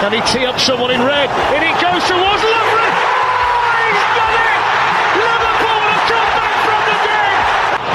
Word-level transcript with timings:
Can 0.00 0.12
he 0.12 0.20
tee 0.30 0.46
up 0.46 0.60
someone 0.60 0.92
in 0.92 1.02
red? 1.02 1.28
In 1.50 1.60
he 1.60 1.72
goes 1.74 2.04
towards 2.06 2.42
Lovren. 2.46 2.92
Oh, 2.94 3.82
he's 3.82 4.06
done 4.14 4.30
it! 4.46 4.62
Liverpool 5.18 5.82
have 5.90 6.04
come 6.06 6.30
back 6.38 6.54
from 6.62 6.80
the 6.86 6.94
dead. 7.02 7.34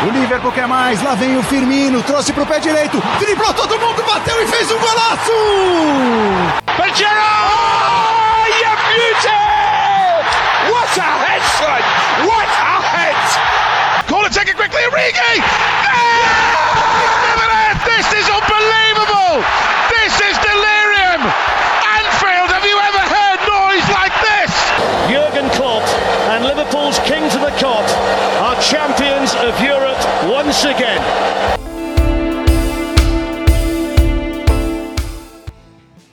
O 0.03 0.11
Liverpool 0.11 0.51
quer 0.51 0.67
mais, 0.67 1.01
lá 1.01 1.15
vem 1.15 1.37
o 1.37 1.43
Firmino, 1.43 2.03
trouxe 2.03 2.33
pro 2.33 2.45
pé 2.45 2.59
direito, 2.59 3.01
driblou 3.19 3.53
todo 3.53 3.79
mundo, 3.79 4.03
bateu 4.03 4.43
e 4.43 4.47
fez 4.47 4.69
um 4.69 4.79
golaço! 4.79 5.31
Pajero! 6.75 7.09
Oh, 7.09 8.47
you 8.51 8.75
beauty! 8.91 9.41
What 10.73 10.99
a 10.99 11.09
head, 11.23 11.41
son! 11.57 11.81
What 12.27 12.51
a 12.51 12.81
head! 12.81 13.15
Corner 14.09 14.29
taken 14.29 14.55
quickly, 14.55 14.81
Origi! 14.91 15.37
Yeah! 15.37 17.32
Again. 30.61 31.01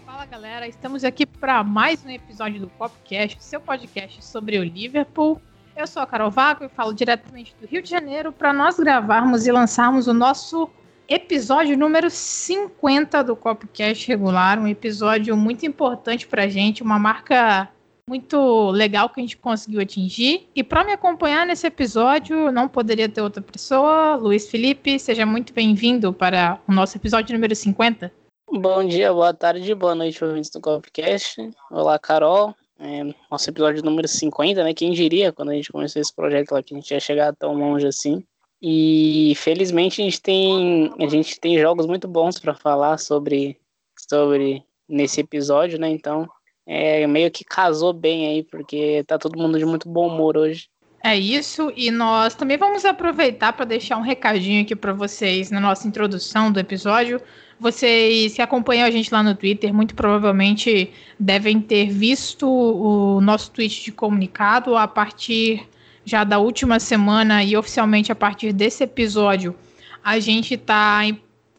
Fala 0.06 0.24
galera, 0.24 0.66
estamos 0.66 1.04
aqui 1.04 1.26
para 1.26 1.62
mais 1.62 2.02
um 2.04 2.08
episódio 2.08 2.58
do 2.58 2.68
Popcast, 2.68 3.36
seu 3.44 3.60
podcast 3.60 4.24
sobre 4.24 4.58
o 4.58 4.64
Liverpool. 4.64 5.40
Eu 5.76 5.86
sou 5.86 6.00
a 6.00 6.06
Carol 6.06 6.30
Vaco 6.30 6.64
e 6.64 6.68
falo 6.70 6.94
diretamente 6.94 7.54
do 7.60 7.66
Rio 7.66 7.82
de 7.82 7.90
Janeiro 7.90 8.32
para 8.32 8.52
nós 8.52 8.78
gravarmos 8.78 9.46
e 9.46 9.52
lançarmos 9.52 10.08
o 10.08 10.14
nosso 10.14 10.70
episódio 11.06 11.76
número 11.76 12.08
50 12.08 13.22
do 13.22 13.36
Copcast 13.36 14.08
regular, 14.08 14.58
um 14.58 14.66
episódio 14.66 15.36
muito 15.36 15.66
importante 15.66 16.26
para 16.26 16.44
a 16.44 16.48
gente, 16.48 16.82
uma 16.82 16.98
marca 16.98 17.68
muito 18.10 18.72
legal 18.72 19.08
que 19.08 19.20
a 19.20 19.22
gente 19.22 19.36
conseguiu 19.36 19.80
atingir. 19.80 20.48
E 20.52 20.64
para 20.64 20.82
me 20.82 20.92
acompanhar 20.92 21.46
nesse 21.46 21.64
episódio, 21.68 22.50
não 22.50 22.68
poderia 22.68 23.08
ter 23.08 23.20
outra 23.22 23.40
pessoa. 23.40 24.16
Luiz 24.16 24.50
Felipe, 24.50 24.98
seja 24.98 25.24
muito 25.24 25.54
bem-vindo 25.54 26.12
para 26.12 26.60
o 26.66 26.72
nosso 26.72 26.98
episódio 26.98 27.32
número 27.32 27.54
50. 27.54 28.12
Bom 28.50 28.84
dia, 28.84 29.12
boa 29.12 29.32
tarde, 29.32 29.72
boa 29.76 29.94
noite, 29.94 30.24
ouvintes 30.24 30.50
do 30.50 30.60
Copcast. 30.60 31.36
Olá, 31.70 32.00
Carol. 32.00 32.52
É, 32.80 33.14
nosso 33.30 33.48
episódio 33.48 33.80
número 33.84 34.08
50, 34.08 34.64
né? 34.64 34.74
Quem 34.74 34.90
diria 34.90 35.32
quando 35.32 35.50
a 35.50 35.54
gente 35.54 35.70
começou 35.70 36.02
esse 36.02 36.12
projeto 36.12 36.50
lá 36.50 36.60
que 36.64 36.74
a 36.74 36.78
gente 36.78 36.90
ia 36.90 36.98
chegar 36.98 37.32
tão 37.36 37.54
longe 37.54 37.86
assim. 37.86 38.24
E 38.60 39.34
felizmente 39.36 40.02
a 40.02 40.04
gente 40.04 40.20
tem 40.20 40.92
a 40.98 41.06
gente 41.06 41.38
tem 41.38 41.60
jogos 41.60 41.86
muito 41.86 42.08
bons 42.08 42.40
para 42.40 42.54
falar 42.54 42.98
sobre 42.98 43.56
sobre 43.96 44.64
nesse 44.88 45.20
episódio, 45.20 45.78
né? 45.78 45.88
Então, 45.88 46.28
é 46.72 47.04
meio 47.08 47.28
que 47.32 47.44
casou 47.44 47.92
bem 47.92 48.28
aí 48.28 48.44
porque 48.44 49.02
tá 49.04 49.18
todo 49.18 49.36
mundo 49.36 49.58
de 49.58 49.64
muito 49.64 49.88
bom 49.88 50.06
humor 50.06 50.36
hoje. 50.36 50.68
É 51.02 51.16
isso, 51.18 51.72
e 51.74 51.90
nós 51.90 52.34
também 52.34 52.56
vamos 52.56 52.84
aproveitar 52.84 53.54
para 53.54 53.64
deixar 53.64 53.96
um 53.96 54.02
recadinho 54.02 54.62
aqui 54.62 54.76
para 54.76 54.92
vocês 54.92 55.50
na 55.50 55.58
nossa 55.58 55.88
introdução 55.88 56.52
do 56.52 56.60
episódio. 56.60 57.20
Vocês 57.58 58.34
que 58.34 58.42
acompanham 58.42 58.86
a 58.86 58.90
gente 58.90 59.12
lá 59.12 59.22
no 59.22 59.34
Twitter, 59.34 59.74
muito 59.74 59.94
provavelmente 59.94 60.92
devem 61.18 61.60
ter 61.60 61.90
visto 61.90 62.46
o 62.46 63.20
nosso 63.20 63.50
tweet 63.50 63.82
de 63.82 63.90
comunicado 63.90 64.76
a 64.76 64.86
partir 64.86 65.66
já 66.04 66.22
da 66.22 66.38
última 66.38 66.78
semana 66.78 67.42
e 67.42 67.56
oficialmente 67.56 68.12
a 68.12 68.14
partir 68.14 68.52
desse 68.52 68.84
episódio. 68.84 69.56
A 70.04 70.20
gente 70.20 70.54
está 70.54 71.00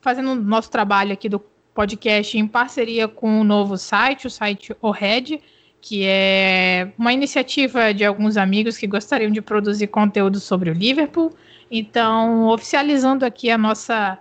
fazendo 0.02 0.32
o 0.32 0.36
nosso 0.36 0.72
trabalho 0.72 1.12
aqui 1.12 1.28
do 1.28 1.42
podcast 1.74 2.38
em 2.38 2.48
parceria 2.48 3.08
com 3.08 3.42
o 3.42 3.44
novo 3.44 3.78
site, 3.78 4.28
o 4.28 4.30
site 4.30 4.76
Ored, 4.82 5.42
que 5.82 6.06
é 6.06 6.92
uma 6.98 7.12
iniciativa 7.12 7.94
de 7.94 8.06
alguns 8.06 8.38
amigos 8.38 8.78
que 8.78 8.86
gostariam 8.86 9.32
de 9.32 9.42
produzir 9.42 9.88
conteúdo 9.88 10.40
sobre 10.40 10.70
o 10.70 10.74
Liverpool. 10.74 11.34
Então, 11.70 12.48
oficializando 12.48 13.26
aqui 13.26 13.50
a 13.50 13.58
nossa 13.58 14.20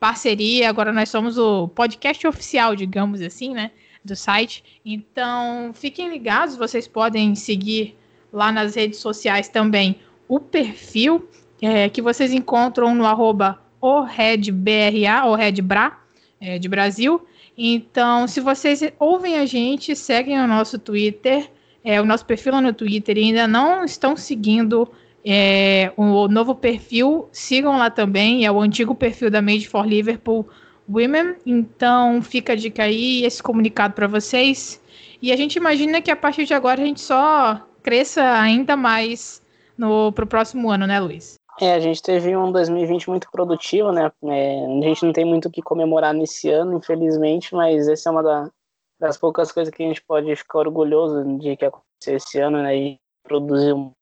parceria, 0.00 0.68
agora 0.68 0.92
nós 0.92 1.08
somos 1.10 1.36
o 1.36 1.68
podcast 1.68 2.26
oficial, 2.26 2.74
digamos 2.74 3.20
assim, 3.20 3.52
né, 3.52 3.70
do 4.04 4.16
site. 4.16 4.64
Então, 4.84 5.72
fiquem 5.74 6.08
ligados, 6.08 6.56
vocês 6.56 6.88
podem 6.88 7.34
seguir 7.34 7.96
lá 8.32 8.50
nas 8.50 8.74
redes 8.74 8.98
sociais 8.98 9.48
também 9.48 10.00
o 10.26 10.40
perfil 10.40 11.28
é, 11.60 11.88
que 11.88 12.00
vocês 12.00 12.32
encontram 12.32 12.94
no 12.94 13.04
arroba 13.04 13.60
ORedBRA, 13.80 15.26
ORedBra, 15.26 15.98
é, 16.42 16.58
de 16.58 16.68
Brasil. 16.68 17.24
Então, 17.56 18.26
se 18.26 18.40
vocês 18.40 18.82
ouvem 18.98 19.38
a 19.38 19.46
gente, 19.46 19.94
seguem 19.94 20.40
o 20.40 20.46
nosso 20.48 20.78
Twitter, 20.78 21.48
é, 21.84 22.00
o 22.00 22.04
nosso 22.04 22.26
perfil 22.26 22.60
no 22.60 22.72
Twitter 22.72 23.16
e 23.16 23.24
ainda 23.24 23.46
não 23.46 23.84
estão 23.84 24.16
seguindo 24.16 24.88
é, 25.24 25.92
o 25.96 26.26
novo 26.26 26.54
perfil, 26.54 27.28
sigam 27.30 27.78
lá 27.78 27.88
também, 27.88 28.44
é 28.44 28.50
o 28.50 28.60
antigo 28.60 28.94
perfil 28.94 29.30
da 29.30 29.40
Made 29.40 29.68
for 29.68 29.86
Liverpool 29.86 30.48
Women. 30.88 31.36
Então, 31.46 32.20
fica 32.20 32.54
a 32.54 32.56
dica 32.56 32.82
aí, 32.82 33.24
esse 33.24 33.40
comunicado 33.42 33.94
para 33.94 34.08
vocês. 34.08 34.82
E 35.20 35.30
a 35.30 35.36
gente 35.36 35.56
imagina 35.56 36.02
que 36.02 36.10
a 36.10 36.16
partir 36.16 36.44
de 36.44 36.54
agora 36.54 36.82
a 36.82 36.84
gente 36.84 37.00
só 37.00 37.64
cresça 37.82 38.40
ainda 38.40 38.76
mais 38.76 39.40
no 39.78 40.12
pro 40.12 40.26
próximo 40.26 40.70
ano, 40.70 40.86
né, 40.86 40.98
Luiz? 40.98 41.41
É, 41.60 41.74
a 41.74 41.80
gente 41.80 42.02
teve 42.02 42.36
um 42.36 42.50
2020 42.50 43.08
muito 43.10 43.30
produtivo, 43.30 43.92
né? 43.92 44.10
É, 44.24 44.64
a 44.64 44.80
gente 44.88 45.04
não 45.04 45.12
tem 45.12 45.24
muito 45.24 45.48
o 45.48 45.50
que 45.50 45.62
comemorar 45.62 46.14
nesse 46.14 46.50
ano, 46.50 46.78
infelizmente, 46.78 47.54
mas 47.54 47.88
essa 47.88 48.08
é 48.08 48.12
uma 48.12 48.22
da, 48.22 48.50
das 48.98 49.18
poucas 49.18 49.52
coisas 49.52 49.72
que 49.72 49.82
a 49.82 49.86
gente 49.86 50.02
pode 50.02 50.34
ficar 50.34 50.60
orgulhoso 50.60 51.38
de 51.38 51.56
que 51.56 51.64
aconteceu 51.64 52.16
esse 52.16 52.40
ano, 52.40 52.62
né? 52.62 52.76
E 52.76 53.00
produziu 53.22 53.92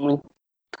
muito 0.00 0.22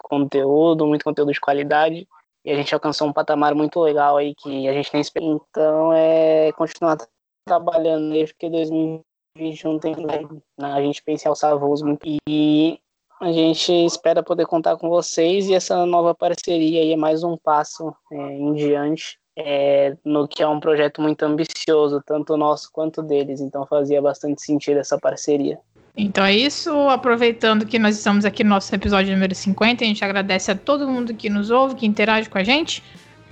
conteúdo, 0.02 0.86
muito 0.86 1.04
conteúdo 1.04 1.32
de 1.32 1.40
qualidade, 1.40 2.06
e 2.44 2.50
a 2.50 2.54
gente 2.54 2.72
alcançou 2.74 3.08
um 3.08 3.12
patamar 3.12 3.54
muito 3.54 3.80
legal 3.80 4.16
aí 4.16 4.34
que 4.34 4.68
a 4.68 4.72
gente 4.72 4.92
nem 4.92 5.00
espera. 5.00 5.24
Então, 5.26 5.92
é 5.92 6.52
continuar 6.52 6.98
trabalhando 7.46 8.12
aí, 8.12 8.26
porque 8.26 8.50
2021 8.50 9.78
tem 9.78 9.96
né, 9.96 10.28
a 10.60 10.80
gente 10.82 11.02
pensa 11.02 11.26
em 11.26 11.30
alçar 11.30 11.58
voos 11.58 11.82
muito. 11.82 12.06
E 12.28 12.80
a 13.20 13.32
gente 13.32 13.72
espera 13.72 14.22
poder 14.22 14.46
contar 14.46 14.76
com 14.76 14.88
vocês 14.88 15.48
e 15.48 15.54
essa 15.54 15.84
nova 15.84 16.14
parceria 16.14 16.80
aí 16.80 16.92
é 16.92 16.96
mais 16.96 17.24
um 17.24 17.36
passo 17.36 17.94
é, 18.12 18.16
em 18.16 18.54
diante 18.54 19.18
é, 19.38 19.96
no 20.04 20.26
que 20.26 20.42
é 20.42 20.48
um 20.48 20.58
projeto 20.58 21.00
muito 21.00 21.22
ambicioso, 21.22 22.02
tanto 22.04 22.36
nosso 22.36 22.70
quanto 22.72 23.00
deles. 23.02 23.40
Então 23.40 23.64
fazia 23.66 24.02
bastante 24.02 24.42
sentido 24.42 24.78
essa 24.78 24.98
parceria. 24.98 25.58
Então 25.96 26.24
é 26.24 26.34
isso. 26.34 26.70
Aproveitando 26.88 27.64
que 27.64 27.78
nós 27.78 27.96
estamos 27.96 28.24
aqui 28.24 28.42
no 28.42 28.50
nosso 28.50 28.74
episódio 28.74 29.12
número 29.12 29.34
50, 29.34 29.84
a 29.84 29.86
gente 29.86 30.04
agradece 30.04 30.50
a 30.50 30.56
todo 30.56 30.88
mundo 30.88 31.14
que 31.14 31.30
nos 31.30 31.50
ouve, 31.50 31.76
que 31.76 31.86
interage 31.86 32.28
com 32.28 32.38
a 32.38 32.44
gente. 32.44 32.82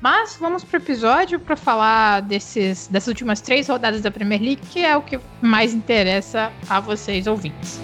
Mas 0.00 0.36
vamos 0.36 0.62
para 0.62 0.78
o 0.78 0.82
episódio 0.82 1.40
para 1.40 1.56
falar 1.56 2.22
desses, 2.22 2.86
dessas 2.86 3.08
últimas 3.08 3.40
três 3.40 3.68
rodadas 3.68 4.02
da 4.02 4.10
Premier 4.10 4.40
League, 4.40 4.62
que 4.70 4.84
é 4.84 4.96
o 4.96 5.02
que 5.02 5.18
mais 5.40 5.74
interessa 5.74 6.52
a 6.68 6.78
vocês 6.78 7.26
ouvintes. 7.26 7.80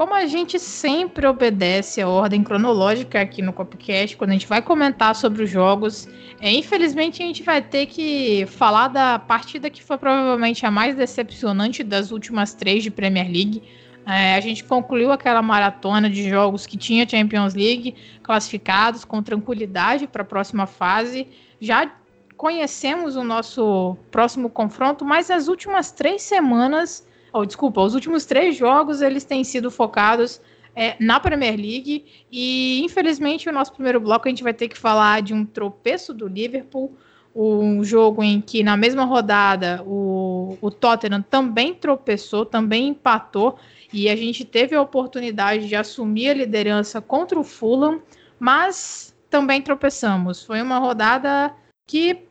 Como 0.00 0.14
a 0.14 0.24
gente 0.24 0.58
sempre 0.58 1.26
obedece 1.26 2.00
a 2.00 2.08
ordem 2.08 2.42
cronológica 2.42 3.20
aqui 3.20 3.42
no 3.42 3.52
Copcast, 3.52 4.16
quando 4.16 4.30
a 4.30 4.32
gente 4.32 4.46
vai 4.46 4.62
comentar 4.62 5.14
sobre 5.14 5.42
os 5.42 5.50
jogos, 5.50 6.08
é, 6.40 6.50
infelizmente 6.50 7.22
a 7.22 7.26
gente 7.26 7.42
vai 7.42 7.60
ter 7.60 7.84
que 7.84 8.46
falar 8.46 8.88
da 8.88 9.18
partida 9.18 9.68
que 9.68 9.82
foi 9.82 9.98
provavelmente 9.98 10.64
a 10.64 10.70
mais 10.70 10.94
decepcionante 10.94 11.84
das 11.84 12.12
últimas 12.12 12.54
três 12.54 12.82
de 12.82 12.90
Premier 12.90 13.26
League. 13.26 13.62
É, 14.06 14.36
a 14.36 14.40
gente 14.40 14.64
concluiu 14.64 15.12
aquela 15.12 15.42
maratona 15.42 16.08
de 16.08 16.30
jogos 16.30 16.64
que 16.64 16.78
tinha 16.78 17.06
Champions 17.06 17.52
League 17.52 17.94
classificados 18.22 19.04
com 19.04 19.22
tranquilidade 19.22 20.06
para 20.06 20.22
a 20.22 20.24
próxima 20.24 20.64
fase. 20.64 21.28
Já 21.60 21.92
conhecemos 22.38 23.16
o 23.16 23.22
nosso 23.22 23.98
próximo 24.10 24.48
confronto, 24.48 25.04
mas 25.04 25.30
as 25.30 25.46
últimas 25.46 25.92
três 25.92 26.22
semanas 26.22 27.06
oh, 27.32 27.44
desculpa, 27.44 27.80
os 27.80 27.94
últimos 27.94 28.24
três 28.24 28.56
jogos 28.56 29.00
eles 29.00 29.24
têm 29.24 29.44
sido 29.44 29.70
focados 29.70 30.40
é, 30.74 30.96
na 31.00 31.18
Premier 31.18 31.56
League 31.56 32.04
e 32.30 32.82
infelizmente 32.84 33.48
o 33.48 33.52
nosso 33.52 33.72
primeiro 33.72 34.00
bloco 34.00 34.26
a 34.26 34.30
gente 34.30 34.42
vai 34.42 34.54
ter 34.54 34.68
que 34.68 34.78
falar 34.78 35.22
de 35.22 35.34
um 35.34 35.44
tropeço 35.44 36.14
do 36.14 36.26
Liverpool, 36.26 36.96
um 37.34 37.84
jogo 37.84 38.22
em 38.22 38.40
que 38.40 38.62
na 38.62 38.76
mesma 38.76 39.04
rodada 39.04 39.82
o, 39.84 40.56
o 40.60 40.70
Tottenham 40.70 41.22
também 41.22 41.74
tropeçou, 41.74 42.44
também 42.44 42.88
empatou 42.88 43.58
e 43.92 44.08
a 44.08 44.16
gente 44.16 44.44
teve 44.44 44.74
a 44.74 44.82
oportunidade 44.82 45.68
de 45.68 45.76
assumir 45.76 46.30
a 46.30 46.34
liderança 46.34 47.00
contra 47.00 47.38
o 47.38 47.44
Fulham, 47.44 48.00
mas 48.38 49.14
também 49.28 49.62
tropeçamos. 49.62 50.44
Foi 50.44 50.60
uma 50.60 50.78
rodada 50.78 51.54
que 51.86 52.24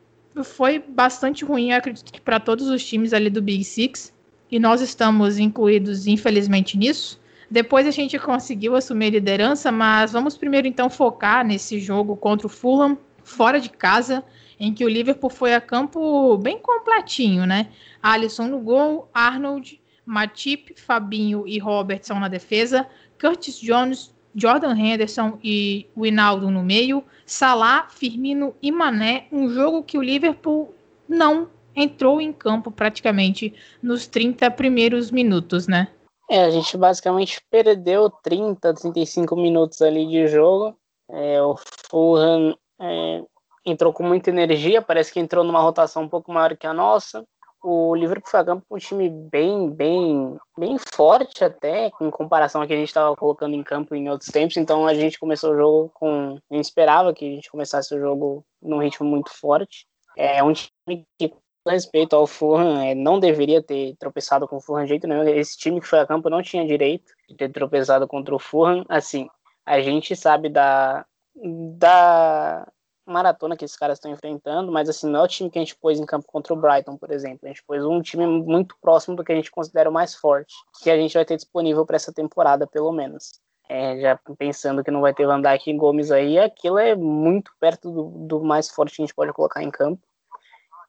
foi 0.44 0.78
bastante 0.78 1.44
ruim, 1.44 1.72
acredito 1.72 2.12
que 2.12 2.20
para 2.20 2.40
todos 2.40 2.68
os 2.68 2.84
times 2.84 3.12
ali 3.12 3.28
do 3.28 3.42
Big 3.42 3.64
Six. 3.64 4.12
E 4.50 4.58
nós 4.58 4.80
estamos 4.80 5.38
incluídos, 5.38 6.06
infelizmente, 6.06 6.76
nisso. 6.76 7.20
Depois 7.50 7.86
a 7.86 7.90
gente 7.90 8.18
conseguiu 8.18 8.76
assumir 8.76 9.06
a 9.06 9.10
liderança, 9.10 9.72
mas 9.72 10.12
vamos 10.12 10.36
primeiro 10.36 10.68
então 10.68 10.88
focar 10.88 11.44
nesse 11.44 11.80
jogo 11.80 12.16
contra 12.16 12.46
o 12.46 12.50
Fulham, 12.50 12.96
fora 13.24 13.60
de 13.60 13.68
casa, 13.68 14.24
em 14.58 14.72
que 14.72 14.84
o 14.84 14.88
Liverpool 14.88 15.30
foi 15.30 15.54
a 15.54 15.60
campo 15.60 16.36
bem 16.38 16.58
completinho, 16.58 17.46
né? 17.46 17.68
Alisson 18.02 18.46
no 18.46 18.60
gol, 18.60 19.08
Arnold, 19.12 19.80
Matip, 20.04 20.74
Fabinho 20.76 21.44
e 21.46 21.58
Robertson 21.58 22.14
na 22.14 22.28
defesa, 22.28 22.86
Curtis 23.20 23.58
Jones, 23.58 24.14
Jordan 24.34 24.76
Henderson 24.76 25.38
e 25.42 25.86
Winaldo 25.96 26.50
no 26.50 26.62
meio, 26.62 27.02
Salah, 27.26 27.88
Firmino 27.88 28.54
e 28.62 28.70
Mané, 28.70 29.26
um 29.32 29.48
jogo 29.48 29.82
que 29.82 29.98
o 29.98 30.02
Liverpool 30.02 30.74
não 31.08 31.48
entrou 31.74 32.20
em 32.20 32.32
campo 32.32 32.70
praticamente 32.70 33.54
nos 33.82 34.06
30 34.06 34.50
primeiros 34.50 35.10
minutos, 35.10 35.66
né? 35.66 35.88
É, 36.30 36.44
a 36.44 36.50
gente 36.50 36.76
basicamente 36.76 37.40
perdeu 37.50 38.08
30, 38.08 38.74
35 38.74 39.34
minutos 39.36 39.82
ali 39.82 40.06
de 40.06 40.28
jogo. 40.28 40.76
É, 41.08 41.42
o 41.42 41.56
Fulham 41.90 42.56
é, 42.80 43.22
entrou 43.64 43.92
com 43.92 44.04
muita 44.04 44.30
energia, 44.30 44.80
parece 44.80 45.12
que 45.12 45.18
entrou 45.18 45.42
numa 45.42 45.60
rotação 45.60 46.04
um 46.04 46.08
pouco 46.08 46.32
maior 46.32 46.56
que 46.56 46.66
a 46.66 46.72
nossa. 46.72 47.24
O 47.62 47.94
Liverpool 47.94 48.30
foi 48.30 48.40
a 48.40 48.44
campo 48.44 48.64
com 48.66 48.76
um 48.76 48.78
time 48.78 49.10
bem, 49.10 49.68
bem, 49.68 50.38
bem 50.56 50.76
forte 50.94 51.44
até, 51.44 51.90
em 52.00 52.10
comparação 52.10 52.62
ao 52.62 52.66
que 52.66 52.72
a 52.72 52.76
gente 52.76 52.88
estava 52.88 53.14
colocando 53.14 53.54
em 53.54 53.62
campo 53.62 53.94
em 53.94 54.08
outros 54.08 54.30
tempos. 54.30 54.56
Então 54.56 54.86
a 54.86 54.94
gente 54.94 55.18
começou 55.18 55.52
o 55.52 55.56
jogo 55.56 55.90
com. 55.92 56.38
A 56.50 56.54
gente 56.54 56.64
esperava 56.64 57.12
que 57.12 57.26
a 57.26 57.34
gente 57.34 57.50
começasse 57.50 57.94
o 57.94 58.00
jogo 58.00 58.44
num 58.62 58.78
ritmo 58.78 59.06
muito 59.06 59.30
forte. 59.30 59.86
É 60.16 60.42
um 60.42 60.54
time 60.54 61.06
que, 61.18 61.34
respeito 61.68 62.16
ao 62.16 62.26
Fulham, 62.26 62.80
é, 62.80 62.94
não 62.94 63.20
deveria 63.20 63.62
ter 63.62 63.94
tropeçado 63.98 64.48
com 64.48 64.56
o 64.56 64.60
Fulham 64.60 64.84
de 64.84 64.90
jeito 64.90 65.06
nenhum. 65.06 65.22
Esse 65.28 65.56
time 65.58 65.80
que 65.80 65.86
foi 65.86 66.00
a 66.00 66.06
campo 66.06 66.30
não 66.30 66.42
tinha 66.42 66.66
direito 66.66 67.12
de 67.28 67.36
ter 67.36 67.50
tropeçado 67.50 68.08
contra 68.08 68.34
o 68.34 68.38
Fulham. 68.38 68.84
Assim, 68.88 69.28
a 69.66 69.80
gente 69.80 70.16
sabe 70.16 70.48
da, 70.48 71.04
da 71.34 72.66
maratona 73.06 73.56
que 73.56 73.64
esses 73.64 73.76
caras 73.76 73.98
estão 73.98 74.10
enfrentando, 74.10 74.72
mas 74.72 74.88
assim, 74.88 75.08
não 75.08 75.20
é 75.20 75.22
o 75.24 75.28
time 75.28 75.50
que 75.50 75.58
a 75.58 75.62
gente 75.62 75.76
pôs 75.76 75.98
em 75.98 76.06
campo 76.06 76.26
contra 76.26 76.54
o 76.54 76.56
Brighton, 76.56 76.96
por 76.96 77.10
exemplo. 77.10 77.40
A 77.44 77.48
gente 77.48 77.64
pôs 77.64 77.84
um 77.84 78.00
time 78.00 78.26
muito 78.26 78.76
próximo 78.80 79.16
do 79.16 79.24
que 79.24 79.32
a 79.32 79.34
gente 79.34 79.50
considera 79.50 79.90
o 79.90 79.92
mais 79.92 80.14
forte, 80.14 80.54
que 80.82 80.90
a 80.90 80.96
gente 80.96 81.14
vai 81.14 81.24
ter 81.24 81.36
disponível 81.36 81.84
para 81.84 81.96
essa 81.96 82.12
temporada, 82.12 82.66
pelo 82.66 82.92
menos. 82.92 83.40
É, 83.68 84.00
já 84.00 84.18
pensando 84.36 84.82
que 84.82 84.90
não 84.90 85.00
vai 85.00 85.14
ter 85.14 85.26
Van 85.26 85.40
Dijk 85.40 85.70
e 85.70 85.76
Gomes 85.76 86.10
aí, 86.10 86.38
aquilo 86.38 86.76
é 86.76 86.96
muito 86.96 87.52
perto 87.60 87.90
do, 87.90 88.26
do 88.26 88.40
mais 88.42 88.68
forte 88.68 88.96
que 88.96 89.02
a 89.02 89.06
gente 89.06 89.14
pode 89.14 89.32
colocar 89.32 89.62
em 89.62 89.70
campo. 89.70 90.02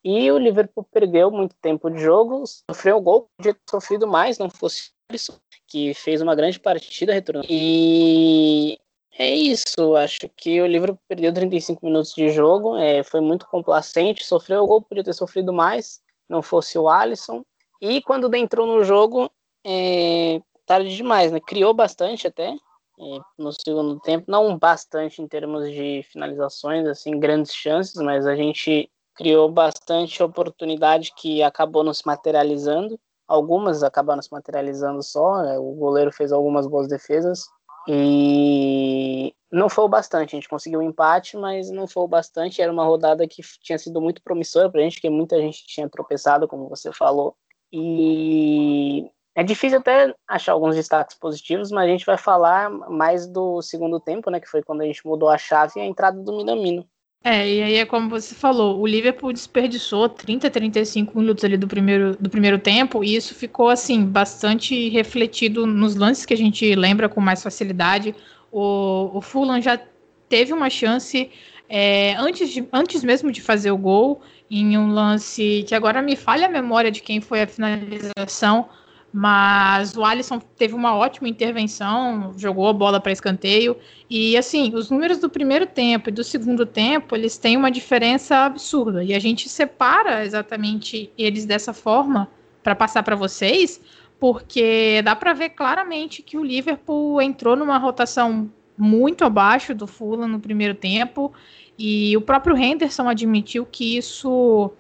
E 0.04 0.32
o 0.32 0.38
Liverpool 0.38 0.84
perdeu 0.92 1.30
muito 1.30 1.56
tempo 1.62 1.90
de 1.90 2.00
jogo, 2.00 2.44
sofreu 2.70 2.98
o 2.98 3.02
gol, 3.02 3.30
podia 3.38 3.54
ter 3.54 3.62
sofrido 3.70 4.08
mais, 4.08 4.38
não 4.38 4.50
fosse 4.50 4.92
isso, 5.12 5.40
que 5.68 5.94
fez 5.94 6.22
uma 6.22 6.36
grande 6.36 6.60
partida 6.60 7.14
retornando. 7.14 7.48
E 7.50 8.80
é 9.18 9.30
isso, 9.30 9.96
acho 9.96 10.20
que 10.36 10.62
o 10.62 10.66
livro 10.66 10.98
perdeu 11.08 11.34
35 11.34 11.86
minutos 11.86 12.14
de 12.14 12.30
jogo, 12.30 12.78
é, 12.78 13.04
foi 13.04 13.22
muito 13.22 13.46
complacente, 13.48 14.26
sofreu 14.26 14.64
o 14.64 14.68
gol, 14.68 14.82
podia 14.82 15.04
ter 15.04 15.14
sofrido 15.14 15.54
mais, 15.54 16.02
não 16.28 16.42
fosse 16.42 16.78
o 16.78 16.90
Alisson. 16.90 17.44
E 17.80 18.02
quando 18.02 18.34
entrou 18.36 18.66
no 18.66 18.84
jogo, 18.84 19.30
é, 19.66 20.42
tarde 20.66 20.96
demais, 20.96 21.32
né? 21.32 21.40
Criou 21.40 21.74
bastante 21.74 22.26
até 22.26 22.50
é, 22.50 23.20
no 23.38 23.52
segundo 23.52 24.00
tempo, 24.00 24.26
não 24.30 24.58
bastante 24.58 25.22
em 25.22 25.28
termos 25.28 25.70
de 25.70 26.04
finalizações, 26.04 26.88
assim, 26.88 27.20
grandes 27.20 27.54
chances, 27.54 27.96
mas 27.96 28.26
a 28.26 28.36
gente 28.36 28.90
criou 29.22 29.52
bastante 29.52 30.24
oportunidade 30.24 31.14
que 31.16 31.44
acabou 31.44 31.84
não 31.84 31.94
se 31.94 32.06
materializando. 32.06 33.00
Algumas 33.28 33.84
acabaram 33.84 34.22
se 34.22 34.32
materializando 34.32 35.04
só, 35.04 35.44
né? 35.44 35.60
o 35.60 35.74
goleiro 35.74 36.12
fez 36.12 36.32
algumas 36.32 36.66
boas 36.66 36.88
defesas, 36.88 37.46
e 37.88 39.34
não 39.52 39.70
foi 39.70 39.86
o 39.86 39.90
bastante, 39.90 40.36
a 40.36 40.38
gente 40.38 40.50
conseguiu 40.50 40.80
um 40.80 40.84
empate, 40.84 41.36
mas 41.38 41.70
não 41.72 41.88
foi 41.88 42.04
o 42.04 42.08
bastante. 42.08 42.62
Era 42.62 42.72
uma 42.72 42.86
rodada 42.86 43.28
que 43.28 43.42
tinha 43.62 43.78
sido 43.78 44.02
muito 44.02 44.22
promissora 44.22 44.70
para 44.70 44.82
a 44.82 44.84
gente, 44.84 44.96
porque 44.96 45.10
muita 45.10 45.40
gente 45.40 45.66
tinha 45.66 45.90
tropeçado, 45.90 46.48
como 46.48 46.70
você 46.70 46.92
falou. 46.92 47.36
E 47.72 49.10
é 49.36 49.44
difícil 49.44 49.80
até 49.80 50.14
achar 50.28 50.54
alguns 50.54 50.76
destaques 50.76 51.18
positivos, 51.18 51.72
mas 51.72 51.86
a 51.86 51.92
gente 51.92 52.06
vai 52.06 52.18
falar 52.18 52.70
mais 52.70 53.28
do 53.28 53.62
segundo 53.62 54.00
tempo, 54.00 54.30
né, 54.30 54.40
que 54.40 54.48
foi 54.48 54.62
quando 54.64 54.82
a 54.82 54.86
gente 54.86 55.06
mudou 55.06 55.30
a 55.30 55.38
chave 55.38 55.74
e 55.78 55.82
a 55.82 55.86
entrada 55.86 56.22
do 56.22 56.36
Minamino. 56.36 56.88
É, 57.24 57.48
e 57.48 57.62
aí 57.62 57.76
é 57.76 57.86
como 57.86 58.10
você 58.10 58.34
falou, 58.34 58.80
o 58.80 58.88
Liverpool 58.88 59.32
desperdiçou 59.32 60.10
30, 60.10 60.50
35 60.50 61.20
minutos 61.20 61.44
ali 61.44 61.56
do 61.56 61.68
primeiro, 61.68 62.18
do 62.20 62.30
primeiro 62.32 62.58
tempo, 62.58 63.04
e 63.04 63.16
isso 63.16 63.36
ficou, 63.36 63.70
assim, 63.70 64.04
bastante 64.04 64.90
refletido 64.90 65.68
nos 65.68 65.96
lances 65.96 66.26
que 66.26 66.34
a 66.34 66.38
gente 66.38 66.74
lembra 66.74 67.08
com 67.08 67.22
mais 67.22 67.44
facilidade. 67.44 68.16
O, 68.52 69.12
o 69.14 69.22
Fulham 69.22 69.62
já 69.62 69.80
teve 70.28 70.52
uma 70.52 70.68
chance 70.68 71.30
é, 71.70 72.16
antes, 72.16 72.50
de, 72.50 72.68
antes 72.74 73.04
mesmo 73.04 73.32
de 73.32 73.40
fazer 73.40 73.70
o 73.70 73.78
gol, 73.78 74.22
em 74.50 74.78
um 74.78 74.92
lance 74.92 75.64
que 75.68 75.76
agora 75.76 76.02
me 76.02 76.16
falha 76.16 76.48
a 76.48 76.50
memória 76.50 76.92
de 76.92 77.02
quem 77.02 77.22
foi 77.22 77.44
a 77.44 77.48
finalização, 77.48 78.68
mas 79.14 79.96
o 79.96 80.06
Alisson 80.06 80.40
teve 80.40 80.74
uma 80.74 80.96
ótima 80.96 81.28
intervenção, 81.28 82.34
jogou 82.38 82.68
a 82.68 82.74
bola 82.74 83.00
para 83.00 83.12
escanteio. 83.12 83.76
E 84.10 84.38
assim, 84.38 84.74
os 84.74 84.90
números 84.90 85.18
do 85.18 85.30
primeiro 85.30 85.66
tempo 85.66 86.10
e 86.10 86.12
do 86.14 86.24
segundo 86.24 86.66
tempo, 86.66 87.16
eles 87.16 87.38
têm 87.38 87.58
uma 87.58 87.70
diferença 87.70 88.46
absurda. 88.46 89.04
E 89.04 89.14
a 89.14 89.20
gente 89.20 89.50
separa 89.50 90.24
exatamente 90.24 91.12
eles 91.18 91.46
dessa 91.46 91.74
forma 91.74 92.30
para 92.64 92.74
passar 92.74 93.04
para 93.04 93.16
vocês, 93.16 93.82
porque 94.18 95.02
dá 95.04 95.16
para 95.16 95.34
ver 95.34 95.50
claramente 95.50 96.22
que 96.22 96.38
o 96.38 96.44
Liverpool 96.44 97.22
entrou 97.22 97.56
numa 97.56 97.78
rotação 97.78 98.50
muito 98.78 99.26
abaixo 99.26 99.76
do 99.76 99.88
Fulham 99.88 100.28
no 100.28 100.40
primeiro 100.40 100.74
tempo. 100.74 101.34
E 101.78 102.16
o 102.16 102.22
próprio 102.22 102.56
Henderson 102.56 103.10
admitiu 103.10 103.66
que 103.66 103.98
isso 103.98 104.72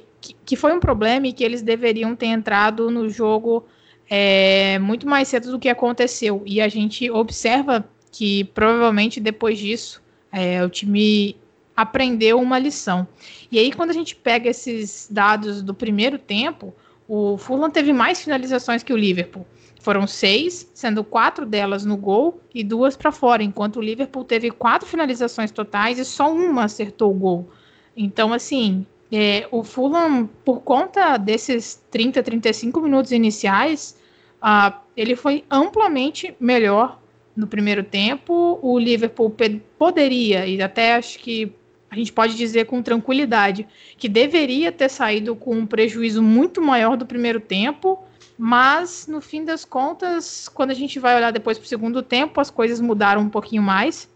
que, 0.00 0.34
que, 0.44 0.56
foi 0.56 0.72
um 0.72 0.80
problema 0.80 1.26
e 1.26 1.32
que 1.32 1.42
eles 1.42 1.62
deveriam 1.62 2.14
ter 2.14 2.26
entrado 2.26 2.90
no 2.90 3.08
jogo 3.08 3.64
é, 4.08 4.78
muito 4.78 5.06
mais 5.06 5.28
cedo 5.28 5.50
do 5.50 5.58
que 5.58 5.68
aconteceu. 5.68 6.42
E 6.46 6.60
a 6.60 6.68
gente 6.68 7.10
observa 7.10 7.84
que 8.10 8.44
provavelmente 8.44 9.20
depois 9.20 9.58
disso 9.58 10.02
é, 10.30 10.64
o 10.64 10.68
time 10.68 11.36
aprendeu 11.76 12.38
uma 12.38 12.58
lição. 12.58 13.06
E 13.50 13.58
aí, 13.58 13.72
quando 13.72 13.90
a 13.90 13.94
gente 13.94 14.14
pega 14.14 14.48
esses 14.48 15.08
dados 15.10 15.62
do 15.62 15.74
primeiro 15.74 16.18
tempo, 16.18 16.74
o 17.08 17.36
Fulham 17.38 17.70
teve 17.70 17.92
mais 17.92 18.22
finalizações 18.22 18.82
que 18.82 18.92
o 18.92 18.96
Liverpool. 18.96 19.46
Foram 19.80 20.06
seis, 20.06 20.70
sendo 20.72 21.02
quatro 21.02 21.44
delas 21.44 21.84
no 21.84 21.96
gol 21.96 22.40
e 22.54 22.62
duas 22.62 22.96
para 22.96 23.10
fora, 23.10 23.42
enquanto 23.42 23.76
o 23.76 23.82
Liverpool 23.82 24.22
teve 24.22 24.50
quatro 24.50 24.86
finalizações 24.86 25.50
totais 25.50 25.98
e 25.98 26.04
só 26.04 26.32
uma 26.32 26.64
acertou 26.64 27.10
o 27.10 27.14
gol. 27.14 27.50
Então, 27.96 28.32
assim, 28.32 28.86
é, 29.12 29.46
o 29.50 29.62
Fulham, 29.62 30.26
por 30.42 30.62
conta 30.62 31.18
desses 31.18 31.82
30, 31.90 32.22
35 32.22 32.80
minutos 32.80 33.12
iniciais, 33.12 34.00
uh, 34.42 34.74
ele 34.96 35.14
foi 35.14 35.44
amplamente 35.50 36.34
melhor 36.40 36.98
no 37.36 37.46
primeiro 37.46 37.84
tempo. 37.84 38.58
O 38.62 38.78
Liverpool 38.78 39.34
poderia, 39.78 40.46
e 40.46 40.62
até 40.62 40.94
acho 40.94 41.18
que 41.18 41.52
a 41.90 41.94
gente 41.94 42.10
pode 42.10 42.34
dizer 42.34 42.64
com 42.64 42.80
tranquilidade, 42.80 43.68
que 43.98 44.08
deveria 44.08 44.72
ter 44.72 44.88
saído 44.88 45.36
com 45.36 45.56
um 45.56 45.66
prejuízo 45.66 46.22
muito 46.22 46.62
maior 46.62 46.96
do 46.96 47.04
primeiro 47.04 47.38
tempo, 47.38 48.02
mas 48.38 49.06
no 49.06 49.20
fim 49.20 49.44
das 49.44 49.62
contas, 49.62 50.48
quando 50.48 50.70
a 50.70 50.74
gente 50.74 50.98
vai 50.98 51.14
olhar 51.14 51.30
depois 51.30 51.58
para 51.58 51.66
o 51.66 51.68
segundo 51.68 52.02
tempo, 52.02 52.40
as 52.40 52.50
coisas 52.50 52.80
mudaram 52.80 53.20
um 53.20 53.28
pouquinho 53.28 53.62
mais. 53.62 54.08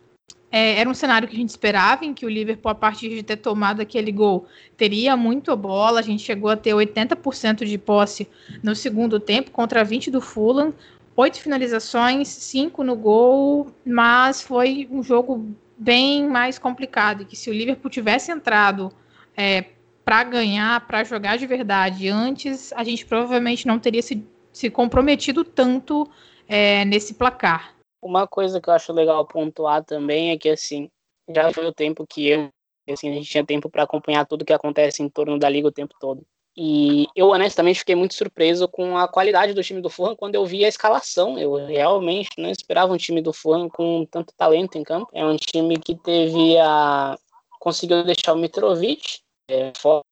É, 0.51 0.81
era 0.81 0.89
um 0.89 0.95
cenário 0.95 1.27
que 1.27 1.35
a 1.35 1.39
gente 1.39 1.51
esperava, 1.51 2.05
em 2.05 2.15
que 2.15 2.25
o 2.25 2.29
Liverpool, 2.29 2.71
a 2.71 2.75
partir 2.75 3.09
de 3.09 3.23
ter 3.23 3.37
tomado 3.37 3.81
aquele 3.81 4.13
gol, 4.13 4.47
teria 4.77 5.17
muito 5.17 5.51
a 5.51 5.57
bola. 5.57 6.01
A 6.01 6.03
gente 6.03 6.23
chegou 6.23 6.51
a 6.51 6.57
ter 6.57 6.71
80% 6.71 7.65
de 7.65 7.79
posse 7.79 8.29
no 8.63 8.75
segundo 8.75 9.19
tempo, 9.19 9.51
contra 9.51 9.85
20% 9.85 10.11
do 10.11 10.21
Fulham. 10.21 10.73
Oito 11.17 11.41
finalizações, 11.41 12.29
cinco 12.29 12.85
no 12.85 12.95
gol, 12.95 13.73
mas 13.85 14.43
foi 14.43 14.87
um 14.91 15.03
jogo 15.03 15.49
bem 15.77 16.29
mais 16.29 16.59
complicado. 16.59 17.25
Que 17.25 17.35
se 17.35 17.49
o 17.49 17.53
Liverpool 17.53 17.91
tivesse 17.91 18.31
entrado 18.31 18.93
é, 19.37 19.65
para 20.05 20.23
ganhar, 20.25 20.87
para 20.87 21.03
jogar 21.05 21.37
de 21.37 21.47
verdade 21.47 22.09
antes, 22.09 22.73
a 22.75 22.85
gente 22.85 23.05
provavelmente 23.05 23.67
não 23.67 23.79
teria 23.79 24.03
se, 24.03 24.25
se 24.53 24.71
comprometido 24.71 25.43
tanto 25.43 26.09
é, 26.47 26.85
nesse 26.85 27.15
placar. 27.15 27.76
Uma 28.07 28.27
coisa 28.27 28.61
que 28.61 28.69
eu 28.69 28.75
acho 28.75 28.93
legal 28.93 29.27
pontuar 29.27 29.85
também 29.85 30.31
é 30.31 30.39
que, 30.39 30.49
assim, 30.49 30.89
já 31.29 31.53
foi 31.53 31.67
o 31.67 31.73
tempo 31.73 32.07
que 32.07 32.29
eu, 32.29 32.49
assim, 32.89 33.11
a 33.11 33.15
gente 33.15 33.29
tinha 33.29 33.45
tempo 33.45 33.69
para 33.69 33.83
acompanhar 33.83 34.25
tudo 34.27 34.45
que 34.45 34.53
acontece 34.53 35.03
em 35.03 35.09
torno 35.09 35.39
da 35.39 35.49
liga 35.49 35.69
o 35.69 35.73
tempo 35.73 35.95
todo. 35.99 36.25
E 36.57 37.07
eu 37.15 37.29
honestamente 37.29 37.81
fiquei 37.81 37.95
muito 37.95 38.15
surpreso 38.15 38.67
com 38.67 38.97
a 38.97 39.07
qualidade 39.07 39.53
do 39.53 39.63
time 39.63 39.83
do 39.83 39.91
Fulham 39.91 40.17
quando 40.17 40.37
eu 40.37 40.47
vi 40.47 40.65
a 40.65 40.69
escalação. 40.69 41.39
Eu 41.39 41.55
realmente 41.67 42.31
não 42.39 42.51
esperava 42.51 42.93
um 42.93 42.97
time 42.97 43.21
do 43.21 43.33
Fulham 43.33 43.69
com 43.69 44.07
tanto 44.07 44.33
talento 44.35 44.79
em 44.79 44.83
campo. 44.83 45.11
É 45.13 45.25
um 45.25 45.37
time 45.37 45.79
que 45.79 45.95
teve 45.95 46.57
a 46.59 47.19
conseguiu 47.61 48.05
deixar 48.05 48.33
o 48.33 48.39
Mitrovic 48.39 49.21
é, 49.51 49.73
fora 49.77 50.05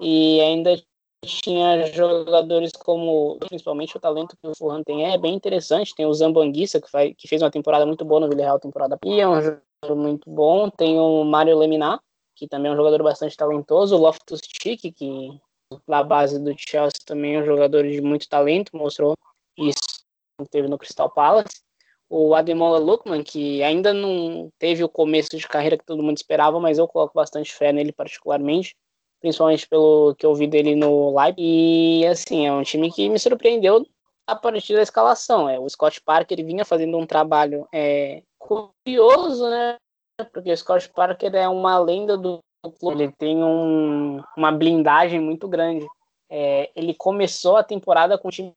e 0.00 0.40
ainda 0.40 0.82
tinha 1.24 1.86
jogadores 1.92 2.72
como, 2.72 3.38
principalmente 3.38 3.96
o 3.96 4.00
talento 4.00 4.36
que 4.36 4.46
o 4.46 4.54
Fulham 4.56 4.82
tem 4.82 5.12
é 5.12 5.16
bem 5.16 5.34
interessante. 5.34 5.94
Tem 5.94 6.04
o 6.04 6.12
Zambanguissa, 6.12 6.80
que, 6.80 6.90
faz, 6.90 7.14
que 7.16 7.28
fez 7.28 7.42
uma 7.42 7.50
temporada 7.50 7.86
muito 7.86 8.04
boa 8.04 8.20
no 8.20 8.28
Villarreal, 8.28 8.58
temporada 8.58 8.98
e 9.04 9.20
é 9.20 9.28
um 9.28 9.40
jogador 9.40 9.96
muito 9.96 10.28
bom. 10.28 10.68
Tem 10.68 10.98
o 10.98 11.24
Mário 11.24 11.56
Leminar, 11.56 12.00
que 12.34 12.48
também 12.48 12.70
é 12.70 12.74
um 12.74 12.76
jogador 12.76 13.02
bastante 13.02 13.36
talentoso. 13.36 13.96
O 13.96 14.00
Loftus-Cheek, 14.00 14.92
que 14.92 15.40
na 15.86 16.02
base 16.02 16.38
do 16.38 16.52
Chelsea 16.58 17.00
também 17.06 17.36
é 17.36 17.40
um 17.40 17.46
jogador 17.46 17.84
de 17.84 18.00
muito 18.00 18.28
talento, 18.28 18.76
mostrou 18.76 19.14
isso 19.56 19.80
teve 20.50 20.66
no 20.66 20.78
Crystal 20.78 21.08
Palace. 21.08 21.62
O 22.10 22.34
Ademola 22.34 22.78
Lookman, 22.78 23.22
que 23.22 23.62
ainda 23.62 23.94
não 23.94 24.50
teve 24.58 24.82
o 24.82 24.88
começo 24.88 25.36
de 25.36 25.48
carreira 25.48 25.78
que 25.78 25.86
todo 25.86 26.02
mundo 26.02 26.16
esperava, 26.16 26.58
mas 26.58 26.78
eu 26.78 26.88
coloco 26.88 27.14
bastante 27.14 27.54
fé 27.54 27.72
nele 27.72 27.92
particularmente 27.92 28.76
principalmente 29.22 29.66
pelo 29.68 30.14
que 30.16 30.26
eu 30.26 30.34
vi 30.34 30.46
dele 30.46 30.74
no 30.74 31.12
live. 31.12 31.36
E 31.38 32.04
assim, 32.06 32.46
é 32.46 32.52
um 32.52 32.62
time 32.62 32.92
que 32.92 33.08
me 33.08 33.18
surpreendeu 33.18 33.86
a 34.26 34.36
partir 34.36 34.74
da 34.74 34.82
escalação. 34.82 35.48
É, 35.48 35.58
o 35.58 35.68
Scott 35.70 36.00
Parker 36.02 36.36
ele 36.36 36.46
vinha 36.46 36.64
fazendo 36.64 36.98
um 36.98 37.06
trabalho 37.06 37.66
é, 37.72 38.22
curioso, 38.38 39.48
né? 39.48 39.76
Porque 40.32 40.52
o 40.52 40.56
Scott 40.56 40.90
Parker 40.90 41.34
é 41.34 41.48
uma 41.48 41.78
lenda 41.78 42.18
do 42.18 42.40
clube, 42.78 43.04
ele 43.04 43.12
tem 43.12 43.42
um, 43.42 44.22
uma 44.36 44.52
blindagem 44.52 45.20
muito 45.20 45.48
grande. 45.48 45.86
É, 46.28 46.70
ele 46.74 46.94
começou 46.94 47.56
a 47.56 47.64
temporada 47.64 48.18
com 48.18 48.28
um 48.28 48.30
time 48.30 48.54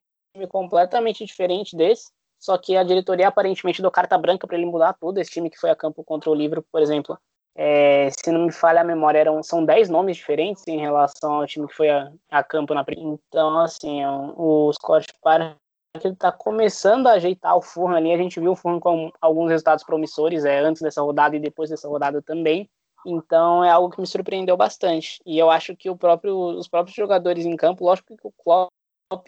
completamente 0.49 1.25
diferente 1.25 1.75
desse, 1.75 2.11
só 2.39 2.57
que 2.57 2.75
a 2.75 2.83
diretoria 2.83 3.27
aparentemente 3.27 3.81
deu 3.81 3.91
carta 3.91 4.17
branca 4.17 4.45
para 4.47 4.57
ele 4.57 4.65
mudar 4.65 4.93
tudo. 4.93 5.19
Esse 5.19 5.31
time 5.31 5.49
que 5.49 5.59
foi 5.59 5.69
a 5.69 5.75
campo 5.75 6.03
contra 6.03 6.29
o 6.29 6.35
Livro, 6.35 6.63
por 6.71 6.81
exemplo, 6.81 7.17
é, 7.55 8.09
se 8.11 8.31
não 8.31 8.45
me 8.45 8.51
falha 8.51 8.81
a 8.81 8.83
memória, 8.83 9.19
eram, 9.19 9.41
são 9.41 9.63
10 9.63 9.89
nomes 9.89 10.17
diferentes 10.17 10.67
em 10.67 10.77
relação 10.77 11.35
ao 11.35 11.47
time 11.47 11.67
que 11.67 11.73
foi 11.73 11.89
a, 11.89 12.11
a 12.29 12.43
campo 12.43 12.73
na 12.73 12.85
Então, 12.87 13.59
assim, 13.59 14.01
é 14.03 14.09
o 14.09 14.71
Scott 14.73 15.07
Parker 15.23 15.55
está 16.03 16.31
começando 16.31 17.07
a 17.07 17.13
ajeitar 17.13 17.55
o 17.55 17.61
Fulham 17.61 17.95
ali. 17.95 18.11
A 18.11 18.17
gente 18.17 18.39
viu 18.39 18.51
o 18.51 18.55
Fulham 18.55 18.79
com 18.79 19.09
alguns 19.21 19.49
resultados 19.49 19.85
promissores 19.85 20.43
é, 20.43 20.59
antes 20.59 20.81
dessa 20.81 21.01
rodada 21.01 21.35
e 21.35 21.39
depois 21.39 21.69
dessa 21.69 21.87
rodada 21.87 22.21
também. 22.21 22.69
Então 23.05 23.63
é 23.63 23.69
algo 23.69 23.89
que 23.89 24.01
me 24.01 24.07
surpreendeu 24.07 24.57
bastante. 24.57 25.21
E 25.25 25.37
eu 25.37 25.49
acho 25.49 25.75
que 25.75 25.89
próprio, 25.95 26.35
os 26.35 26.67
próprios 26.67 26.95
jogadores 26.95 27.45
em 27.45 27.55
campo, 27.55 27.85
lógico 27.85 28.17
que 28.17 28.27
o 28.27 28.33
Klopp 28.43 28.69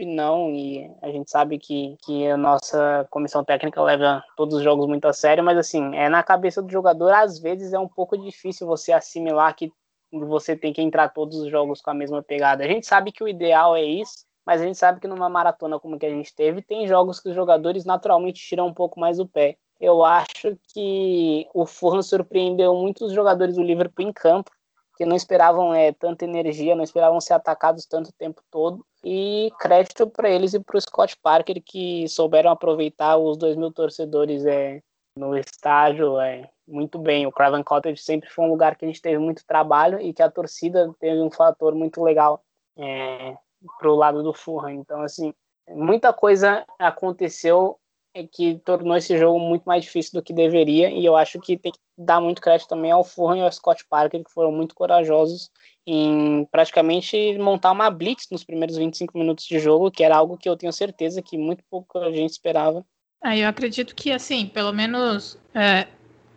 não, 0.05 0.49
e 0.51 0.91
a 1.01 1.09
gente 1.09 1.29
sabe 1.29 1.59
que, 1.59 1.95
que 2.03 2.27
a 2.27 2.35
nossa 2.35 3.07
comissão 3.09 3.43
técnica 3.43 3.81
leva 3.81 4.23
todos 4.35 4.55
os 4.55 4.63
jogos 4.63 4.87
muito 4.87 5.07
a 5.07 5.13
sério, 5.13 5.43
mas 5.43 5.57
assim, 5.57 5.95
é 5.95 6.09
na 6.09 6.23
cabeça 6.23 6.61
do 6.61 6.71
jogador, 6.71 7.13
às 7.13 7.39
vezes 7.39 7.73
é 7.73 7.79
um 7.79 7.87
pouco 7.87 8.17
difícil 8.17 8.65
você 8.65 8.91
assimilar 8.91 9.55
que 9.55 9.71
você 10.11 10.55
tem 10.55 10.73
que 10.73 10.81
entrar 10.81 11.09
todos 11.09 11.37
os 11.37 11.51
jogos 11.51 11.81
com 11.81 11.91
a 11.91 11.93
mesma 11.93 12.23
pegada. 12.23 12.63
A 12.63 12.67
gente 12.67 12.87
sabe 12.87 13.11
que 13.11 13.23
o 13.23 13.27
ideal 13.27 13.75
é 13.75 13.83
isso, 13.83 14.25
mas 14.45 14.61
a 14.61 14.65
gente 14.65 14.77
sabe 14.77 14.99
que 14.99 15.07
numa 15.07 15.29
maratona 15.29 15.79
como 15.79 15.99
que 15.99 16.05
a 16.05 16.09
gente 16.09 16.33
teve, 16.33 16.61
tem 16.61 16.87
jogos 16.87 17.19
que 17.19 17.29
os 17.29 17.35
jogadores 17.35 17.85
naturalmente 17.85 18.41
tiram 18.41 18.67
um 18.67 18.73
pouco 18.73 18.99
mais 18.99 19.19
o 19.19 19.27
pé. 19.27 19.57
Eu 19.79 20.03
acho 20.03 20.57
que 20.73 21.47
o 21.53 21.65
Fulham 21.65 22.01
surpreendeu 22.01 22.73
muitos 22.73 23.13
jogadores 23.13 23.55
do 23.55 23.63
Liverpool 23.63 24.07
em 24.07 24.13
campo, 24.13 24.49
que 24.97 25.05
não 25.05 25.15
esperavam 25.15 25.75
é, 25.75 25.93
tanta 25.93 26.25
energia, 26.25 26.75
não 26.75 26.83
esperavam 26.83 27.21
ser 27.21 27.33
atacados 27.33 27.85
tanto 27.85 28.11
tempo 28.17 28.41
todo. 28.49 28.83
E 29.03 29.51
crédito 29.59 30.07
para 30.09 30.27
eles 30.27 30.55
e 30.55 30.59
para 30.59 30.75
o 30.75 30.81
Scott 30.81 31.15
Parker, 31.21 31.61
que 31.63 32.07
souberam 32.07 32.49
aproveitar 32.49 33.15
os 33.15 33.37
dois 33.37 33.55
mil 33.55 33.71
torcedores 33.71 34.43
é, 34.45 34.81
no 35.15 35.37
estádio 35.37 36.19
é, 36.19 36.49
muito 36.67 36.97
bem. 36.97 37.27
O 37.27 37.31
Craven 37.31 37.63
Cottage 37.63 38.01
sempre 38.01 38.27
foi 38.27 38.45
um 38.45 38.49
lugar 38.49 38.75
que 38.75 38.85
a 38.85 38.87
gente 38.87 39.01
teve 39.01 39.19
muito 39.19 39.45
trabalho 39.45 40.01
e 40.01 40.11
que 40.11 40.23
a 40.23 40.31
torcida 40.31 40.91
teve 40.99 41.21
um 41.21 41.29
fator 41.29 41.75
muito 41.75 42.03
legal 42.03 42.41
é, 42.75 43.37
para 43.77 43.91
o 43.91 43.95
lado 43.95 44.23
do 44.23 44.33
Fulham. 44.33 44.71
Então, 44.71 45.01
assim, 45.01 45.31
muita 45.69 46.11
coisa 46.11 46.65
aconteceu 46.79 47.79
que 48.23 48.55
tornou 48.65 48.95
esse 48.95 49.17
jogo 49.17 49.39
muito 49.39 49.63
mais 49.63 49.83
difícil 49.83 50.13
do 50.13 50.23
que 50.23 50.33
deveria, 50.33 50.89
e 50.89 51.05
eu 51.05 51.15
acho 51.15 51.39
que 51.39 51.57
tem 51.57 51.71
que 51.71 51.79
dar 51.97 52.21
muito 52.21 52.41
crédito 52.41 52.67
também 52.67 52.91
ao 52.91 53.03
Fulham 53.03 53.37
e 53.37 53.41
ao 53.41 53.51
Scott 53.51 53.85
Parker, 53.89 54.23
que 54.23 54.31
foram 54.31 54.51
muito 54.51 54.73
corajosos 54.75 55.51
em 55.85 56.45
praticamente 56.51 57.37
montar 57.37 57.71
uma 57.71 57.89
blitz 57.89 58.27
nos 58.29 58.43
primeiros 58.43 58.77
25 58.77 59.17
minutos 59.17 59.45
de 59.45 59.59
jogo, 59.59 59.91
que 59.91 60.03
era 60.03 60.15
algo 60.15 60.37
que 60.37 60.49
eu 60.49 60.57
tenho 60.57 60.73
certeza 60.73 61.21
que 61.21 61.37
muito 61.37 61.63
pouca 61.69 62.11
gente 62.11 62.31
esperava. 62.31 62.85
É, 63.23 63.39
eu 63.39 63.47
acredito 63.47 63.95
que, 63.95 64.11
assim, 64.11 64.47
pelo 64.47 64.71
menos 64.71 65.39
é, 65.55 65.87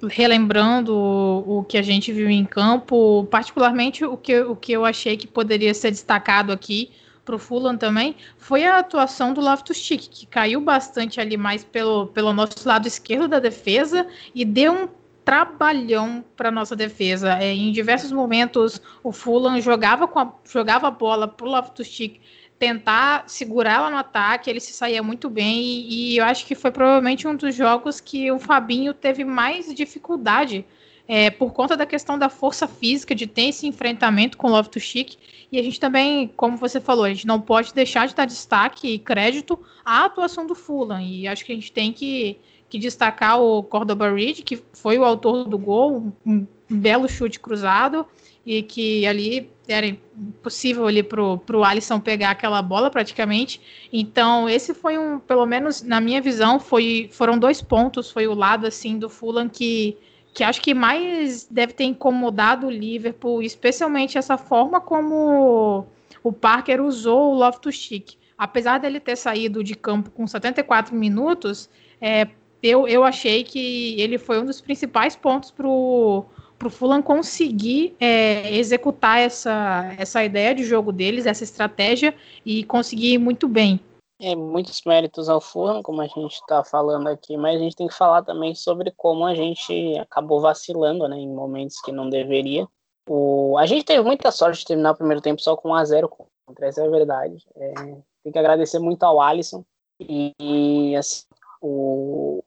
relembrando 0.09 0.95
o, 0.95 1.59
o, 1.59 1.65
que 1.65 1.77
a 1.77 1.83
gente 1.83 2.13
viu 2.13 2.31
em 2.31 2.45
campo, 2.45 3.27
particularmente 3.31 4.05
o 4.05 4.17
que, 4.17 4.41
o 4.41 4.57
que 4.57 4.73
eu 4.73 4.85
achei 4.85 5.17
que 5.17 5.27
poderia 5.27 5.75
ser 5.75 5.91
destacado 5.91 6.53
aqui 6.53 6.91
para 7.25 7.37
o 7.37 7.39
Fulham 7.39 7.77
também, 7.77 8.17
foi 8.39 8.65
a 8.65 8.79
atuação 8.79 9.33
do 9.33 9.41
Loftus-Cheek, 9.41 10.09
que 10.09 10.27
caiu 10.27 10.61
bastante 10.61 11.21
ali 11.21 11.37
mais 11.37 11.63
pelo, 11.65 12.07
pelo 12.09 12.33
nosso 12.33 12.67
lado 12.67 12.87
esquerdo 12.89 13.29
da 13.29 13.39
defesa 13.39 14.07
e 14.35 14.45
deu 14.45 14.73
um 14.73 14.89
trabalhão 15.25 16.25
para 16.37 16.51
nossa 16.51 16.75
defesa. 16.75 17.39
É, 17.39 17.53
em 17.53 17.71
diversos 17.73 18.11
momentos, 18.11 18.81
o 19.03 19.13
Fulham 19.13 19.61
jogava, 19.61 20.09
com 20.09 20.19
a, 20.19 20.33
jogava 20.45 20.89
a 20.89 20.91
bola 20.91 21.29
para 21.29 21.47
o 21.47 21.51
Loftus-Cheek 21.51 22.21
tentar 22.59 23.25
segurar 23.27 23.77
ela 23.77 23.91
no 23.91 23.97
ataque, 23.97 24.51
ele 24.51 24.61
se 24.61 24.75
saía 24.75 25.03
muito 25.03 25.31
bem 25.31 25.63
e, 25.63 26.13
e, 26.13 26.17
eu 26.19 26.25
acho 26.27 26.45
que 26.45 26.55
foi 26.55 26.71
provavelmente 26.71 27.27
um 27.27 27.35
dos 27.35 27.55
jogos 27.55 28.01
que 28.01 28.31
o 28.31 28.39
Fabinho 28.39 28.93
teve 28.93 29.25
mais 29.25 29.75
dificuldade 29.75 30.67
é, 31.13 31.29
por 31.29 31.53
conta 31.53 31.77
da 31.77 31.85
questão 31.85 32.17
da 32.17 32.29
força 32.29 32.69
física, 32.69 33.17
de 33.17 33.27
ter 33.27 33.49
esse 33.49 33.67
enfrentamento 33.67 34.39
com 34.39 34.47
o 34.47 34.51
Loftus-Cheek. 34.51 35.17
E 35.51 35.59
a 35.59 35.63
gente 35.63 35.81
também, 35.81 36.29
como 36.37 36.57
você 36.57 36.81
falou, 36.81 37.05
a 37.05 37.09
gente 37.09 37.27
não 37.27 37.41
pode 37.41 37.75
deixar 37.75 38.07
de 38.07 38.15
dar 38.15 38.27
destaque 38.27 38.87
e 38.87 38.97
crédito 38.97 39.59
à 39.85 40.05
atuação 40.05 40.47
do 40.47 40.55
Fulham. 40.55 41.01
E 41.01 41.27
acho 41.27 41.45
que 41.45 41.51
a 41.51 41.55
gente 41.57 41.73
tem 41.73 41.93
que, 41.93 42.39
que 42.69 42.79
destacar 42.79 43.43
o 43.43 43.61
Cordoba 43.61 44.09
Reed, 44.09 44.43
que 44.45 44.63
foi 44.73 44.99
o 44.99 45.05
autor 45.05 45.49
do 45.49 45.59
gol, 45.59 46.13
um 46.25 46.47
belo 46.71 47.09
chute 47.09 47.41
cruzado, 47.41 48.07
e 48.47 48.63
que 48.63 49.05
ali 49.05 49.51
era 49.67 49.87
impossível 49.89 50.87
ali 50.87 51.03
pro, 51.03 51.39
pro 51.39 51.65
Alisson 51.65 51.99
pegar 51.99 52.31
aquela 52.31 52.63
bola 52.63 52.89
praticamente. 52.89 53.61
Então, 53.93 54.49
esse 54.49 54.73
foi 54.73 54.97
um, 54.97 55.19
pelo 55.19 55.45
menos 55.45 55.83
na 55.83 56.01
minha 56.01 56.23
visão, 56.23 56.61
foi, 56.61 57.11
foram 57.11 57.37
dois 57.37 57.61
pontos, 57.61 58.13
foi 58.13 58.29
o 58.29 58.35
lado 58.35 58.65
assim 58.65 58.97
do 58.97 59.11
Fulham 59.11 59.49
que 59.49 59.99
que 60.33 60.45
acho 60.45 60.61
que 60.61 60.75
mais 60.75 61.47
deve 61.51 61.73
ter 61.73 61.85
incomodado 61.85 62.67
o 62.67 62.71
Liverpool, 62.71 63.43
especialmente 63.43 64.17
essa 64.17 64.39
forma 64.39 64.81
como 64.81 65.87
o 66.23 66.33
Parker 66.33 66.81
usou 66.83 67.33
o 67.33 67.35
Loftus-Cheek. 67.35 68.17
Apesar 68.39 68.79
dele 68.79 69.01
ter 69.01 69.17
saído 69.17 69.63
de 69.63 69.75
campo 69.75 70.11
com 70.11 70.27
74 70.27 70.95
minutos, 70.95 71.69
é, 72.01 72.29
eu, 72.63 72.87
eu 72.87 73.05
achei 73.05 73.45
que 73.45 74.01
ele 74.01 74.19
foi 74.19 74.41
um 74.41 74.45
dos 74.45 74.61
principais 74.61 75.17
pontos 75.17 75.51
para 75.51 75.67
o 75.67 76.27
Fulham 76.69 77.03
conseguir 77.03 77.95
é, 77.99 78.55
executar 78.57 79.19
essa, 79.19 79.95
essa 79.99 80.25
ideia 80.25 80.55
de 80.55 80.65
jogo 80.65 80.93
deles, 80.93 81.27
essa 81.27 81.45
estratégia, 81.45 82.15
e 82.45 82.65
conseguir 82.65 83.19
muito 83.19 83.49
bem. 83.49 83.81
É, 84.23 84.37
muitos 84.37 84.83
méritos 84.85 85.31
ao 85.31 85.41
Fulham, 85.41 85.83
como 85.83 86.03
a 86.03 86.07
gente 86.07 86.35
está 86.35 86.63
falando 86.63 87.09
aqui, 87.09 87.39
mas 87.39 87.57
a 87.57 87.59
gente 87.59 87.75
tem 87.75 87.89
que 87.89 87.95
falar 87.95 88.23
também 88.23 88.55
sobre 88.55 88.91
como 88.91 89.25
a 89.25 89.35
gente 89.35 89.97
acabou 89.99 90.43
vacilando 90.43 91.09
né, 91.09 91.17
em 91.17 91.33
momentos 91.33 91.81
que 91.81 91.91
não 91.91 92.11
deveria. 92.11 92.69
O, 93.09 93.57
a 93.57 93.65
gente 93.65 93.85
teve 93.85 94.03
muita 94.03 94.31
sorte 94.31 94.61
de 94.61 94.67
terminar 94.67 94.91
o 94.91 94.97
primeiro 94.97 95.23
tempo 95.23 95.41
só 95.41 95.57
com 95.57 95.71
1 95.71 95.75
a 95.75 95.85
0 95.87 96.09
contra, 96.09 96.67
essa 96.67 96.83
é 96.83 96.87
a 96.87 96.91
verdade. 96.91 97.47
É, 97.57 97.73
tem 98.23 98.31
que 98.31 98.39
agradecer 98.39 98.79
muito 98.79 99.03
ao 99.05 99.23
Alisson 99.23 99.65
e, 99.99 100.35
e 100.39 100.95
assim, 100.97 101.25
o, 101.63 102.45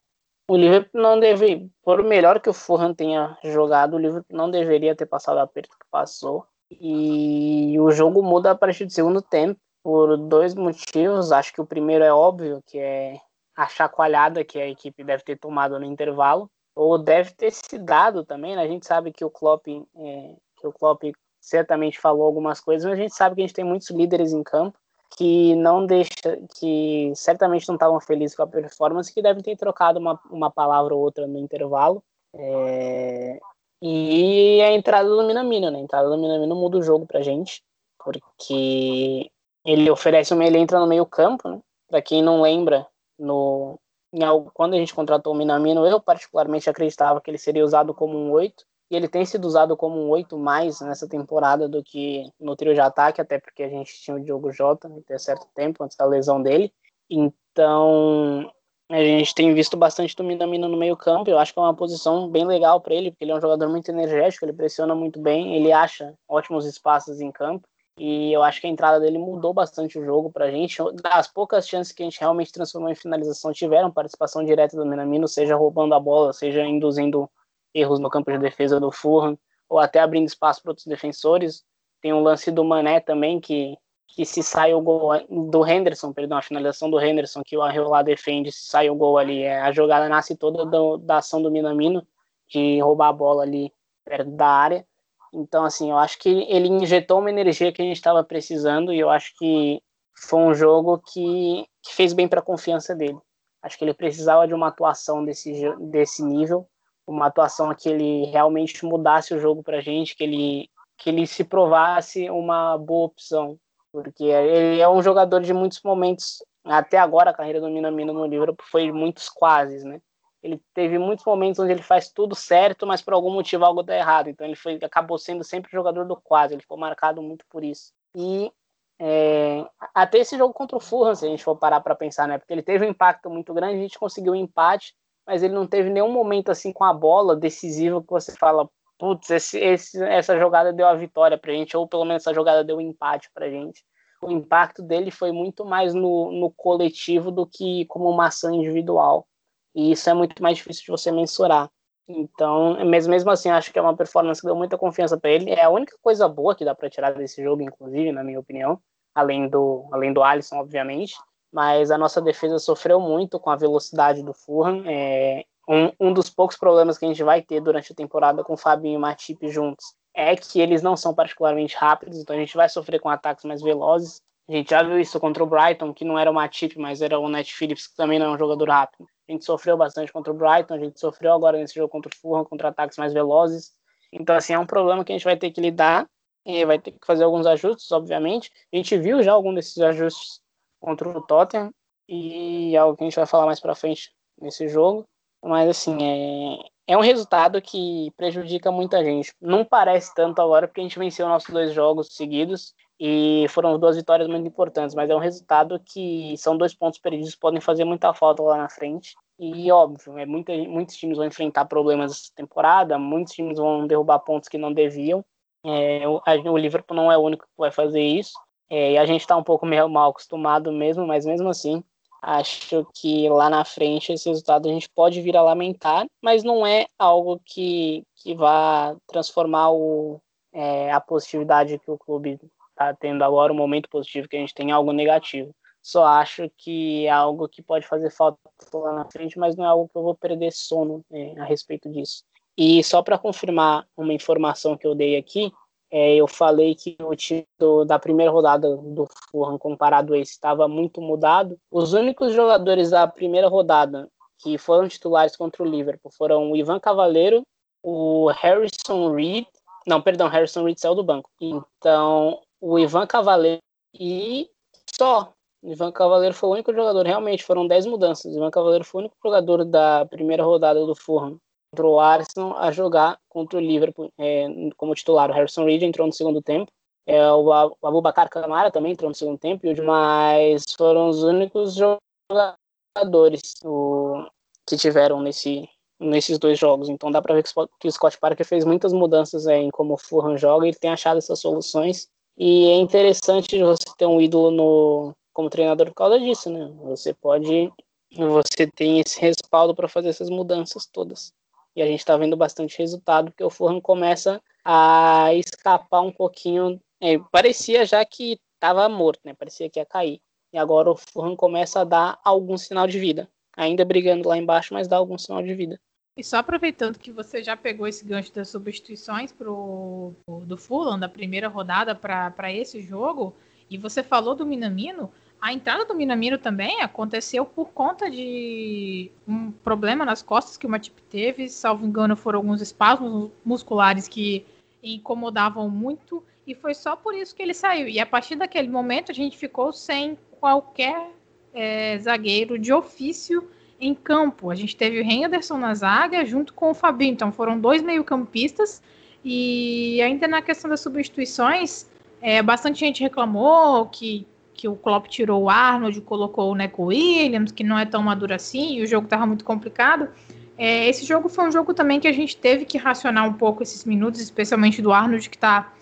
o 0.47 0.55
Liverpool 0.55 1.01
não 1.01 1.19
deve, 1.19 1.71
por 1.83 2.03
melhor 2.03 2.39
que 2.39 2.51
o 2.51 2.53
Fulham 2.53 2.93
tenha 2.93 3.35
jogado, 3.43 3.95
o 3.95 3.99
Liverpool 3.99 4.37
não 4.37 4.51
deveria 4.51 4.95
ter 4.95 5.07
passado 5.07 5.37
o 5.37 5.41
aperto 5.41 5.71
que 5.71 5.85
passou. 5.89 6.45
E 6.69 7.79
o 7.79 7.91
jogo 7.91 8.21
muda 8.21 8.51
a 8.51 8.55
partir 8.55 8.85
do 8.85 8.91
segundo 8.91 9.21
tempo 9.21 9.59
por 9.83 10.17
dois 10.17 10.55
motivos. 10.55 11.31
Acho 11.31 11.53
que 11.53 11.61
o 11.61 11.65
primeiro 11.65 12.03
é 12.03 12.13
óbvio, 12.13 12.63
que 12.65 12.79
é 12.79 13.19
a 13.55 13.67
chacoalhada 13.67 14.43
que 14.43 14.59
a 14.59 14.67
equipe 14.67 15.03
deve 15.03 15.23
ter 15.23 15.37
tomado 15.37 15.77
no 15.77 15.85
intervalo, 15.85 16.49
ou 16.75 16.97
deve 16.97 17.31
ter 17.33 17.51
se 17.51 17.77
dado 17.77 18.23
também. 18.23 18.55
Né? 18.55 18.63
A 18.63 18.67
gente 18.67 18.85
sabe 18.85 19.11
que 19.11 19.23
o 19.23 19.29
Klopp, 19.29 19.67
é, 19.67 20.35
que 20.57 20.65
o 20.65 20.71
Klopp 20.71 21.03
certamente 21.39 21.99
falou 21.99 22.25
algumas 22.25 22.59
coisas, 22.61 22.89
mas 22.89 22.97
a 22.97 23.01
gente 23.01 23.13
sabe 23.13 23.35
que 23.35 23.41
a 23.41 23.45
gente 23.45 23.55
tem 23.55 23.65
muitos 23.65 23.89
líderes 23.89 24.31
em 24.31 24.41
campo 24.41 24.79
que 25.15 25.55
não 25.55 25.85
deixa, 25.85 26.09
que 26.57 27.11
certamente 27.15 27.67
não 27.67 27.75
estavam 27.75 27.99
felizes 27.99 28.35
com 28.35 28.43
a 28.43 28.47
performance, 28.47 29.13
que 29.13 29.21
devem 29.21 29.43
ter 29.43 29.55
trocado 29.55 29.99
uma, 29.99 30.19
uma 30.31 30.49
palavra 30.49 30.95
ou 30.95 31.01
outra 31.01 31.27
no 31.27 31.37
intervalo. 31.37 32.03
É, 32.33 33.39
e 33.79 34.61
a 34.61 34.71
entrada 34.71 35.07
do 35.07 35.23
Minamino, 35.23 35.69
né? 35.69 35.77
A 35.77 35.81
entrada 35.81 36.09
do 36.09 36.17
Minamino 36.17 36.55
muda 36.55 36.77
o 36.77 36.81
jogo 36.81 37.05
pra 37.05 37.21
gente, 37.21 37.61
porque 38.03 39.29
ele 39.65 39.89
oferece 39.89 40.33
uma, 40.33 40.45
ele 40.45 40.57
entra 40.57 40.79
no 40.79 40.87
meio 40.87 41.05
campo, 41.05 41.47
né? 41.49 41.59
Para 41.87 42.01
quem 42.01 42.21
não 42.21 42.41
lembra, 42.41 42.87
no 43.17 43.79
em, 44.13 44.27
quando 44.53 44.75
a 44.75 44.77
gente 44.77 44.93
contratou 44.93 45.33
o 45.33 45.35
Minamino, 45.35 45.85
eu 45.87 45.99
particularmente 45.99 46.69
acreditava 46.69 47.19
que 47.19 47.31
ele 47.31 47.37
seria 47.39 47.65
usado 47.65 47.93
como 47.95 48.15
um 48.15 48.31
8, 48.31 48.63
e 48.91 48.95
ele 48.95 49.07
tem 49.07 49.25
sido 49.25 49.45
usado 49.45 49.75
como 49.75 49.99
um 49.99 50.09
8 50.09 50.37
mais 50.37 50.79
nessa 50.81 51.07
temporada 51.07 51.67
do 51.67 51.83
que 51.83 52.31
no 52.39 52.55
trio 52.55 52.75
de 52.75 52.79
ataque, 52.79 53.19
até 53.19 53.39
porque 53.39 53.63
a 53.63 53.69
gente 53.69 53.99
tinha 53.99 54.15
o 54.15 54.23
Diogo 54.23 54.51
Jota 54.51 54.87
até 54.99 55.17
certo 55.17 55.47
tempo, 55.55 55.83
antes 55.83 55.97
da 55.97 56.05
lesão 56.05 56.39
dele. 56.39 56.71
Então, 57.09 58.51
a 58.87 59.03
gente 59.03 59.33
tem 59.33 59.51
visto 59.51 59.75
bastante 59.75 60.15
do 60.15 60.23
Minamino 60.23 60.67
no 60.67 60.77
meio 60.77 60.95
campo, 60.95 61.29
eu 61.29 61.39
acho 61.39 61.51
que 61.51 61.59
é 61.59 61.63
uma 61.63 61.75
posição 61.75 62.29
bem 62.29 62.45
legal 62.45 62.79
para 62.81 62.93
ele, 62.93 63.09
porque 63.09 63.23
ele 63.23 63.31
é 63.31 63.35
um 63.35 63.41
jogador 63.41 63.67
muito 63.67 63.89
energético, 63.89 64.45
ele 64.45 64.53
pressiona 64.53 64.93
muito 64.93 65.19
bem, 65.19 65.55
ele 65.55 65.71
acha 65.71 66.13
ótimos 66.27 66.67
espaços 66.67 67.19
em 67.19 67.31
campo, 67.31 67.67
e 67.97 68.33
eu 68.33 68.41
acho 68.41 68.59
que 68.59 68.67
a 68.67 68.69
entrada 68.69 68.99
dele 68.99 69.17
mudou 69.17 69.53
bastante 69.53 69.99
o 69.99 70.03
jogo 70.03 70.31
pra 70.31 70.49
gente. 70.49 70.77
Das 71.01 71.27
poucas 71.27 71.67
chances 71.67 71.93
que 71.93 72.01
a 72.01 72.05
gente 72.05 72.19
realmente 72.19 72.51
transformou 72.51 72.89
em 72.89 72.95
finalização, 72.95 73.53
tiveram 73.53 73.91
participação 73.91 74.43
direta 74.43 74.75
do 74.75 74.85
Minamino, 74.85 75.27
seja 75.27 75.55
roubando 75.55 75.93
a 75.93 75.99
bola, 75.99 76.33
seja 76.33 76.65
induzindo 76.65 77.29
erros 77.73 77.99
no 77.99 78.09
campo 78.09 78.31
de 78.31 78.39
defesa 78.39 78.79
do 78.79 78.91
Fulham, 78.91 79.37
ou 79.69 79.79
até 79.79 79.99
abrindo 79.99 80.27
espaço 80.27 80.61
para 80.61 80.71
outros 80.71 80.87
defensores. 80.87 81.63
Tem 82.01 82.13
um 82.13 82.21
lance 82.21 82.51
do 82.51 82.63
Mané 82.63 82.99
também, 82.99 83.39
que, 83.39 83.77
que 84.07 84.25
se 84.25 84.41
sai 84.41 84.73
o 84.73 84.81
gol 84.81 85.11
do 85.29 85.65
Henderson, 85.65 86.11
perdão, 86.11 86.37
a 86.37 86.41
finalização 86.41 86.89
do 86.89 86.99
Henderson, 86.99 87.41
que 87.45 87.55
o 87.55 87.61
Arreolá 87.61 88.01
defende, 88.01 88.51
se 88.51 88.65
sai 88.65 88.89
o 88.89 88.95
gol 88.95 89.17
ali, 89.17 89.43
é, 89.43 89.61
a 89.61 89.71
jogada 89.71 90.09
nasce 90.09 90.35
toda 90.35 90.65
do, 90.65 90.97
da 90.97 91.17
ação 91.17 91.41
do 91.41 91.51
Minamino, 91.51 92.05
de 92.47 92.79
roubar 92.81 93.09
a 93.09 93.13
bola 93.13 93.43
ali 93.43 93.71
perto 94.03 94.31
da 94.31 94.47
área. 94.47 94.85
Então, 95.33 95.65
assim, 95.65 95.89
eu 95.89 95.97
acho 95.97 96.19
que 96.19 96.29
ele 96.29 96.67
injetou 96.67 97.19
uma 97.19 97.29
energia 97.29 97.71
que 97.71 97.81
a 97.81 97.85
gente 97.85 97.97
estava 97.97 98.23
precisando 98.23 98.93
e 98.93 98.99
eu 98.99 99.09
acho 99.09 99.33
que 99.37 99.81
foi 100.15 100.39
um 100.39 100.53
jogo 100.53 100.99
que, 100.99 101.65
que 101.81 101.93
fez 101.93 102.13
bem 102.13 102.27
para 102.27 102.39
a 102.39 102.43
confiança 102.43 102.95
dele. 102.95 103.17
Acho 103.61 103.77
que 103.77 103.83
ele 103.83 103.93
precisava 103.93 104.47
de 104.47 104.53
uma 104.53 104.67
atuação 104.67 105.23
desse, 105.25 105.51
desse 105.79 106.23
nível 106.23 106.67
uma 107.05 107.27
atuação 107.27 107.73
que 107.75 107.89
ele 107.89 108.25
realmente 108.25 108.85
mudasse 108.85 109.33
o 109.33 109.39
jogo 109.39 109.63
para 109.63 109.77
a 109.77 109.81
gente, 109.81 110.15
que 110.15 110.23
ele, 110.23 110.69
que 110.97 111.09
ele 111.09 111.27
se 111.27 111.43
provasse 111.43 112.29
uma 112.29 112.77
boa 112.77 113.07
opção, 113.07 113.57
porque 113.91 114.23
ele 114.23 114.81
é 114.81 114.89
um 114.89 115.03
jogador 115.03 115.41
de 115.41 115.53
muitos 115.53 115.81
momentos, 115.83 116.43
até 116.63 116.97
agora 116.97 117.31
a 117.31 117.33
carreira 117.33 117.59
do 117.59 117.69
Minamino 117.69 118.13
no 118.13 118.25
Liverpool 118.25 118.65
foi 118.69 118.91
muitos 118.91 119.29
quases, 119.29 119.83
né? 119.83 120.01
Ele 120.43 120.61
teve 120.73 120.99
muitos 120.99 121.25
momentos 121.25 121.59
onde 121.59 121.71
ele 121.71 121.81
faz 121.81 122.09
tudo 122.09 122.35
certo, 122.35 122.85
mas 122.85 123.01
por 123.01 123.13
algum 123.13 123.31
motivo 123.31 123.63
algo 123.63 123.81
dá 123.81 123.95
errado. 123.95 124.29
Então 124.29 124.45
ele 124.45 124.57
foi, 124.57 124.77
acabou 124.83 125.17
sendo 125.17 125.43
sempre 125.43 125.71
jogador 125.71 126.05
do 126.05 126.17
quase, 126.17 126.53
ele 126.53 126.61
ficou 126.61 126.77
marcado 126.77 127.21
muito 127.21 127.45
por 127.49 127.63
isso. 127.63 127.93
E 128.15 128.51
é, 128.99 129.65
até 129.93 130.19
esse 130.19 130.37
jogo 130.37 130.53
contra 130.53 130.77
o 130.77 130.81
Fulham, 130.81 131.15
se 131.15 131.25
a 131.25 131.29
gente 131.29 131.43
for 131.43 131.55
parar 131.55 131.79
para 131.79 131.95
pensar, 131.95 132.27
né? 132.27 132.37
Porque 132.37 132.53
ele 132.53 132.61
teve 132.61 132.85
um 132.85 132.89
impacto 132.89 133.29
muito 133.29 133.53
grande, 133.53 133.75
a 133.75 133.81
gente 133.81 133.97
conseguiu 133.97 134.33
um 134.33 134.35
empate, 134.35 134.93
mas 135.25 135.41
ele 135.41 135.53
não 135.53 135.65
teve 135.65 135.89
nenhum 135.89 136.11
momento 136.11 136.51
assim 136.51 136.73
com 136.73 136.83
a 136.83 136.93
bola 136.93 137.35
decisivo 137.35 138.01
que 138.01 138.11
você 138.11 138.33
fala, 138.33 138.69
putz, 138.99 139.29
esse, 139.29 139.57
esse, 139.57 140.03
essa 140.03 140.37
jogada 140.37 140.73
deu 140.73 140.87
a 140.87 140.95
vitória 140.95 141.37
pra 141.37 141.53
gente, 141.53 141.75
ou 141.75 141.87
pelo 141.87 142.05
menos 142.05 142.23
essa 142.23 142.33
jogada 142.33 142.63
deu 142.63 142.77
um 142.77 142.81
empate 142.81 143.29
pra 143.33 143.49
gente. 143.49 143.83
O 144.21 144.31
impacto 144.31 144.81
dele 144.81 145.11
foi 145.11 145.31
muito 145.31 145.65
mais 145.65 145.93
no, 145.93 146.31
no 146.31 146.51
coletivo 146.51 147.31
do 147.31 147.45
que 147.45 147.85
como 147.85 148.09
uma 148.09 148.27
ação 148.27 148.53
individual. 148.53 149.27
E 149.75 149.91
isso 149.91 150.09
é 150.09 150.13
muito 150.13 150.41
mais 150.41 150.57
difícil 150.57 150.83
de 150.85 150.91
você 150.91 151.11
mensurar. 151.11 151.69
Então, 152.07 152.83
mesmo 152.85 153.31
assim, 153.31 153.49
acho 153.49 153.71
que 153.71 153.79
é 153.79 153.81
uma 153.81 153.95
performance 153.95 154.41
que 154.41 154.47
deu 154.47 154.55
muita 154.55 154.77
confiança 154.77 155.17
para 155.17 155.31
ele. 155.31 155.51
É 155.51 155.63
a 155.63 155.69
única 155.69 155.97
coisa 156.01 156.27
boa 156.27 156.55
que 156.55 156.65
dá 156.65 156.75
para 156.75 156.89
tirar 156.89 157.11
desse 157.13 157.41
jogo, 157.43 157.61
inclusive, 157.61 158.11
na 158.11 158.23
minha 158.23 158.39
opinião, 158.39 158.79
além 159.15 159.47
do 159.47 159.87
além 159.91 160.11
do 160.13 160.21
Alisson, 160.21 160.57
obviamente 160.57 161.15
mas 161.53 161.91
a 161.91 161.97
nossa 161.99 162.19
defesa 162.19 162.57
sofreu 162.57 162.99
muito 162.99 163.39
com 163.39 163.51
a 163.51 163.55
velocidade 163.55 164.23
do 164.23 164.33
Fulham. 164.33 164.83
É, 164.87 165.45
um, 165.69 165.91
um 166.07 166.11
dos 166.11 166.27
poucos 166.27 166.57
problemas 166.57 166.97
que 166.97 167.05
a 167.05 167.07
gente 167.07 167.23
vai 167.23 167.43
ter 167.43 167.61
durante 167.61 167.93
a 167.93 167.95
temporada 167.95 168.43
com 168.43 168.53
o 168.53 168.57
Fabinho 168.57 168.95
e 168.95 168.97
o 168.97 168.99
Matip 168.99 169.47
juntos 169.49 169.85
é 170.15 170.35
que 170.35 170.59
eles 170.59 170.81
não 170.81 170.97
são 170.97 171.13
particularmente 171.13 171.75
rápidos, 171.75 172.17
então 172.19 172.35
a 172.35 172.39
gente 172.39 172.55
vai 172.55 172.67
sofrer 172.67 172.99
com 172.99 173.09
ataques 173.09 173.45
mais 173.45 173.61
velozes. 173.61 174.19
A 174.49 174.51
gente 174.51 174.71
já 174.71 174.83
viu 174.83 174.99
isso 174.99 175.19
contra 175.19 175.43
o 175.43 175.47
Brighton, 175.47 175.93
que 175.93 176.03
não 176.03 176.17
era 176.19 176.29
o 176.29 176.33
Matip, 176.33 176.77
mas 176.77 177.01
era 177.01 177.17
o 177.17 177.29
Net 177.29 177.53
Phillips, 177.53 177.87
que 177.87 177.95
também 177.95 178.19
não 178.19 178.27
é 178.27 178.29
um 178.31 178.37
jogador 178.37 178.67
rápido. 178.69 179.07
A 179.27 179.31
gente 179.31 179.45
sofreu 179.45 179.77
bastante 179.77 180.11
contra 180.11 180.31
o 180.31 180.35
Brighton, 180.35 180.73
a 180.73 180.79
gente 180.79 180.99
sofreu 180.99 181.33
agora 181.33 181.57
nesse 181.57 181.75
jogo 181.75 181.89
contra 181.89 182.11
o 182.13 182.15
Fulham, 182.15 182.45
contra 182.45 182.69
ataques 182.69 182.97
mais 182.97 183.13
velozes. 183.13 183.71
Então, 184.11 184.35
assim, 184.35 184.53
é 184.53 184.59
um 184.59 184.65
problema 184.65 185.03
que 185.03 185.11
a 185.11 185.15
gente 185.15 185.23
vai 185.23 185.37
ter 185.37 185.51
que 185.51 185.61
lidar, 185.61 186.07
e 186.45 186.65
vai 186.65 186.79
ter 186.79 186.91
que 186.91 187.05
fazer 187.05 187.23
alguns 187.23 187.45
ajustes, 187.45 187.91
obviamente. 187.91 188.51
A 188.71 188.75
gente 188.75 188.97
viu 188.97 189.23
já 189.23 189.31
algum 189.31 189.53
desses 189.53 189.77
ajustes 189.79 190.41
contra 190.79 191.07
o 191.09 191.21
Tottenham 191.21 191.73
e 192.07 192.75
é 192.75 192.79
algo 192.79 192.97
que 192.97 193.03
a 193.03 193.07
gente 193.07 193.15
vai 193.15 193.25
falar 193.25 193.45
mais 193.45 193.59
para 193.59 193.75
frente 193.75 194.13
nesse 194.39 194.67
jogo. 194.67 195.07
Mas 195.41 195.69
assim, 195.69 195.97
é, 196.01 196.93
é 196.93 196.97
um 196.97 197.01
resultado 197.01 197.61
que 197.61 198.11
prejudica 198.17 198.71
muita 198.71 199.03
gente. 199.03 199.33
Não 199.41 199.63
parece 199.63 200.13
tanto 200.13 200.41
agora 200.41 200.67
porque 200.67 200.81
a 200.81 200.83
gente 200.83 200.99
venceu 200.99 201.27
nossos 201.27 201.49
dois 201.49 201.73
jogos 201.73 202.07
seguidos 202.15 202.73
e 202.99 203.45
foram 203.49 203.77
duas 203.79 203.95
vitórias 203.95 204.27
muito 204.27 204.47
importantes, 204.47 204.95
mas 204.95 205.09
é 205.09 205.15
um 205.15 205.19
resultado 205.19 205.79
que 205.79 206.35
são 206.37 206.57
dois 206.57 206.73
pontos 206.73 206.99
perdidos, 206.99 207.35
podem 207.35 207.59
fazer 207.59 207.83
muita 207.85 208.13
falta 208.13 208.41
lá 208.43 208.57
na 208.57 208.69
frente. 208.69 209.15
E 209.39 209.71
óbvio, 209.71 210.17
é 210.17 210.25
muita, 210.25 210.53
muitos 210.55 210.95
times 210.95 211.17
vão 211.17 211.25
enfrentar 211.25 211.65
problemas 211.65 212.11
essa 212.11 212.31
temporada, 212.35 212.97
muitos 212.99 213.33
times 213.33 213.57
vão 213.57 213.87
derrubar 213.87 214.19
pontos 214.19 214.47
que 214.47 214.57
não 214.57 214.71
deviam. 214.71 215.25
É, 215.65 216.07
o, 216.07 216.21
o 216.51 216.57
Liverpool 216.57 216.95
não 216.95 217.11
é 217.11 217.17
o 217.17 217.21
único 217.21 217.45
que 217.45 217.51
vai 217.57 217.71
fazer 217.71 218.01
isso, 218.01 218.33
é, 218.69 218.93
e 218.93 218.97
a 218.97 219.05
gente 219.05 219.21
está 219.21 219.35
um 219.35 219.43
pouco 219.43 219.65
meio 219.65 219.89
mal 219.89 220.11
acostumado 220.11 220.71
mesmo, 220.71 221.05
mas 221.07 221.25
mesmo 221.25 221.49
assim, 221.49 221.83
acho 222.21 222.87
que 222.93 223.27
lá 223.29 223.49
na 223.49 223.65
frente 223.65 224.13
esse 224.13 224.29
resultado 224.29 224.67
a 224.67 224.71
gente 224.71 224.89
pode 224.89 225.21
vir 225.21 225.35
a 225.35 225.41
lamentar, 225.41 226.05
mas 226.21 226.43
não 226.43 226.65
é 226.65 226.85
algo 226.97 227.39
que, 227.45 228.03
que 228.15 228.33
vá 228.33 228.95
transformar 229.07 229.71
o, 229.71 230.21
é, 230.53 230.91
a 230.91 231.01
positividade 231.01 231.79
que 231.79 231.91
o 231.91 231.97
clube 231.97 232.39
está 232.73 232.93
tendo 232.93 233.23
agora, 233.23 233.53
o 233.53 233.55
momento 233.55 233.89
positivo 233.89 234.27
que 234.27 234.35
a 234.35 234.39
gente 234.39 234.53
tem, 234.53 234.69
em 234.69 234.71
algo 234.71 234.91
negativo. 234.91 235.55
Só 235.81 236.05
acho 236.05 236.49
que 236.57 237.05
é 237.05 237.09
algo 237.09 237.47
que 237.47 237.61
pode 237.61 237.85
fazer 237.85 238.09
falta 238.09 238.39
lá 238.73 238.93
na 238.93 239.05
frente, 239.05 239.37
mas 239.37 239.55
não 239.55 239.65
é 239.65 239.67
algo 239.67 239.89
que 239.89 239.97
eu 239.97 240.03
vou 240.03 240.15
perder 240.15 240.51
sono 240.51 241.03
é, 241.11 241.39
a 241.39 241.43
respeito 241.43 241.89
disso. 241.89 242.23
E 242.57 242.83
só 242.83 243.01
para 243.01 243.17
confirmar 243.17 243.85
uma 243.97 244.13
informação 244.13 244.77
que 244.77 244.87
eu 244.87 244.95
dei 244.95 245.17
aqui, 245.17 245.51
é, 245.91 246.15
eu 246.15 246.27
falei 246.27 246.73
que 246.73 246.95
o 246.99 247.11
do, 247.59 247.85
da 247.85 247.99
primeira 247.99 248.31
rodada 248.31 248.75
do 248.77 249.05
Fulham 249.29 249.57
comparado 249.57 250.13
a 250.13 250.17
esse 250.17 250.31
estava 250.31 250.67
muito 250.67 251.01
mudado. 251.01 251.57
Os 251.69 251.93
únicos 251.93 252.33
jogadores 252.33 252.91
da 252.91 253.05
primeira 253.07 253.47
rodada 253.47 254.09
que 254.39 254.57
foram 254.57 254.87
titulares 254.87 255.35
contra 255.35 255.63
o 255.63 255.65
Liverpool 255.65 256.11
foram 256.17 256.51
o 256.51 256.55
Ivan 256.55 256.79
Cavaleiro, 256.79 257.43
o 257.83 258.27
Harrison 258.31 259.13
Reed, 259.13 259.45
não, 259.85 260.01
perdão, 260.01 260.27
Harrison 260.27 260.63
Reed 260.63 260.77
saiu 260.77 260.95
do 260.95 261.03
banco. 261.03 261.29
Então, 261.39 262.39
o 262.63 262.79
Ivan 262.79 263.05
Cavaleiro 263.05 263.61
e 263.93 264.49
só. 264.97 265.33
O 265.61 265.69
Ivan 265.69 265.91
Cavaleiro 265.91 266.33
foi 266.33 266.49
o 266.49 266.53
único 266.53 266.73
jogador, 266.73 267.05
realmente, 267.05 267.43
foram 267.43 267.67
10 267.67 267.85
mudanças. 267.85 268.33
O 268.33 268.37
Ivan 268.37 268.51
Cavaleiro 268.51 268.85
foi 268.85 268.99
o 268.99 269.03
único 269.03 269.15
jogador 269.23 269.65
da 269.65 270.05
primeira 270.05 270.43
rodada 270.43 270.85
do 270.85 270.95
Fulham 270.95 271.37
contra 271.71 271.87
o 271.87 271.99
Arsenal 271.99 272.57
a 272.57 272.71
jogar 272.71 273.19
contra 273.27 273.57
o 273.57 273.61
Liverpool 273.61 274.11
é, 274.17 274.47
como 274.77 274.95
titular. 274.95 275.29
O 275.29 275.33
Harrison 275.33 275.65
Reed 275.65 275.83
entrou 275.83 276.07
no 276.07 276.13
segundo 276.13 276.41
tempo. 276.41 276.71
É, 277.05 277.31
o 277.31 277.51
Abubakar 277.83 278.29
Camara 278.29 278.71
também 278.71 278.93
entrou 278.93 279.09
no 279.09 279.15
segundo 279.15 279.37
tempo. 279.37 279.67
E 279.67 279.73
demais 279.73 280.63
foram 280.77 281.09
os 281.09 281.21
únicos 281.23 281.75
jogadores 281.75 283.41
o, 283.63 284.25
que 284.65 284.77
tiveram 284.77 285.21
nesse, 285.21 285.67
nesses 285.99 286.37
dois 286.37 286.57
jogos. 286.57 286.87
Então 286.89 287.11
dá 287.11 287.21
para 287.21 287.35
ver 287.35 287.43
que 287.43 287.87
o 287.87 287.91
Scott 287.91 288.17
Parker 288.19 288.45
fez 288.45 288.63
muitas 288.63 288.93
mudanças 288.93 289.47
é, 289.47 289.57
em 289.57 289.69
como 289.69 289.93
o 289.93 289.97
Fulham 289.97 290.37
joga. 290.37 290.65
Ele 290.67 290.77
tem 290.77 290.91
achado 290.91 291.17
essas 291.17 291.39
soluções. 291.39 292.09
E 292.37 292.67
é 292.67 292.75
interessante 292.75 293.61
você 293.61 293.83
ter 293.97 294.05
um 294.05 294.19
ídolo 294.19 294.51
no, 294.51 295.15
como 295.33 295.49
treinador 295.49 295.87
por 295.87 295.95
causa 295.95 296.19
disso, 296.19 296.49
né? 296.49 296.71
Você 296.83 297.13
pode, 297.13 297.71
você 298.15 298.67
tem 298.75 298.99
esse 298.99 299.19
respaldo 299.19 299.75
para 299.75 299.87
fazer 299.87 300.09
essas 300.09 300.29
mudanças 300.29 300.85
todas 300.85 301.33
e 301.75 301.81
a 301.81 301.87
gente 301.87 301.99
está 301.99 302.15
vendo 302.17 302.37
bastante 302.37 302.77
resultado, 302.77 303.31
porque 303.31 303.43
o 303.43 303.49
Fulham 303.49 303.81
começa 303.81 304.41
a 304.63 305.33
escapar 305.33 306.01
um 306.01 306.11
pouquinho. 306.11 306.79
É, 307.01 307.17
parecia 307.31 307.85
já 307.85 308.03
que 308.05 308.39
estava 308.55 308.87
morto, 308.87 309.21
né? 309.23 309.33
Parecia 309.33 309.69
que 309.69 309.79
ia 309.79 309.85
cair. 309.85 310.21
E 310.51 310.57
agora 310.57 310.91
o 310.91 310.95
Fulham 310.95 311.35
começa 311.35 311.81
a 311.81 311.83
dar 311.83 312.19
algum 312.23 312.57
sinal 312.57 312.87
de 312.87 312.99
vida. 312.99 313.27
Ainda 313.57 313.83
brigando 313.83 314.29
lá 314.29 314.37
embaixo, 314.37 314.73
mas 314.73 314.87
dá 314.87 314.97
algum 314.97 315.17
sinal 315.17 315.41
de 315.41 315.53
vida. 315.53 315.79
E 316.15 316.23
só 316.23 316.37
aproveitando 316.37 316.99
que 316.99 317.11
você 317.11 317.41
já 317.41 317.57
pegou 317.57 317.87
esse 317.87 318.05
gancho 318.05 318.33
das 318.33 318.49
substituições 318.49 319.31
pro, 319.31 320.13
do 320.45 320.57
Fulham, 320.57 320.99
da 320.99 321.09
primeira 321.09 321.47
rodada 321.47 321.95
para 321.95 322.53
esse 322.53 322.81
jogo, 322.81 323.35
e 323.69 323.77
você 323.77 324.03
falou 324.03 324.35
do 324.35 324.45
Minamino, 324.45 325.11
a 325.43 325.51
entrada 325.51 325.83
do 325.83 325.93
Minamino 325.93 326.37
também 326.37 326.81
aconteceu 326.81 327.43
por 327.43 327.71
conta 327.71 328.09
de 328.09 329.11
um 329.27 329.51
problema 329.51 330.05
nas 330.05 330.21
costas 330.21 330.55
que 330.55 330.65
o 330.65 330.69
Matip 330.69 331.01
teve. 331.09 331.49
Salvo 331.49 331.85
engano, 331.85 332.15
foram 332.15 332.39
alguns 332.39 332.61
espasmos 332.61 333.29
musculares 333.43 334.07
que 334.07 334.45
incomodavam 334.81 335.69
muito. 335.69 336.23
E 336.47 336.55
foi 336.55 336.73
só 336.73 336.95
por 336.95 337.13
isso 337.13 337.35
que 337.35 337.43
ele 337.43 337.53
saiu. 337.53 337.89
E 337.89 337.99
a 337.99 338.05
partir 338.05 338.35
daquele 338.35 338.69
momento 338.69 339.11
a 339.11 339.13
gente 339.13 339.37
ficou 339.37 339.73
sem 339.73 340.17
qualquer 340.39 341.11
é, 341.53 341.97
zagueiro 341.99 342.57
de 342.57 342.71
ofício 342.71 343.45
em 343.79 343.93
campo. 343.93 344.49
A 344.49 344.55
gente 344.55 344.75
teve 344.75 344.99
o 344.99 345.03
Henderson 345.03 345.57
na 345.57 345.73
zaga 345.73 346.25
junto 346.25 346.53
com 346.53 346.71
o 346.71 346.73
Fabinho, 346.73 347.13
então 347.13 347.31
foram 347.31 347.59
dois 347.59 347.81
meio-campistas. 347.81 348.81
E 349.23 350.01
ainda 350.01 350.27
na 350.27 350.41
questão 350.41 350.69
das 350.69 350.81
substituições, 350.81 351.87
é, 352.21 352.41
bastante 352.41 352.79
gente 352.79 353.01
reclamou 353.01 353.85
que, 353.87 354.25
que 354.53 354.67
o 354.67 354.75
Klopp 354.75 355.07
tirou 355.07 355.43
o 355.43 355.49
Arnold, 355.49 355.99
colocou 356.01 356.51
o 356.51 356.55
Neco 356.55 356.85
Williams, 356.85 357.51
que 357.51 357.63
não 357.63 357.77
é 357.77 357.85
tão 357.85 358.03
maduro 358.03 358.33
assim, 358.33 358.77
e 358.77 358.83
o 358.83 358.87
jogo 358.87 359.05
estava 359.05 359.25
muito 359.25 359.43
complicado. 359.43 360.09
É, 360.57 360.87
esse 360.87 361.05
jogo 361.05 361.29
foi 361.29 361.45
um 361.45 361.51
jogo 361.51 361.73
também 361.73 361.99
que 361.99 362.07
a 362.07 362.11
gente 362.11 362.37
teve 362.37 362.65
que 362.65 362.77
racionar 362.77 363.27
um 363.27 363.33
pouco 363.33 363.63
esses 363.63 363.85
minutos, 363.85 364.21
especialmente 364.21 364.81
do 364.81 364.91
Arnold, 364.91 365.29
que 365.29 365.37
tá, 365.37 365.73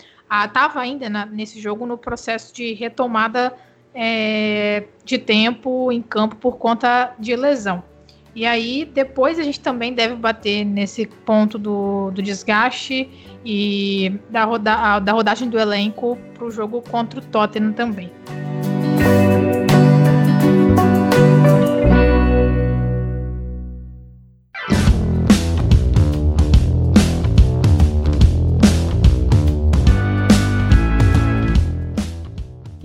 ainda 0.76 1.10
na, 1.10 1.26
nesse 1.26 1.60
jogo 1.60 1.86
no 1.86 1.98
processo 1.98 2.54
de 2.54 2.74
retomada 2.74 3.54
é, 3.94 4.84
de 5.04 5.18
tempo 5.18 5.92
em 5.92 6.02
campo 6.02 6.36
por 6.36 6.58
conta 6.58 7.14
de 7.20 7.36
lesão. 7.36 7.84
E 8.34 8.46
aí, 8.46 8.86
depois 8.86 9.38
a 9.38 9.44
gente 9.44 9.60
também 9.60 9.94
deve 9.94 10.16
bater 10.16 10.64
nesse 10.64 11.06
ponto 11.06 11.58
do, 11.58 12.12
do 12.12 12.22
desgaste 12.22 13.10
e 13.46 14.20
da, 14.30 14.46
roda, 14.46 15.00
da 15.00 15.12
rodagem 15.12 15.50
do 15.50 15.60
elenco 15.60 16.18
para 16.34 16.46
o 16.46 16.52
jogo 16.52 16.82
contra 16.82 17.20
o 17.20 17.24
Tottenham 17.24 17.74
também. 17.74 18.10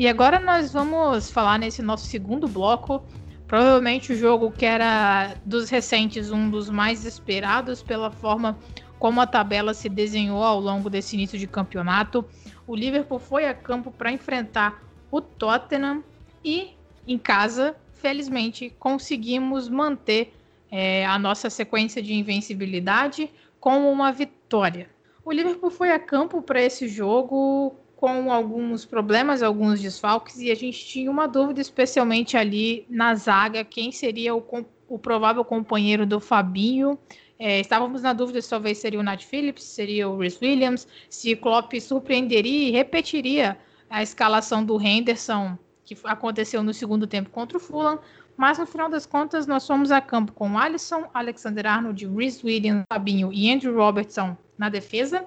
E 0.06 0.08
agora 0.08 0.38
nós 0.38 0.72
vamos 0.72 1.28
falar 1.32 1.58
nesse 1.58 1.82
nosso 1.82 2.06
segundo 2.06 2.46
bloco 2.46 3.02
Provavelmente 3.48 4.12
o 4.12 4.16
jogo 4.16 4.52
que 4.52 4.64
era 4.64 5.34
dos 5.44 5.68
recentes 5.68 6.30
um 6.30 6.48
dos 6.48 6.70
mais 6.70 7.04
esperados 7.04 7.82
pela 7.82 8.08
forma 8.08 8.56
como 9.00 9.20
a 9.20 9.26
tabela 9.26 9.74
se 9.74 9.88
desenhou 9.88 10.44
ao 10.44 10.60
longo 10.60 10.88
desse 10.88 11.16
início 11.16 11.36
de 11.36 11.48
campeonato. 11.48 12.24
O 12.68 12.76
Liverpool 12.76 13.18
foi 13.18 13.48
a 13.48 13.54
campo 13.54 13.90
para 13.90 14.12
enfrentar 14.12 14.80
o 15.10 15.20
Tottenham 15.20 16.04
e 16.44 16.76
em 17.04 17.18
casa, 17.18 17.74
felizmente, 17.94 18.72
conseguimos 18.78 19.68
manter 19.68 20.32
é, 20.70 21.04
a 21.04 21.18
nossa 21.18 21.50
sequência 21.50 22.00
de 22.00 22.14
invencibilidade 22.14 23.28
com 23.58 23.90
uma 23.90 24.12
vitória. 24.12 24.88
O 25.24 25.32
Liverpool 25.32 25.72
foi 25.72 25.90
a 25.90 25.98
campo 25.98 26.40
para 26.42 26.62
esse 26.62 26.86
jogo 26.86 27.74
com 27.96 28.30
alguns 28.30 28.84
problemas, 28.84 29.42
alguns 29.42 29.80
desfalques, 29.80 30.38
e 30.38 30.50
a 30.50 30.54
gente 30.54 30.84
tinha 30.84 31.10
uma 31.10 31.26
dúvida, 31.26 31.62
especialmente 31.62 32.36
ali 32.36 32.86
na 32.90 33.14
zaga, 33.14 33.64
quem 33.64 33.90
seria 33.90 34.34
o, 34.36 34.44
o 34.86 34.98
provável 34.98 35.42
companheiro 35.42 36.04
do 36.04 36.20
Fabinho. 36.20 36.98
É, 37.38 37.58
estávamos 37.60 38.02
na 38.02 38.12
dúvida 38.12 38.40
se 38.40 38.50
talvez 38.50 38.78
seria 38.78 39.00
o 39.00 39.02
Nat 39.02 39.24
Phillips, 39.24 39.64
seria 39.64 40.08
o 40.08 40.18
Rhys 40.18 40.38
Williams, 40.40 40.86
se 41.08 41.34
Klopp 41.34 41.72
surpreenderia 41.80 42.68
e 42.68 42.70
repetiria 42.70 43.58
a 43.88 44.02
escalação 44.02 44.64
do 44.64 44.80
Henderson, 44.80 45.56
que 45.84 45.96
aconteceu 46.04 46.62
no 46.62 46.74
segundo 46.74 47.06
tempo 47.06 47.30
contra 47.30 47.56
o 47.56 47.60
Fulham, 47.60 47.98
mas 48.36 48.58
no 48.58 48.66
final 48.66 48.90
das 48.90 49.06
contas 49.06 49.46
nós 49.46 49.66
fomos 49.66 49.90
a 49.90 50.00
campo 50.00 50.32
com 50.32 50.58
Alisson, 50.58 51.08
Alexander 51.14 51.66
Arnold, 51.66 52.06
Rhys 52.06 52.42
Williams, 52.44 52.84
Fabinho 52.92 53.32
e 53.32 53.50
Andrew 53.50 53.74
Robertson 53.74 54.36
na 54.58 54.68
defesa, 54.68 55.24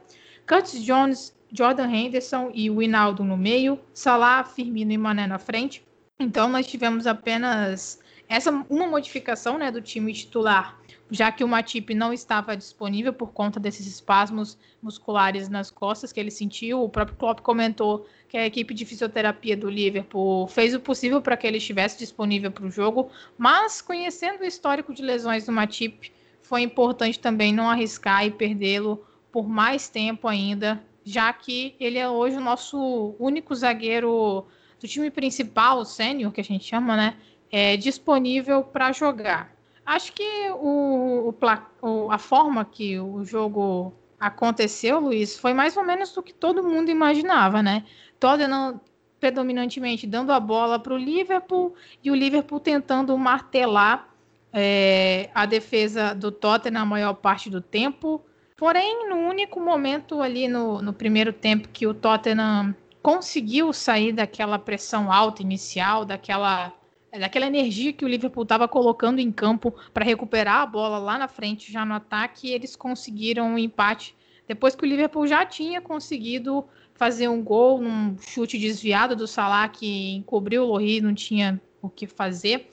Curtis 0.47 0.83
Jones, 0.83 1.35
Jordan 1.51 1.89
Henderson 1.89 2.51
e 2.53 2.69
o 2.69 2.81
Hinaldo 2.81 3.23
no 3.23 3.37
meio, 3.37 3.79
Salah, 3.93 4.43
Firmino 4.43 4.91
e 4.91 4.97
Mané 4.97 5.27
na 5.27 5.39
frente. 5.39 5.83
Então 6.19 6.49
nós 6.49 6.67
tivemos 6.67 7.07
apenas 7.07 7.99
essa 8.27 8.51
uma 8.69 8.85
modificação 8.85 9.57
né, 9.57 9.71
do 9.71 9.81
time 9.81 10.13
titular, 10.13 10.79
já 11.09 11.31
que 11.31 11.43
o 11.43 11.47
Matip 11.47 11.95
não 11.95 12.13
estava 12.13 12.55
disponível 12.55 13.11
por 13.11 13.31
conta 13.31 13.59
desses 13.59 13.87
espasmos 13.87 14.57
musculares 14.83 15.49
nas 15.49 15.71
costas 15.71 16.13
que 16.13 16.19
ele 16.19 16.29
sentiu. 16.29 16.83
O 16.83 16.89
próprio 16.89 17.17
Klopp 17.17 17.39
comentou 17.39 18.05
que 18.27 18.37
a 18.37 18.45
equipe 18.45 18.73
de 18.73 18.85
fisioterapia 18.85 19.57
do 19.57 19.67
Liverpool 19.67 20.47
fez 20.47 20.75
o 20.75 20.79
possível 20.79 21.21
para 21.21 21.35
que 21.35 21.47
ele 21.47 21.57
estivesse 21.57 21.97
disponível 21.97 22.51
para 22.51 22.65
o 22.65 22.71
jogo, 22.71 23.09
mas 23.35 23.81
conhecendo 23.81 24.41
o 24.41 24.45
histórico 24.45 24.93
de 24.93 25.01
lesões 25.01 25.47
do 25.47 25.51
Matip, 25.51 26.11
foi 26.43 26.61
importante 26.61 27.19
também 27.19 27.51
não 27.51 27.67
arriscar 27.67 28.25
e 28.25 28.31
perdê-lo 28.31 29.03
por 29.31 29.47
mais 29.47 29.87
tempo 29.89 30.27
ainda 30.27 30.83
já 31.09 31.33
que 31.33 31.75
ele 31.79 31.97
é 31.97 32.07
hoje 32.07 32.37
o 32.37 32.41
nosso 32.41 33.15
único 33.19 33.55
zagueiro 33.55 34.45
do 34.79 34.87
time 34.87 35.09
principal, 35.09 35.79
o 35.79 35.85
sênior, 35.85 36.31
que 36.31 36.39
a 36.39 36.43
gente 36.43 36.63
chama, 36.65 36.95
né? 36.95 37.17
É 37.51 37.75
disponível 37.75 38.63
para 38.63 38.91
jogar. 38.91 39.51
Acho 39.83 40.13
que 40.13 40.51
o, 40.51 41.33
o, 41.81 42.11
a 42.11 42.17
forma 42.19 42.63
que 42.63 42.99
o 42.99 43.25
jogo 43.25 43.91
aconteceu, 44.19 44.99
Luiz, 44.99 45.35
foi 45.35 45.51
mais 45.51 45.75
ou 45.75 45.83
menos 45.83 46.13
do 46.13 46.21
que 46.21 46.31
todo 46.31 46.63
mundo 46.63 46.91
imaginava, 46.91 47.63
né? 47.63 47.83
Tottenham 48.19 48.79
predominantemente 49.19 50.05
dando 50.05 50.31
a 50.31 50.39
bola 50.39 50.77
para 50.77 50.93
o 50.93 50.97
Liverpool 50.97 51.73
e 52.03 52.11
o 52.11 52.15
Liverpool 52.15 52.59
tentando 52.59 53.17
martelar 53.17 54.07
é, 54.53 55.31
a 55.33 55.47
defesa 55.47 56.13
do 56.13 56.31
Tottenham 56.31 56.83
a 56.83 56.85
maior 56.85 57.15
parte 57.15 57.49
do 57.49 57.61
tempo, 57.61 58.23
Porém, 58.59 59.07
no 59.07 59.15
único 59.15 59.57
momento 59.61 60.21
ali 60.21 60.49
no, 60.49 60.81
no 60.81 60.91
primeiro 60.91 61.31
tempo 61.31 61.69
que 61.69 61.87
o 61.87 61.93
Tottenham 61.93 62.75
conseguiu 63.01 63.71
sair 63.71 64.11
daquela 64.11 64.59
pressão 64.59 65.09
alta 65.09 65.41
inicial, 65.41 66.03
daquela 66.03 66.73
daquela 67.17 67.47
energia 67.47 67.93
que 67.93 68.05
o 68.05 68.07
Liverpool 68.07 68.43
estava 68.43 68.67
colocando 68.67 69.19
em 69.19 69.31
campo 69.31 69.73
para 69.93 70.05
recuperar 70.05 70.61
a 70.61 70.65
bola 70.65 70.99
lá 70.99 71.17
na 71.17 71.27
frente, 71.27 71.71
já 71.71 71.83
no 71.83 71.95
ataque, 71.95 72.51
eles 72.51 72.75
conseguiram 72.75 73.53
um 73.53 73.57
empate 73.57 74.13
depois 74.45 74.75
que 74.75 74.83
o 74.83 74.87
Liverpool 74.87 75.25
já 75.25 75.45
tinha 75.45 75.79
conseguido 75.79 76.65
fazer 76.95 77.29
um 77.29 77.41
gol 77.41 77.81
num 77.81 78.17
chute 78.19 78.57
desviado 78.57 79.15
do 79.15 79.25
Salah 79.25 79.69
que 79.69 80.15
encobriu 80.15 80.63
o 80.63 80.65
Lohri, 80.65 80.99
não 80.99 81.15
tinha 81.15 81.61
o 81.81 81.89
que 81.89 82.05
fazer. 82.05 82.69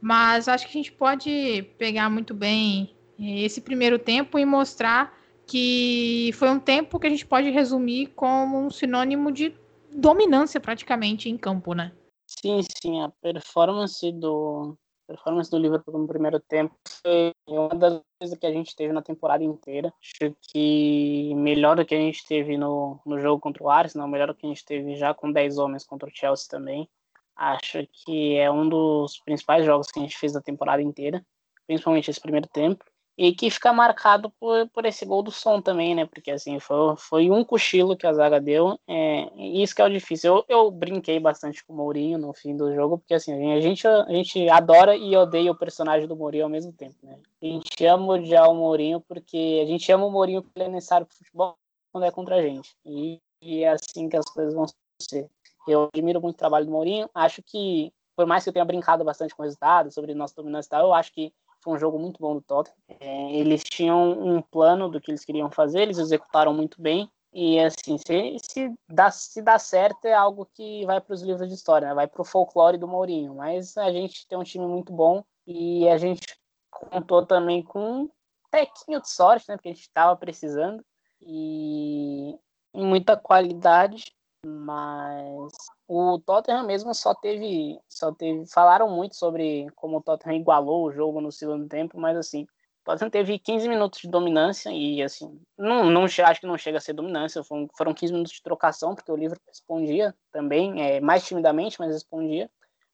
Mas 0.00 0.48
acho 0.48 0.66
que 0.66 0.70
a 0.70 0.82
gente 0.82 0.92
pode 0.92 1.64
pegar 1.78 2.10
muito 2.10 2.34
bem 2.34 2.94
eh, 3.18 3.40
esse 3.42 3.60
primeiro 3.60 3.98
tempo 3.98 4.38
e 4.38 4.44
mostrar 4.44 5.19
que 5.50 6.30
foi 6.34 6.48
um 6.48 6.60
tempo 6.60 7.00
que 7.00 7.08
a 7.08 7.10
gente 7.10 7.26
pode 7.26 7.50
resumir 7.50 8.06
como 8.14 8.56
um 8.56 8.70
sinônimo 8.70 9.32
de 9.32 9.52
dominância 9.92 10.60
praticamente 10.60 11.28
em 11.28 11.36
campo, 11.36 11.74
né? 11.74 11.92
Sim, 12.24 12.60
sim, 12.62 13.02
a 13.02 13.08
performance 13.20 14.12
do 14.12 14.76
performance 15.08 15.50
do 15.50 15.58
Liverpool 15.58 15.98
no 15.98 16.06
primeiro 16.06 16.38
tempo 16.38 16.72
foi 17.02 17.32
uma 17.48 17.70
das 17.70 18.00
coisas 18.16 18.38
que 18.38 18.46
a 18.46 18.52
gente 18.52 18.76
teve 18.76 18.92
na 18.92 19.02
temporada 19.02 19.42
inteira. 19.42 19.92
Acho 20.00 20.32
que 20.40 21.34
melhor 21.34 21.74
do 21.74 21.84
que 21.84 21.96
a 21.96 21.98
gente 21.98 22.24
teve 22.24 22.56
no, 22.56 23.00
no 23.04 23.18
jogo 23.18 23.40
contra 23.40 23.64
o 23.64 23.68
Arsenal, 23.68 24.06
melhor 24.06 24.28
do 24.28 24.34
que 24.36 24.46
a 24.46 24.48
gente 24.48 24.64
teve 24.64 24.94
já 24.94 25.12
com 25.12 25.32
10 25.32 25.58
homens 25.58 25.84
contra 25.84 26.08
o 26.08 26.12
Chelsea 26.14 26.46
também. 26.48 26.88
Acho 27.34 27.84
que 27.92 28.36
é 28.36 28.48
um 28.48 28.68
dos 28.68 29.18
principais 29.24 29.66
jogos 29.66 29.90
que 29.90 29.98
a 29.98 30.02
gente 30.02 30.16
fez 30.16 30.32
da 30.32 30.40
temporada 30.40 30.80
inteira, 30.80 31.26
principalmente 31.66 32.08
esse 32.08 32.20
primeiro 32.20 32.46
tempo 32.46 32.84
e 33.20 33.34
que 33.34 33.50
fica 33.50 33.70
marcado 33.70 34.30
por, 34.30 34.66
por 34.70 34.86
esse 34.86 35.04
gol 35.04 35.22
do 35.22 35.30
som 35.30 35.60
também, 35.60 35.94
né? 35.94 36.06
Porque 36.06 36.30
assim, 36.30 36.58
foi, 36.58 36.96
foi 36.96 37.30
um 37.30 37.44
cochilo 37.44 37.94
que 37.94 38.06
a 38.06 38.14
zaga 38.14 38.40
deu, 38.40 38.80
é, 38.88 39.28
e 39.36 39.62
isso 39.62 39.74
que 39.74 39.82
é 39.82 39.84
o 39.84 39.90
difícil. 39.90 40.36
Eu, 40.36 40.44
eu 40.48 40.70
brinquei 40.70 41.20
bastante 41.20 41.62
com 41.62 41.74
o 41.74 41.76
Mourinho 41.76 42.16
no 42.16 42.32
fim 42.32 42.56
do 42.56 42.74
jogo, 42.74 42.96
porque 42.96 43.12
assim, 43.12 43.52
a 43.52 43.60
gente, 43.60 43.86
a 43.86 44.10
gente 44.10 44.48
adora 44.48 44.96
e 44.96 45.14
odeia 45.14 45.52
o 45.52 45.54
personagem 45.54 46.08
do 46.08 46.16
Mourinho 46.16 46.44
ao 46.44 46.48
mesmo 46.48 46.72
tempo, 46.72 46.96
né? 47.02 47.18
A 47.42 47.44
gente 47.44 47.84
ama 47.84 48.14
odiar 48.14 48.50
o 48.50 48.54
Mourinho 48.54 49.02
porque 49.02 49.60
a 49.62 49.66
gente 49.66 49.92
ama 49.92 50.06
o 50.06 50.10
Mourinho 50.10 50.42
porque 50.42 50.58
ele 50.58 50.70
é 50.70 50.72
necessário 50.72 51.06
pro 51.06 51.14
futebol 51.14 51.58
quando 51.92 52.04
é 52.04 52.10
contra 52.10 52.36
a 52.36 52.42
gente. 52.42 52.74
E, 52.86 53.20
e 53.42 53.64
é 53.64 53.68
assim 53.68 54.08
que 54.08 54.16
as 54.16 54.24
coisas 54.30 54.54
vão 54.54 54.64
ser. 54.98 55.28
Eu 55.68 55.90
admiro 55.92 56.22
muito 56.22 56.36
o 56.36 56.38
trabalho 56.38 56.64
do 56.64 56.72
Mourinho, 56.72 57.06
acho 57.14 57.42
que, 57.42 57.92
por 58.16 58.24
mais 58.24 58.44
que 58.44 58.48
eu 58.48 58.52
tenha 58.54 58.64
brincado 58.64 59.04
bastante 59.04 59.34
com 59.34 59.42
o 59.42 59.44
resultado, 59.44 59.90
sobre 59.90 60.14
nossa 60.14 60.34
dominância 60.34 60.68
e 60.68 60.70
tal, 60.70 60.86
eu 60.86 60.94
acho 60.94 61.12
que 61.12 61.34
foi 61.62 61.74
um 61.74 61.78
jogo 61.78 61.98
muito 61.98 62.18
bom 62.20 62.34
do 62.34 62.40
Tottenham. 62.40 62.76
É, 63.00 63.32
eles 63.32 63.62
tinham 63.62 64.12
um 64.12 64.42
plano 64.42 64.88
do 64.88 65.00
que 65.00 65.10
eles 65.10 65.24
queriam 65.24 65.50
fazer, 65.50 65.82
eles 65.82 65.98
executaram 65.98 66.52
muito 66.52 66.80
bem. 66.80 67.10
E 67.32 67.60
assim, 67.60 67.96
se, 67.98 68.36
se, 68.42 68.74
dá, 68.88 69.10
se 69.10 69.40
dá 69.40 69.58
certo, 69.58 70.04
é 70.04 70.12
algo 70.12 70.48
que 70.52 70.84
vai 70.84 71.00
para 71.00 71.14
os 71.14 71.22
livros 71.22 71.48
de 71.48 71.54
história, 71.54 71.88
né? 71.88 71.94
vai 71.94 72.08
para 72.08 72.20
o 72.20 72.24
folclore 72.24 72.76
do 72.76 72.88
Mourinho. 72.88 73.34
Mas 73.36 73.76
a 73.76 73.92
gente 73.92 74.26
tem 74.26 74.36
um 74.36 74.42
time 74.42 74.66
muito 74.66 74.92
bom 74.92 75.22
e 75.46 75.88
a 75.88 75.96
gente 75.96 76.36
contou 76.70 77.24
também 77.24 77.62
com 77.62 78.02
um 78.02 78.10
tequinho 78.50 79.00
de 79.00 79.08
sorte, 79.08 79.48
né? 79.48 79.56
Porque 79.56 79.68
a 79.68 79.72
gente 79.72 79.82
estava 79.82 80.16
precisando. 80.16 80.84
E 81.20 82.36
muita 82.74 83.16
qualidade, 83.16 84.12
mas 84.44 85.52
o 85.92 86.20
Tottenham 86.20 86.64
mesmo 86.64 86.94
só 86.94 87.12
teve, 87.12 87.76
só 87.88 88.12
teve, 88.12 88.46
falaram 88.46 88.88
muito 88.88 89.16
sobre 89.16 89.66
como 89.74 89.98
o 89.98 90.00
Tottenham 90.00 90.36
igualou 90.36 90.86
o 90.86 90.92
jogo 90.92 91.20
no 91.20 91.32
segundo 91.32 91.66
tempo, 91.66 91.98
mas 91.98 92.16
assim, 92.16 92.44
o 92.44 92.84
Tottenham 92.84 93.10
teve 93.10 93.40
15 93.40 93.68
minutos 93.68 94.00
de 94.00 94.08
dominância 94.08 94.70
e 94.70 95.02
assim, 95.02 95.42
não, 95.58 95.90
não 95.90 96.04
acho 96.04 96.40
que 96.40 96.46
não 96.46 96.56
chega 96.56 96.78
a 96.78 96.80
ser 96.80 96.92
dominância, 96.92 97.42
foram, 97.42 97.68
foram 97.76 97.92
15 97.92 98.12
minutos 98.12 98.34
de 98.34 98.40
trocação, 98.40 98.94
porque 98.94 99.10
o 99.10 99.16
Liverpool 99.16 99.48
respondia 99.48 100.14
também, 100.30 100.80
é, 100.80 101.00
mais 101.00 101.26
timidamente, 101.26 101.80
mas 101.80 101.92
respondia. 101.92 102.48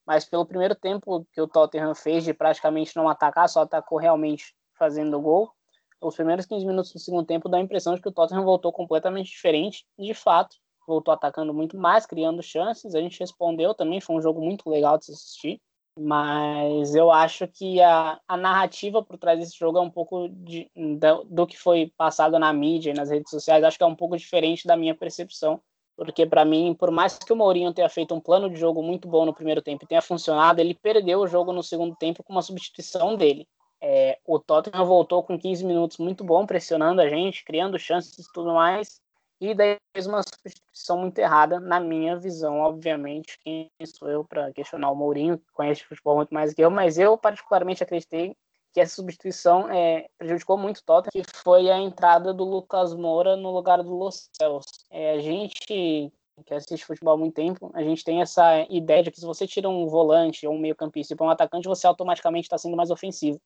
mas 0.06 0.24
pelo 0.24 0.46
primeiro 0.46 0.74
tempo 0.74 1.26
que 1.34 1.40
o 1.42 1.46
Tottenham 1.46 1.94
fez 1.94 2.24
de 2.24 2.32
praticamente 2.32 2.96
não 2.96 3.10
atacar, 3.10 3.46
só 3.46 3.60
atacou 3.60 3.98
realmente 3.98 4.54
fazendo 4.72 5.20
gol, 5.20 5.52
os 6.00 6.14
primeiros 6.14 6.46
15 6.46 6.64
minutos 6.64 6.92
do 6.94 6.98
segundo 6.98 7.26
tempo 7.26 7.46
dá 7.46 7.58
a 7.58 7.60
impressão 7.60 7.94
de 7.94 8.00
que 8.00 8.08
o 8.08 8.12
Tottenham 8.12 8.44
voltou 8.44 8.72
completamente 8.72 9.28
diferente, 9.28 9.84
de 9.98 10.14
fato, 10.14 10.56
voltou 10.86 11.12
atacando 11.12 11.52
muito 11.52 11.76
mais, 11.76 12.06
criando 12.06 12.42
chances, 12.42 12.94
a 12.94 13.00
gente 13.00 13.20
respondeu 13.20 13.74
também, 13.74 14.00
foi 14.00 14.16
um 14.16 14.22
jogo 14.22 14.40
muito 14.40 14.68
legal 14.68 14.98
de 14.98 15.06
se 15.06 15.12
assistir, 15.12 15.60
mas 15.98 16.94
eu 16.94 17.10
acho 17.10 17.48
que 17.48 17.80
a, 17.80 18.20
a 18.28 18.36
narrativa 18.36 19.02
por 19.02 19.16
trás 19.16 19.38
desse 19.38 19.58
jogo 19.58 19.78
é 19.78 19.80
um 19.80 19.90
pouco 19.90 20.28
de, 20.28 20.70
do, 20.74 21.24
do 21.24 21.46
que 21.46 21.58
foi 21.58 21.92
passado 21.96 22.38
na 22.38 22.52
mídia 22.52 22.90
e 22.90 22.94
nas 22.94 23.10
redes 23.10 23.30
sociais, 23.30 23.64
acho 23.64 23.78
que 23.78 23.84
é 23.84 23.86
um 23.86 23.94
pouco 23.94 24.16
diferente 24.16 24.66
da 24.66 24.76
minha 24.76 24.94
percepção, 24.94 25.60
porque 25.96 26.26
para 26.26 26.44
mim, 26.44 26.74
por 26.74 26.90
mais 26.90 27.18
que 27.18 27.32
o 27.32 27.36
Mourinho 27.36 27.72
tenha 27.72 27.88
feito 27.88 28.14
um 28.14 28.20
plano 28.20 28.50
de 28.50 28.56
jogo 28.56 28.82
muito 28.82 29.08
bom 29.08 29.24
no 29.24 29.34
primeiro 29.34 29.62
tempo 29.62 29.84
e 29.84 29.88
tenha 29.88 30.02
funcionado, 30.02 30.60
ele 30.60 30.74
perdeu 30.74 31.20
o 31.20 31.26
jogo 31.26 31.52
no 31.52 31.62
segundo 31.62 31.96
tempo 31.96 32.22
com 32.22 32.32
uma 32.32 32.42
substituição 32.42 33.16
dele. 33.16 33.48
É, 33.80 34.18
o 34.24 34.38
Tottenham 34.38 34.84
voltou 34.84 35.22
com 35.22 35.38
15 35.38 35.64
minutos 35.64 35.98
muito 35.98 36.24
bom, 36.24 36.46
pressionando 36.46 37.00
a 37.00 37.08
gente, 37.08 37.44
criando 37.44 37.78
chances 37.78 38.26
e 38.26 38.32
tudo 38.32 38.52
mais, 38.52 39.00
e 39.40 39.54
daí 39.54 39.76
fez 39.92 40.06
uma 40.06 40.22
substituição 40.22 40.98
muito 40.98 41.18
errada, 41.18 41.60
na 41.60 41.78
minha 41.78 42.16
visão, 42.16 42.60
obviamente. 42.60 43.38
Quem 43.44 43.70
sou 43.84 44.08
eu 44.08 44.24
para 44.24 44.52
questionar 44.52 44.90
o 44.90 44.96
Mourinho, 44.96 45.38
que 45.38 45.52
conhece 45.52 45.84
futebol 45.84 46.16
muito 46.16 46.32
mais 46.32 46.54
que 46.54 46.62
eu, 46.62 46.70
mas 46.70 46.98
eu 46.98 47.16
particularmente 47.18 47.82
acreditei 47.82 48.36
que 48.72 48.80
essa 48.80 48.96
substituição 48.96 49.70
é, 49.70 50.06
prejudicou 50.18 50.58
muito 50.58 50.78
o 50.78 50.84
Tottenham, 50.84 51.24
que 51.24 51.36
foi 51.42 51.70
a 51.70 51.78
entrada 51.78 52.34
do 52.34 52.44
Lucas 52.44 52.94
Moura 52.94 53.34
no 53.34 53.50
lugar 53.50 53.82
do 53.82 53.94
Los 53.94 54.28
Céus. 54.36 54.66
É, 54.90 55.12
a 55.12 55.18
gente 55.18 56.12
que 56.44 56.54
assiste 56.54 56.84
futebol 56.84 57.14
há 57.14 57.16
muito 57.16 57.34
tempo, 57.34 57.70
a 57.72 57.82
gente 57.82 58.04
tem 58.04 58.20
essa 58.20 58.60
ideia 58.68 59.02
de 59.02 59.10
que 59.10 59.18
se 59.18 59.24
você 59.24 59.46
tira 59.46 59.68
um 59.68 59.86
volante 59.86 60.46
ou 60.46 60.54
um 60.54 60.58
meio 60.58 60.76
campista 60.76 61.14
e 61.14 61.16
põe 61.16 61.26
um 61.26 61.30
atacante, 61.30 61.66
você 61.66 61.86
automaticamente 61.86 62.44
está 62.44 62.58
sendo 62.58 62.76
mais 62.76 62.90
ofensivo. 62.90 63.40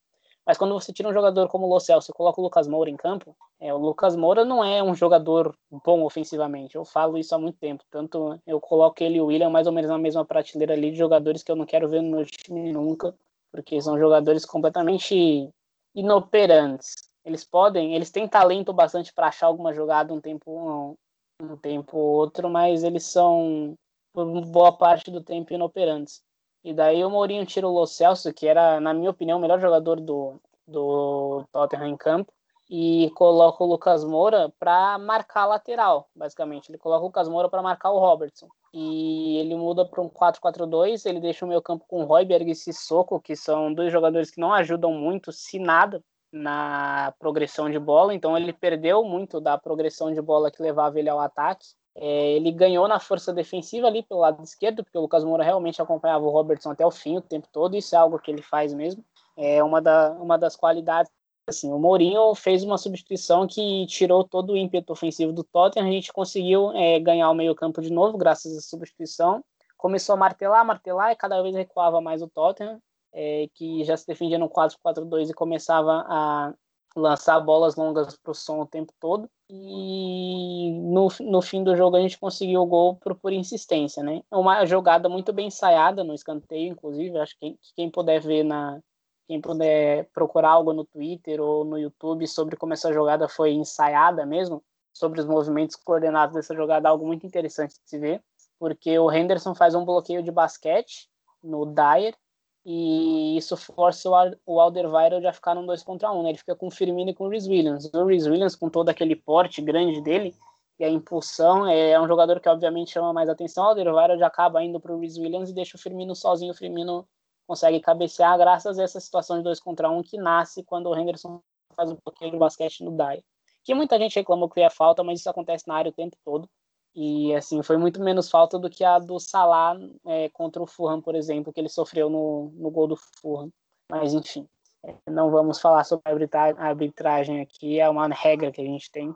Mas 0.46 0.58
quando 0.58 0.74
você 0.74 0.92
tira 0.92 1.08
um 1.08 1.12
jogador 1.12 1.48
como 1.48 1.66
o 1.66 1.68
Lo 1.68 1.78
Celso 1.78 2.10
e 2.10 2.14
coloca 2.14 2.40
o 2.40 2.44
Lucas 2.44 2.66
Moura 2.66 2.90
em 2.90 2.96
campo, 2.96 3.36
é, 3.60 3.72
o 3.72 3.76
Lucas 3.76 4.16
Moura 4.16 4.44
não 4.44 4.64
é 4.64 4.82
um 4.82 4.94
jogador 4.94 5.54
bom 5.84 6.02
ofensivamente. 6.04 6.74
Eu 6.74 6.84
falo 6.84 7.18
isso 7.18 7.34
há 7.34 7.38
muito 7.38 7.58
tempo. 7.58 7.84
Tanto 7.90 8.40
eu 8.46 8.60
coloco 8.60 9.02
ele 9.02 9.18
e 9.18 9.20
o 9.20 9.26
William 9.26 9.50
mais 9.50 9.66
ou 9.66 9.72
menos 9.72 9.90
na 9.90 9.98
mesma 9.98 10.24
prateleira 10.24 10.72
ali 10.72 10.90
de 10.90 10.96
jogadores 10.96 11.42
que 11.42 11.52
eu 11.52 11.56
não 11.56 11.66
quero 11.66 11.88
ver 11.88 12.02
no 12.02 12.10
meu 12.10 12.26
time 12.26 12.72
nunca 12.72 13.14
porque 13.50 13.80
são 13.80 13.98
jogadores 13.98 14.44
completamente 14.44 15.50
inoperantes. 15.94 16.94
Eles 17.24 17.44
podem, 17.44 17.94
eles 17.94 18.10
têm 18.10 18.28
talento 18.28 18.72
bastante 18.72 19.12
para 19.12 19.28
achar 19.28 19.46
alguma 19.46 19.74
jogada 19.74 20.14
um 20.14 20.20
tempo 20.20 20.50
um, 20.50 20.96
um 21.42 21.56
tempo 21.56 21.96
ou 21.96 22.16
outro, 22.16 22.48
mas 22.48 22.82
eles 22.84 23.04
são 23.04 23.74
por 24.12 24.26
boa 24.46 24.76
parte 24.76 25.10
do 25.10 25.22
tempo 25.22 25.52
inoperantes. 25.52 26.22
E 26.62 26.74
daí 26.74 27.04
o 27.04 27.10
Mourinho 27.10 27.46
tira 27.46 27.66
o 27.66 27.72
Lo 27.72 27.86
Celso, 27.86 28.32
que 28.32 28.46
era, 28.46 28.80
na 28.80 28.92
minha 28.92 29.10
opinião, 29.10 29.38
o 29.38 29.40
melhor 29.40 29.60
jogador 29.60 30.00
do, 30.00 30.40
do 30.66 31.44
Tottenham 31.52 31.88
em 31.88 31.96
campo, 31.96 32.32
e 32.68 33.10
coloca 33.16 33.64
o 33.64 33.66
Lucas 33.66 34.04
Moura 34.04 34.52
para 34.58 34.98
marcar 34.98 35.42
a 35.42 35.46
lateral, 35.46 36.08
basicamente. 36.14 36.70
Ele 36.70 36.78
coloca 36.78 37.02
o 37.02 37.06
Lucas 37.06 37.28
Moura 37.28 37.48
para 37.48 37.62
marcar 37.62 37.90
o 37.90 37.98
Robertson 37.98 38.48
e 38.72 39.38
ele 39.38 39.56
muda 39.56 39.84
para 39.84 40.00
um 40.00 40.08
4-4-2, 40.08 41.04
ele 41.04 41.18
deixa 41.18 41.44
o 41.44 41.48
meio 41.48 41.60
campo 41.60 41.84
com 41.88 42.04
Royberg 42.04 42.50
e 42.50 42.54
Sissoko, 42.54 43.20
que 43.20 43.34
são 43.34 43.74
dois 43.74 43.90
jogadores 43.92 44.30
que 44.30 44.40
não 44.40 44.52
ajudam 44.52 44.92
muito, 44.92 45.32
se 45.32 45.58
nada, 45.58 46.02
na 46.32 47.12
progressão 47.18 47.68
de 47.68 47.78
bola, 47.78 48.14
então 48.14 48.36
ele 48.36 48.52
perdeu 48.52 49.02
muito 49.02 49.40
da 49.40 49.58
progressão 49.58 50.14
de 50.14 50.22
bola 50.22 50.50
que 50.50 50.62
levava 50.62 50.98
ele 50.98 51.08
ao 51.08 51.18
ataque. 51.18 51.66
É, 52.02 52.32
ele 52.32 52.50
ganhou 52.50 52.88
na 52.88 52.98
força 52.98 53.30
defensiva 53.30 53.86
ali 53.86 54.02
pelo 54.02 54.20
lado 54.20 54.42
esquerdo, 54.42 54.82
porque 54.82 54.96
o 54.96 55.02
Lucas 55.02 55.22
Moura 55.22 55.44
realmente 55.44 55.82
acompanhava 55.82 56.24
o 56.24 56.30
Robertson 56.30 56.70
até 56.70 56.84
o 56.84 56.90
fim, 56.90 57.18
o 57.18 57.20
tempo 57.20 57.46
todo, 57.52 57.76
isso 57.76 57.94
é 57.94 57.98
algo 57.98 58.18
que 58.18 58.30
ele 58.30 58.40
faz 58.40 58.72
mesmo. 58.72 59.04
É 59.36 59.62
uma, 59.62 59.82
da, 59.82 60.12
uma 60.12 60.38
das 60.38 60.56
qualidades 60.56 61.12
assim, 61.46 61.70
o 61.72 61.78
Mourinho 61.78 62.34
fez 62.34 62.62
uma 62.62 62.78
substituição 62.78 63.46
que 63.46 63.84
tirou 63.86 64.24
todo 64.24 64.52
o 64.52 64.56
ímpeto 64.56 64.92
ofensivo 64.92 65.32
do 65.32 65.44
Tottenham, 65.44 65.88
a 65.88 65.90
gente 65.90 66.12
conseguiu 66.12 66.72
é, 66.72 66.98
ganhar 67.00 67.28
o 67.28 67.34
meio 67.34 67.54
campo 67.54 67.82
de 67.82 67.92
novo, 67.92 68.16
graças 68.16 68.56
à 68.56 68.60
substituição, 68.60 69.44
começou 69.76 70.14
a 70.14 70.16
martelar, 70.16 70.64
martelar, 70.64 71.12
e 71.12 71.16
cada 71.16 71.42
vez 71.42 71.54
recuava 71.54 72.00
mais 72.00 72.22
o 72.22 72.28
Tottenham, 72.28 72.80
é, 73.12 73.48
que 73.54 73.84
já 73.84 73.96
se 73.96 74.06
defendia 74.06 74.38
no 74.38 74.48
4-4-2 74.48 75.30
e 75.30 75.34
começava 75.34 76.04
a 76.08 76.54
lançar 76.96 77.38
bolas 77.40 77.76
longas 77.76 78.16
para 78.16 78.32
o 78.32 78.34
som 78.34 78.60
o 78.60 78.66
tempo 78.66 78.92
todo, 78.98 79.28
e 79.48 80.72
no, 80.82 81.08
no 81.20 81.42
fim 81.42 81.62
do 81.62 81.76
jogo 81.76 81.96
a 81.96 82.00
gente 82.00 82.18
conseguiu 82.18 82.62
o 82.62 82.66
gol 82.66 82.96
por, 82.96 83.14
por 83.14 83.32
insistência, 83.32 84.02
né? 84.02 84.22
Uma 84.30 84.64
jogada 84.64 85.08
muito 85.08 85.32
bem 85.32 85.48
ensaiada 85.48 86.04
no 86.04 86.14
escanteio, 86.14 86.72
inclusive, 86.72 87.18
acho 87.18 87.34
que 87.34 87.40
quem, 87.40 87.58
quem 87.76 87.90
puder 87.90 88.20
ver 88.20 88.44
na, 88.44 88.80
quem 89.26 89.40
puder 89.40 90.08
procurar 90.12 90.50
algo 90.50 90.72
no 90.72 90.84
Twitter 90.84 91.40
ou 91.40 91.64
no 91.64 91.78
YouTube 91.78 92.26
sobre 92.26 92.56
como 92.56 92.72
essa 92.72 92.92
jogada 92.92 93.28
foi 93.28 93.52
ensaiada 93.52 94.26
mesmo, 94.26 94.62
sobre 94.92 95.20
os 95.20 95.26
movimentos 95.26 95.76
coordenados 95.76 96.34
dessa 96.34 96.54
jogada, 96.54 96.88
algo 96.88 97.06
muito 97.06 97.26
interessante 97.26 97.74
de 97.74 97.88
se 97.88 97.98
ver, 97.98 98.22
porque 98.58 98.98
o 98.98 99.10
Henderson 99.10 99.54
faz 99.54 99.74
um 99.74 99.84
bloqueio 99.84 100.22
de 100.22 100.30
basquete 100.30 101.08
no 101.42 101.64
Dyer 101.64 102.14
e 102.64 103.36
isso 103.38 103.56
força 103.56 104.08
o 104.44 104.60
Alderweireld 104.60 105.26
a 105.26 105.32
ficar 105.32 105.54
num 105.54 105.64
2 105.64 105.82
contra 105.82 106.12
1, 106.12 106.18
um, 106.18 106.22
né? 106.22 106.30
Ele 106.30 106.38
fica 106.38 106.54
com 106.54 106.66
o 106.66 106.70
Firmino 106.70 107.10
e 107.10 107.14
com 107.14 107.24
o 107.24 107.28
Rhys 107.28 107.46
Williams. 107.46 107.90
O 107.92 108.04
Rhys 108.04 108.26
Williams, 108.26 108.54
com 108.54 108.68
todo 108.68 108.88
aquele 108.90 109.16
porte 109.16 109.62
grande 109.62 110.00
dele 110.02 110.34
e 110.78 110.84
a 110.84 110.90
impulsão, 110.90 111.66
é 111.66 111.98
um 112.00 112.06
jogador 112.06 112.38
que 112.40 112.48
obviamente 112.48 112.92
chama 112.92 113.12
mais 113.12 113.28
atenção. 113.28 113.64
O 113.64 113.68
Alderweireld 113.68 114.22
acaba 114.22 114.62
indo 114.62 114.78
para 114.78 114.94
o 114.94 114.98
Rhys 114.98 115.16
Williams 115.16 115.50
e 115.50 115.54
deixa 115.54 115.76
o 115.76 115.80
Firmino 115.80 116.14
sozinho. 116.14 116.52
O 116.52 116.56
Firmino 116.56 117.08
consegue 117.46 117.80
cabecear 117.80 118.36
graças 118.38 118.78
a 118.78 118.82
essa 118.82 119.00
situação 119.00 119.38
de 119.38 119.42
dois 119.42 119.58
contra 119.58 119.90
um 119.90 120.02
que 120.02 120.18
nasce 120.18 120.62
quando 120.62 120.88
o 120.88 120.96
Henderson 120.96 121.40
faz 121.74 121.90
um 121.90 121.96
pouquinho 121.96 122.30
de 122.30 122.36
basquete 122.36 122.84
no 122.84 122.90
Dai. 122.92 123.22
Que 123.64 123.74
muita 123.74 123.98
gente 123.98 124.16
reclamou 124.16 124.48
que 124.48 124.60
é 124.60 124.70
falta, 124.70 125.02
mas 125.02 125.20
isso 125.20 125.30
acontece 125.30 125.66
na 125.66 125.74
área 125.74 125.90
o 125.90 125.94
tempo 125.94 126.16
todo. 126.24 126.48
E 126.94 127.34
assim, 127.34 127.62
foi 127.62 127.76
muito 127.76 128.02
menos 128.02 128.28
falta 128.28 128.58
do 128.58 128.68
que 128.68 128.82
a 128.84 128.98
do 128.98 129.18
Salah 129.20 129.76
é, 130.06 130.28
contra 130.30 130.62
o 130.62 130.66
Fulham, 130.66 131.00
por 131.00 131.14
exemplo, 131.14 131.52
que 131.52 131.60
ele 131.60 131.68
sofreu 131.68 132.10
no, 132.10 132.50
no 132.54 132.70
gol 132.70 132.88
do 132.88 132.96
Fulham. 132.96 133.50
Mas 133.90 134.12
enfim, 134.12 134.46
é, 134.84 134.94
não 135.10 135.30
vamos 135.30 135.60
falar 135.60 135.84
sobre 135.84 136.02
a 136.08 136.66
arbitragem 136.66 137.40
aqui, 137.40 137.78
é 137.78 137.88
uma 137.88 138.08
regra 138.08 138.50
que 138.50 138.60
a 138.60 138.64
gente 138.64 138.90
tem. 138.90 139.14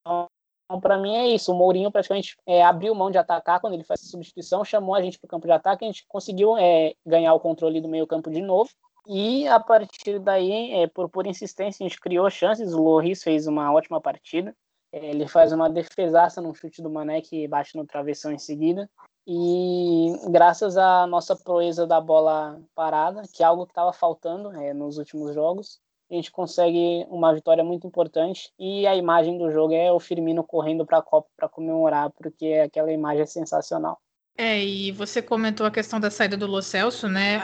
Então, 0.00 0.80
para 0.80 0.98
mim 0.98 1.16
é 1.16 1.28
isso. 1.28 1.50
O 1.50 1.56
Mourinho 1.56 1.90
praticamente 1.90 2.36
é, 2.46 2.62
abriu 2.62 2.94
mão 2.94 3.10
de 3.10 3.18
atacar 3.18 3.60
quando 3.60 3.72
ele 3.74 3.84
faz 3.84 4.02
a 4.02 4.06
substituição, 4.06 4.64
chamou 4.64 4.94
a 4.94 5.02
gente 5.02 5.18
para 5.18 5.26
o 5.26 5.30
campo 5.30 5.46
de 5.46 5.52
ataque, 5.52 5.84
a 5.84 5.88
gente 5.88 6.04
conseguiu 6.06 6.56
é, 6.58 6.94
ganhar 7.06 7.32
o 7.34 7.40
controle 7.40 7.80
do 7.80 7.88
meio 7.88 8.06
campo 8.06 8.30
de 8.30 8.42
novo. 8.42 8.70
E 9.06 9.48
a 9.48 9.58
partir 9.58 10.18
daí, 10.18 10.72
é, 10.72 10.86
por 10.86 11.08
pura 11.08 11.28
insistência, 11.28 11.84
a 11.84 11.88
gente 11.88 11.98
criou 11.98 12.28
chances. 12.28 12.74
O 12.74 12.82
Loris 12.82 13.22
fez 13.22 13.46
uma 13.46 13.72
ótima 13.72 14.00
partida. 14.00 14.54
É, 14.92 15.10
ele 15.10 15.28
faz 15.28 15.52
uma 15.52 15.68
defesaça 15.68 16.40
no 16.40 16.54
chute 16.54 16.82
do 16.82 16.90
Mané 16.90 17.20
que 17.20 17.46
bate 17.46 17.76
no 17.76 17.86
travessão 17.86 18.32
em 18.32 18.38
seguida. 18.38 18.88
E 19.26 20.12
graças 20.30 20.76
à 20.78 21.06
nossa 21.06 21.36
proeza 21.36 21.86
da 21.86 22.00
bola 22.00 22.60
parada, 22.74 23.22
que 23.32 23.42
é 23.42 23.46
algo 23.46 23.66
que 23.66 23.72
estava 23.72 23.92
faltando 23.92 24.50
é, 24.52 24.72
nos 24.72 24.96
últimos 24.96 25.34
jogos, 25.34 25.78
a 26.10 26.14
gente 26.14 26.32
consegue 26.32 27.06
uma 27.10 27.34
vitória 27.34 27.62
muito 27.62 27.86
importante 27.86 28.50
e 28.58 28.86
a 28.86 28.96
imagem 28.96 29.36
do 29.36 29.50
jogo 29.50 29.74
é 29.74 29.92
o 29.92 30.00
Firmino 30.00 30.42
correndo 30.42 30.86
para 30.86 30.98
a 30.98 31.02
Copa 31.02 31.28
para 31.36 31.48
comemorar, 31.48 32.10
porque 32.10 32.54
aquela 32.64 32.90
imagem 32.90 33.22
é 33.22 33.26
sensacional. 33.26 33.98
É, 34.40 34.64
e 34.64 34.92
você 34.92 35.20
comentou 35.20 35.66
a 35.66 35.70
questão 35.70 35.98
da 35.98 36.10
saída 36.10 36.36
do 36.36 36.46
Lo 36.46 36.62
Celso, 36.62 37.08
né? 37.08 37.40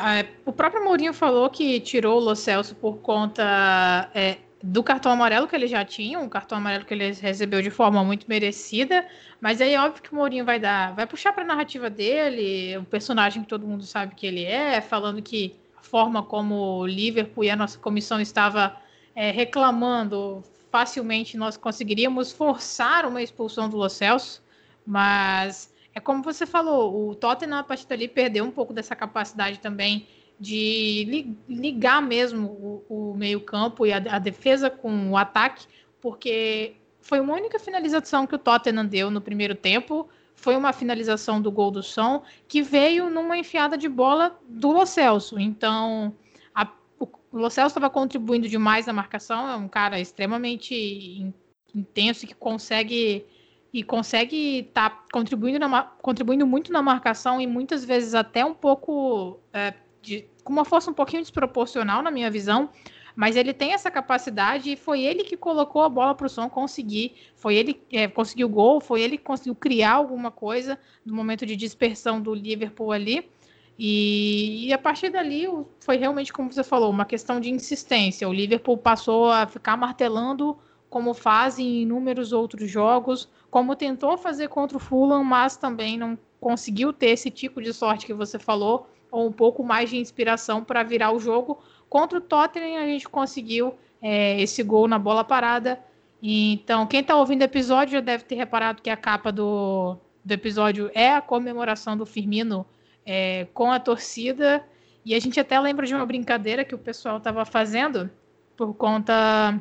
O 0.46 0.52
próprio 0.52 0.82
Mourinho 0.84 1.12
falou 1.12 1.50
que 1.50 1.80
tirou 1.80 2.18
o 2.18 2.24
Lo 2.24 2.36
Celso 2.36 2.74
por 2.76 2.98
conta 2.98 4.08
é, 4.14 4.38
do 4.66 4.82
cartão 4.82 5.12
amarelo 5.12 5.46
que 5.46 5.54
ele 5.54 5.66
já 5.66 5.84
tinha, 5.84 6.18
um 6.18 6.28
cartão 6.28 6.56
amarelo 6.56 6.86
que 6.86 6.94
ele 6.94 7.12
recebeu 7.12 7.60
de 7.60 7.68
forma 7.68 8.02
muito 8.02 8.24
merecida, 8.26 9.06
mas 9.38 9.60
aí 9.60 9.74
é 9.74 9.80
óbvio 9.80 10.02
que 10.02 10.10
o 10.10 10.16
Mourinho 10.16 10.42
vai 10.42 10.58
dar, 10.58 10.94
vai 10.94 11.06
puxar 11.06 11.34
para 11.34 11.44
a 11.44 11.46
narrativa 11.46 11.90
dele, 11.90 12.78
o 12.78 12.84
personagem 12.84 13.42
que 13.42 13.48
todo 13.48 13.66
mundo 13.66 13.84
sabe 13.84 14.14
que 14.14 14.26
ele 14.26 14.42
é, 14.42 14.80
falando 14.80 15.20
que 15.20 15.54
forma 15.82 16.22
como 16.22 16.78
o 16.78 16.86
Liverpool 16.86 17.44
e 17.44 17.50
a 17.50 17.56
nossa 17.56 17.78
comissão 17.78 18.18
estava 18.18 18.74
é, 19.14 19.30
reclamando, 19.30 20.42
facilmente 20.72 21.36
nós 21.36 21.58
conseguiríamos 21.58 22.32
forçar 22.32 23.04
uma 23.04 23.22
expulsão 23.22 23.68
do 23.68 23.76
Lo 23.76 23.90
Celso, 23.90 24.42
mas 24.86 25.74
é 25.94 26.00
como 26.00 26.22
você 26.22 26.46
falou, 26.46 27.10
o 27.10 27.14
Tottenham 27.14 27.58
a 27.58 27.62
partir 27.62 27.86
dali 27.86 28.08
perdeu 28.08 28.42
um 28.42 28.50
pouco 28.50 28.72
dessa 28.72 28.96
capacidade 28.96 29.60
também 29.60 30.06
de 30.38 31.36
ligar 31.48 32.02
mesmo 32.02 32.82
o, 32.88 33.12
o 33.12 33.14
meio-campo 33.14 33.86
e 33.86 33.92
a, 33.92 33.96
a, 33.96 34.18
defesa 34.18 34.68
com 34.68 35.10
o 35.10 35.16
ataque, 35.16 35.66
porque 36.00 36.74
foi 37.00 37.20
uma 37.20 37.34
única 37.34 37.58
finalização 37.58 38.26
que 38.26 38.34
o 38.34 38.38
Tottenham 38.38 38.86
deu 38.86 39.10
no 39.10 39.20
primeiro 39.20 39.54
tempo 39.54 40.08
foi 40.34 40.56
uma 40.56 40.72
finalização 40.72 41.40
do 41.40 41.50
gol 41.50 41.70
do 41.70 41.82
som 41.82 42.22
que 42.46 42.60
veio 42.60 43.08
numa 43.08 43.38
enfiada 43.38 43.78
de 43.78 43.88
bola 43.88 44.38
do 44.46 44.72
Lo 44.72 44.84
Celso. 44.84 45.38
Então, 45.38 46.14
a, 46.54 46.68
o 46.98 47.08
Lo 47.32 47.50
Celso 47.50 47.68
estava 47.68 47.88
contribuindo 47.88 48.48
demais 48.48 48.86
na 48.86 48.92
marcação, 48.92 49.48
é 49.48 49.56
um 49.56 49.68
cara 49.68 49.98
extremamente 50.00 51.32
intenso 51.74 52.26
que 52.26 52.34
consegue 52.34 53.24
e 53.72 53.82
consegue 53.82 54.60
estar 54.60 54.90
tá 54.90 55.04
contribuindo, 55.12 55.58
contribuindo 56.00 56.46
muito 56.46 56.70
na 56.70 56.80
marcação 56.80 57.40
e 57.40 57.46
muitas 57.46 57.84
vezes 57.84 58.14
até 58.14 58.44
um 58.44 58.54
pouco 58.54 59.40
é, 59.52 59.74
de, 60.04 60.26
com 60.44 60.52
uma 60.52 60.64
força 60.64 60.90
um 60.90 60.94
pouquinho 60.94 61.22
desproporcional 61.22 62.02
na 62.02 62.10
minha 62.10 62.30
visão, 62.30 62.68
mas 63.16 63.36
ele 63.36 63.52
tem 63.52 63.72
essa 63.72 63.90
capacidade 63.90 64.72
e 64.72 64.76
foi 64.76 65.02
ele 65.02 65.24
que 65.24 65.36
colocou 65.36 65.82
a 65.82 65.88
bola 65.88 66.14
para 66.14 66.26
o 66.26 66.28
som 66.28 66.48
conseguir, 66.48 67.14
foi 67.36 67.54
ele 67.54 67.80
é, 67.92 68.08
conseguiu 68.08 68.48
gol, 68.48 68.80
foi 68.80 69.02
ele 69.02 69.16
que 69.16 69.24
conseguiu 69.24 69.54
criar 69.54 69.92
alguma 69.92 70.30
coisa 70.30 70.78
no 71.04 71.14
momento 71.14 71.46
de 71.46 71.56
dispersão 71.56 72.20
do 72.20 72.34
Liverpool 72.34 72.92
ali. 72.92 73.28
E, 73.76 74.68
e, 74.68 74.72
a 74.72 74.78
partir 74.78 75.10
dali 75.10 75.46
foi 75.80 75.96
realmente, 75.96 76.32
como 76.32 76.52
você 76.52 76.62
falou, 76.62 76.90
uma 76.90 77.04
questão 77.04 77.40
de 77.40 77.50
insistência. 77.50 78.28
O 78.28 78.32
Liverpool 78.32 78.78
passou 78.78 79.30
a 79.30 79.46
ficar 79.46 79.76
martelando 79.76 80.56
como 80.88 81.12
faz 81.12 81.58
em 81.58 81.82
inúmeros 81.82 82.32
outros 82.32 82.70
jogos, 82.70 83.28
como 83.50 83.74
tentou 83.74 84.16
fazer 84.16 84.48
contra 84.48 84.76
o 84.76 84.80
Fulham, 84.80 85.24
mas 85.24 85.56
também 85.56 85.98
não 85.98 86.16
conseguiu 86.40 86.92
ter 86.92 87.08
esse 87.08 87.30
tipo 87.30 87.60
de 87.60 87.72
sorte 87.72 88.06
que 88.06 88.14
você 88.14 88.38
falou, 88.38 88.86
ou 89.14 89.28
um 89.28 89.32
pouco 89.32 89.62
mais 89.62 89.88
de 89.88 89.96
inspiração 89.96 90.64
para 90.64 90.82
virar 90.82 91.12
o 91.12 91.20
jogo. 91.20 91.62
Contra 91.88 92.18
o 92.18 92.20
Tottenham, 92.20 92.82
a 92.82 92.86
gente 92.86 93.08
conseguiu 93.08 93.74
é, 94.02 94.40
esse 94.40 94.60
gol 94.62 94.88
na 94.88 94.98
bola 94.98 95.22
parada. 95.22 95.78
Então, 96.20 96.84
quem 96.86 97.00
está 97.00 97.16
ouvindo 97.16 97.42
o 97.42 97.44
episódio 97.44 97.92
já 97.92 98.00
deve 98.00 98.24
ter 98.24 98.34
reparado 98.34 98.82
que 98.82 98.90
a 98.90 98.96
capa 98.96 99.30
do, 99.30 99.96
do 100.24 100.32
episódio 100.32 100.90
é 100.94 101.14
a 101.14 101.20
comemoração 101.20 101.96
do 101.96 102.04
Firmino 102.04 102.66
é, 103.06 103.46
com 103.54 103.70
a 103.70 103.78
torcida. 103.78 104.64
E 105.04 105.14
a 105.14 105.20
gente 105.20 105.38
até 105.38 105.60
lembra 105.60 105.86
de 105.86 105.94
uma 105.94 106.04
brincadeira 106.04 106.64
que 106.64 106.74
o 106.74 106.78
pessoal 106.78 107.18
estava 107.18 107.44
fazendo 107.44 108.10
por 108.56 108.74
conta 108.74 109.60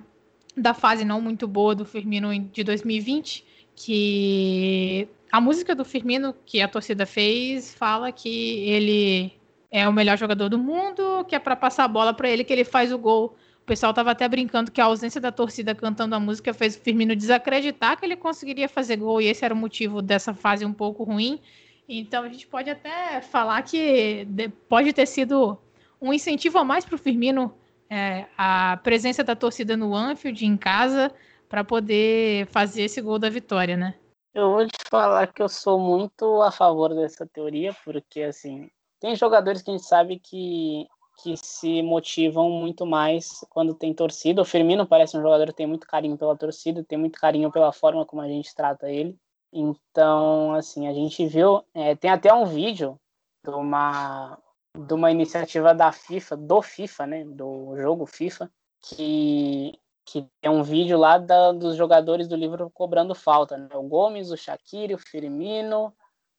da 0.57 0.73
fase 0.73 1.05
não 1.05 1.21
muito 1.21 1.47
boa 1.47 1.75
do 1.75 1.85
Firmino 1.85 2.33
de 2.51 2.63
2020, 2.63 3.45
que 3.75 5.07
a 5.31 5.41
música 5.41 5.75
do 5.75 5.83
Firmino 5.83 6.33
que 6.45 6.61
a 6.61 6.67
torcida 6.67 7.05
fez 7.05 7.73
fala 7.73 8.11
que 8.11 8.69
ele 8.69 9.33
é 9.73 9.89
o 9.89 9.91
melhor 9.91 10.15
jogador 10.19 10.49
do 10.49 10.59
mundo, 10.59 11.25
que 11.27 11.36
é 11.36 11.39
para 11.39 11.55
passar 11.55 11.86
a 11.86 11.88
bola 11.88 12.13
para 12.13 12.29
ele 12.29 12.43
que 12.43 12.53
ele 12.53 12.63
faz 12.63 12.93
o 12.93 12.97
gol. 12.97 13.36
O 13.59 13.65
pessoal 13.65 13.89
estava 13.89 14.12
até 14.12 14.27
brincando 14.27 14.71
que 14.71 14.79
a 14.79 14.86
ausência 14.86 15.19
da 15.19 15.31
torcida 15.31 15.73
cantando 15.73 16.13
a 16.13 16.19
música 16.19 16.53
fez 16.53 16.75
o 16.75 16.79
Firmino 16.79 17.15
desacreditar 17.15 17.97
que 17.97 18.05
ele 18.05 18.15
conseguiria 18.15 18.69
fazer 18.69 18.97
gol 18.97 19.19
e 19.19 19.25
esse 19.25 19.43
era 19.43 19.51
o 19.51 19.57
motivo 19.57 19.99
dessa 19.99 20.31
fase 20.31 20.63
um 20.63 20.71
pouco 20.71 21.03
ruim. 21.03 21.41
Então 21.89 22.23
a 22.23 22.29
gente 22.29 22.45
pode 22.45 22.69
até 22.69 23.19
falar 23.21 23.63
que 23.63 24.27
pode 24.69 24.93
ter 24.93 25.07
sido 25.07 25.57
um 25.99 26.13
incentivo 26.13 26.59
a 26.59 26.63
mais 26.63 26.86
para 26.86 26.93
o 26.93 26.99
Firmino 26.99 27.51
é, 27.89 28.27
a 28.38 28.77
presença 28.83 29.23
da 29.23 29.36
torcida 29.36 29.75
no 29.75 29.95
Anfield 29.95 30.45
em 30.45 30.55
casa 30.55 31.12
para 31.49 31.63
poder 31.63 32.45
fazer 32.47 32.83
esse 32.83 33.01
gol 33.01 33.17
da 33.17 33.29
vitória, 33.29 33.75
né? 33.75 33.95
Eu 34.36 34.51
vou 34.51 34.67
te 34.67 34.77
falar 34.88 35.33
que 35.33 35.41
eu 35.41 35.49
sou 35.49 35.79
muito 35.79 36.43
a 36.43 36.51
favor 36.51 36.93
dessa 36.93 37.25
teoria, 37.25 37.75
porque 37.83 38.21
assim, 38.21 38.69
tem 39.03 39.17
jogadores 39.17 39.61
que 39.61 39.69
a 39.69 39.73
gente 39.73 39.85
sabe 39.85 40.17
que, 40.17 40.87
que 41.21 41.35
se 41.35 41.81
motivam 41.81 42.49
muito 42.49 42.85
mais 42.85 43.45
quando 43.49 43.73
tem 43.73 43.93
torcida. 43.93 44.41
O 44.41 44.45
Firmino 44.45 44.87
parece 44.87 45.17
um 45.17 45.21
jogador 45.21 45.47
que 45.47 45.57
tem 45.57 45.67
muito 45.67 45.85
carinho 45.85 46.17
pela 46.17 46.37
torcida, 46.37 46.85
tem 46.85 46.97
muito 46.97 47.19
carinho 47.19 47.51
pela 47.51 47.73
forma 47.73 48.05
como 48.05 48.21
a 48.21 48.29
gente 48.29 48.55
trata 48.55 48.89
ele. 48.89 49.19
Então, 49.51 50.53
assim, 50.53 50.87
a 50.87 50.93
gente 50.93 51.27
viu. 51.27 51.65
É, 51.73 51.97
tem 51.97 52.09
até 52.09 52.33
um 52.33 52.45
vídeo 52.45 52.97
de 53.43 53.49
uma, 53.53 54.39
de 54.73 54.93
uma 54.93 55.11
iniciativa 55.11 55.75
da 55.75 55.91
FIFA, 55.91 56.37
do 56.37 56.61
FIFA, 56.61 57.05
né, 57.05 57.25
do 57.25 57.75
jogo 57.75 58.05
FIFA, 58.05 58.49
que, 58.83 59.77
que 60.05 60.25
é 60.41 60.49
um 60.49 60.63
vídeo 60.63 60.97
lá 60.97 61.17
da, 61.17 61.51
dos 61.51 61.75
jogadores 61.75 62.25
do 62.25 62.37
livro 62.37 62.71
cobrando 62.73 63.13
falta, 63.13 63.57
né, 63.57 63.67
o 63.73 63.83
Gomes, 63.83 64.31
o 64.31 64.37
Shaqiri, 64.37 64.93
o 64.93 64.97
Firmino, 64.97 65.93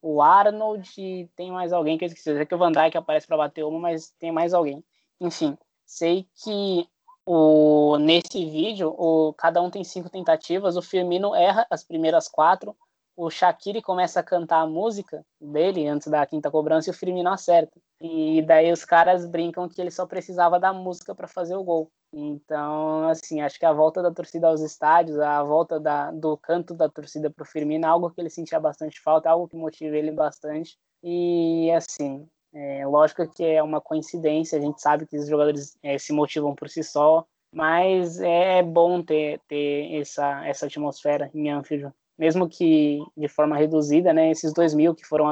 o 0.05 0.21
Arnold 0.21 0.93
e 1.01 1.27
tem 1.35 1.51
mais 1.51 1.73
alguém 1.73 1.97
que 1.97 2.05
eu 2.05 2.09
esqueci, 2.09 2.31
é 2.31 2.45
que 2.45 2.55
o 2.55 2.59
Van 2.59 2.71
Dijk 2.71 2.95
aparece 2.95 3.27
para 3.27 3.39
bater 3.39 3.65
uma, 3.65 3.79
mas 3.79 4.11
tem 4.19 4.31
mais 4.31 4.53
alguém. 4.53 4.85
Enfim, 5.19 5.57
sei 5.87 6.29
que 6.35 6.87
o, 7.25 7.97
nesse 7.97 8.45
vídeo, 8.45 8.95
o, 8.99 9.33
cada 9.33 9.63
um 9.63 9.71
tem 9.71 9.83
cinco 9.83 10.11
tentativas, 10.11 10.77
o 10.77 10.83
Firmino 10.83 11.35
erra 11.35 11.67
as 11.71 11.83
primeiras 11.83 12.29
quatro, 12.29 12.77
o 13.17 13.31
Shaqiri 13.31 13.81
começa 13.81 14.21
a 14.21 14.23
cantar 14.23 14.61
a 14.61 14.67
música 14.67 15.25
dele 15.41 15.87
antes 15.87 16.09
da 16.09 16.27
quinta 16.27 16.51
cobrança 16.51 16.91
e 16.91 16.93
o 16.93 16.95
Firmino 16.95 17.31
acerta. 17.31 17.79
E 18.01 18.43
daí 18.43 18.73
os 18.73 18.85
caras 18.85 19.25
brincam 19.27 19.69
que 19.69 19.81
ele 19.81 19.91
só 19.91 20.07
precisava 20.07 20.59
da 20.59 20.73
música 20.73 21.15
para 21.15 21.29
fazer 21.29 21.55
o 21.57 21.63
gol. 21.63 21.91
Então, 22.13 23.09
assim, 23.09 23.41
acho 23.41 23.59
que 23.59 23.67
a 23.67 23.73
volta 23.73 24.03
da 24.03 24.11
torcida 24.11 24.49
aos 24.49 24.61
estádios, 24.61 25.19
a 25.19 25.43
volta 25.43 25.81
da, 25.81 26.11
do 26.11 26.37
canto 26.37 26.75
da 26.75 26.89
torcida 26.89 27.31
para 27.31 27.43
o 27.43 27.47
Firmino 27.47 27.85
é 27.85 27.89
algo 27.89 28.11
que 28.11 28.21
ele 28.21 28.31
sentia 28.31 28.61
bastante 28.61 29.01
falta, 29.01 29.29
é 29.29 29.33
algo 29.33 29.49
que 29.49 29.57
motiva 29.57 29.97
ele 29.97 30.13
bastante. 30.13 30.77
E, 31.03 31.71
assim, 31.73 32.29
é, 32.53 32.87
lógico 32.87 33.27
que 33.29 33.45
é 33.45 33.63
uma 33.63 33.81
coincidência, 33.81 34.59
a 34.59 34.63
gente 34.63 34.81
sabe 34.81 35.07
que 35.07 35.17
os 35.17 35.29
jogadores 35.29 35.77
é, 35.83 35.99
se 35.99 36.13
motivam 36.13 36.55
por 36.55 36.69
si 36.69 36.85
só, 36.85 37.27
mas 37.53 38.21
é 38.21 38.63
bom 38.63 39.03
ter, 39.03 39.41
ter 39.49 40.01
essa, 40.01 40.47
essa 40.47 40.67
atmosfera 40.67 41.31
em 41.35 41.51
Anfield 41.51 41.93
mesmo 42.19 42.49
que 42.49 43.01
de 43.17 43.29
forma 43.29 43.57
reduzida, 43.57 44.13
né? 44.13 44.31
Esses 44.31 44.53
dois 44.53 44.75
mil 44.75 44.95
que 44.95 45.07
foram 45.07 45.27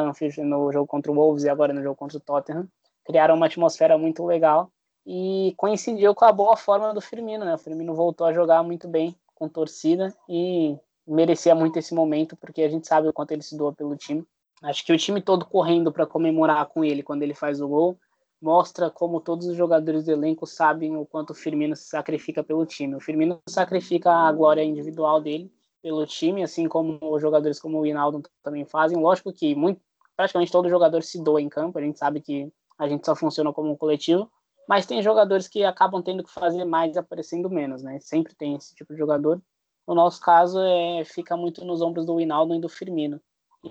no 0.44 0.72
jogo 0.72 0.86
contra 0.86 1.10
o 1.10 1.14
Wolves 1.14 1.44
e 1.44 1.48
agora 1.48 1.72
no 1.72 1.82
jogo 1.82 1.96
contra 1.96 2.18
o 2.18 2.20
Tottenham 2.20 2.68
criaram 3.04 3.34
uma 3.34 3.46
atmosfera 3.46 3.98
muito 3.98 4.24
legal 4.24 4.70
e 5.06 5.54
coincidiu 5.56 6.14
com 6.14 6.24
a 6.24 6.32
boa 6.32 6.56
forma 6.56 6.92
do 6.94 7.00
Firmino, 7.00 7.44
né? 7.44 7.54
O 7.54 7.58
Firmino 7.58 7.94
voltou 7.94 8.26
a 8.26 8.32
jogar 8.32 8.62
muito 8.62 8.88
bem 8.88 9.16
com 9.34 9.48
torcida 9.48 10.14
e 10.28 10.76
merecia 11.06 11.54
muito 11.54 11.78
esse 11.78 11.94
momento 11.94 12.36
porque 12.36 12.62
a 12.62 12.68
gente 12.68 12.86
sabe 12.86 13.08
o 13.08 13.12
quanto 13.12 13.32
ele 13.32 13.42
se 13.42 13.56
doa 13.56 13.72
pelo 13.72 13.96
time. 13.96 14.24
Acho 14.62 14.84
que 14.84 14.92
o 14.92 14.98
time 14.98 15.20
todo 15.20 15.44
correndo 15.44 15.92
para 15.92 16.06
comemorar 16.06 16.66
com 16.66 16.84
ele 16.84 17.02
quando 17.02 17.22
ele 17.22 17.34
faz 17.34 17.60
o 17.60 17.68
gol 17.68 17.98
mostra 18.40 18.90
como 18.90 19.20
todos 19.20 19.46
os 19.46 19.56
jogadores 19.56 20.04
do 20.04 20.12
elenco 20.12 20.46
sabem 20.46 20.96
o 20.96 21.06
quanto 21.06 21.30
o 21.30 21.34
Firmino 21.34 21.76
se 21.76 21.84
sacrifica 21.84 22.42
pelo 22.42 22.66
time. 22.66 22.94
O 22.94 23.00
Firmino 23.00 23.40
sacrifica 23.48 24.10
a 24.10 24.32
glória 24.32 24.62
individual 24.62 25.20
dele 25.20 25.50
pelo 25.82 26.06
time, 26.06 26.42
assim 26.42 26.68
como 26.68 26.98
os 27.00 27.20
jogadores 27.20 27.60
como 27.60 27.80
o 27.80 27.86
Hinaldo 27.86 28.22
também 28.42 28.64
fazem. 28.64 28.98
Lógico 28.98 29.32
que 29.32 29.54
muito, 29.54 29.80
praticamente 30.16 30.52
todo 30.52 30.68
jogador 30.68 31.02
se 31.02 31.22
doa 31.22 31.40
em 31.40 31.48
campo, 31.48 31.78
a 31.78 31.82
gente 31.82 31.98
sabe 31.98 32.20
que 32.20 32.52
a 32.78 32.88
gente 32.88 33.04
só 33.04 33.14
funciona 33.14 33.52
como 33.52 33.70
um 33.70 33.76
coletivo, 33.76 34.30
mas 34.68 34.86
tem 34.86 35.02
jogadores 35.02 35.48
que 35.48 35.64
acabam 35.64 36.02
tendo 36.02 36.22
que 36.22 36.30
fazer 36.30 36.64
mais 36.64 36.96
aparecendo 36.96 37.50
menos, 37.50 37.82
né? 37.82 37.98
Sempre 38.00 38.34
tem 38.34 38.54
esse 38.54 38.74
tipo 38.74 38.92
de 38.92 38.98
jogador. 38.98 39.42
No 39.86 39.94
nosso 39.94 40.20
caso, 40.20 40.60
é, 40.60 41.04
fica 41.04 41.36
muito 41.36 41.64
nos 41.64 41.82
ombros 41.82 42.06
do 42.06 42.20
Hinaldo 42.20 42.54
e 42.54 42.60
do 42.60 42.68
Firmino. 42.68 43.20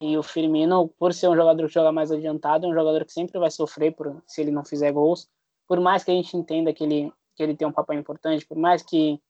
E 0.01 0.17
o 0.17 0.23
Firmino, 0.23 0.89
por 0.99 1.13
ser 1.13 1.29
um 1.29 1.35
jogador 1.35 1.67
que 1.67 1.73
joga 1.73 1.91
mais 1.91 2.11
adiantado, 2.11 2.65
é 2.65 2.69
um 2.69 2.73
jogador 2.73 3.05
que 3.05 3.11
sempre 3.11 3.39
vai 3.39 3.49
sofrer 3.49 3.93
por, 3.93 4.21
se 4.27 4.41
ele 4.41 4.51
não 4.51 4.63
fizer 4.63 4.91
gols. 4.91 5.27
Por 5.67 5.79
mais 5.79 6.03
que 6.03 6.11
a 6.11 6.13
gente 6.13 6.35
entenda 6.35 6.73
que 6.73 6.83
ele, 6.83 7.13
que 7.35 7.43
ele 7.43 7.55
tem 7.55 7.67
um 7.67 7.71
papel 7.71 7.99
importante, 7.99 8.45
por 8.45 8.57
mais 8.57 8.81
que 8.81 9.21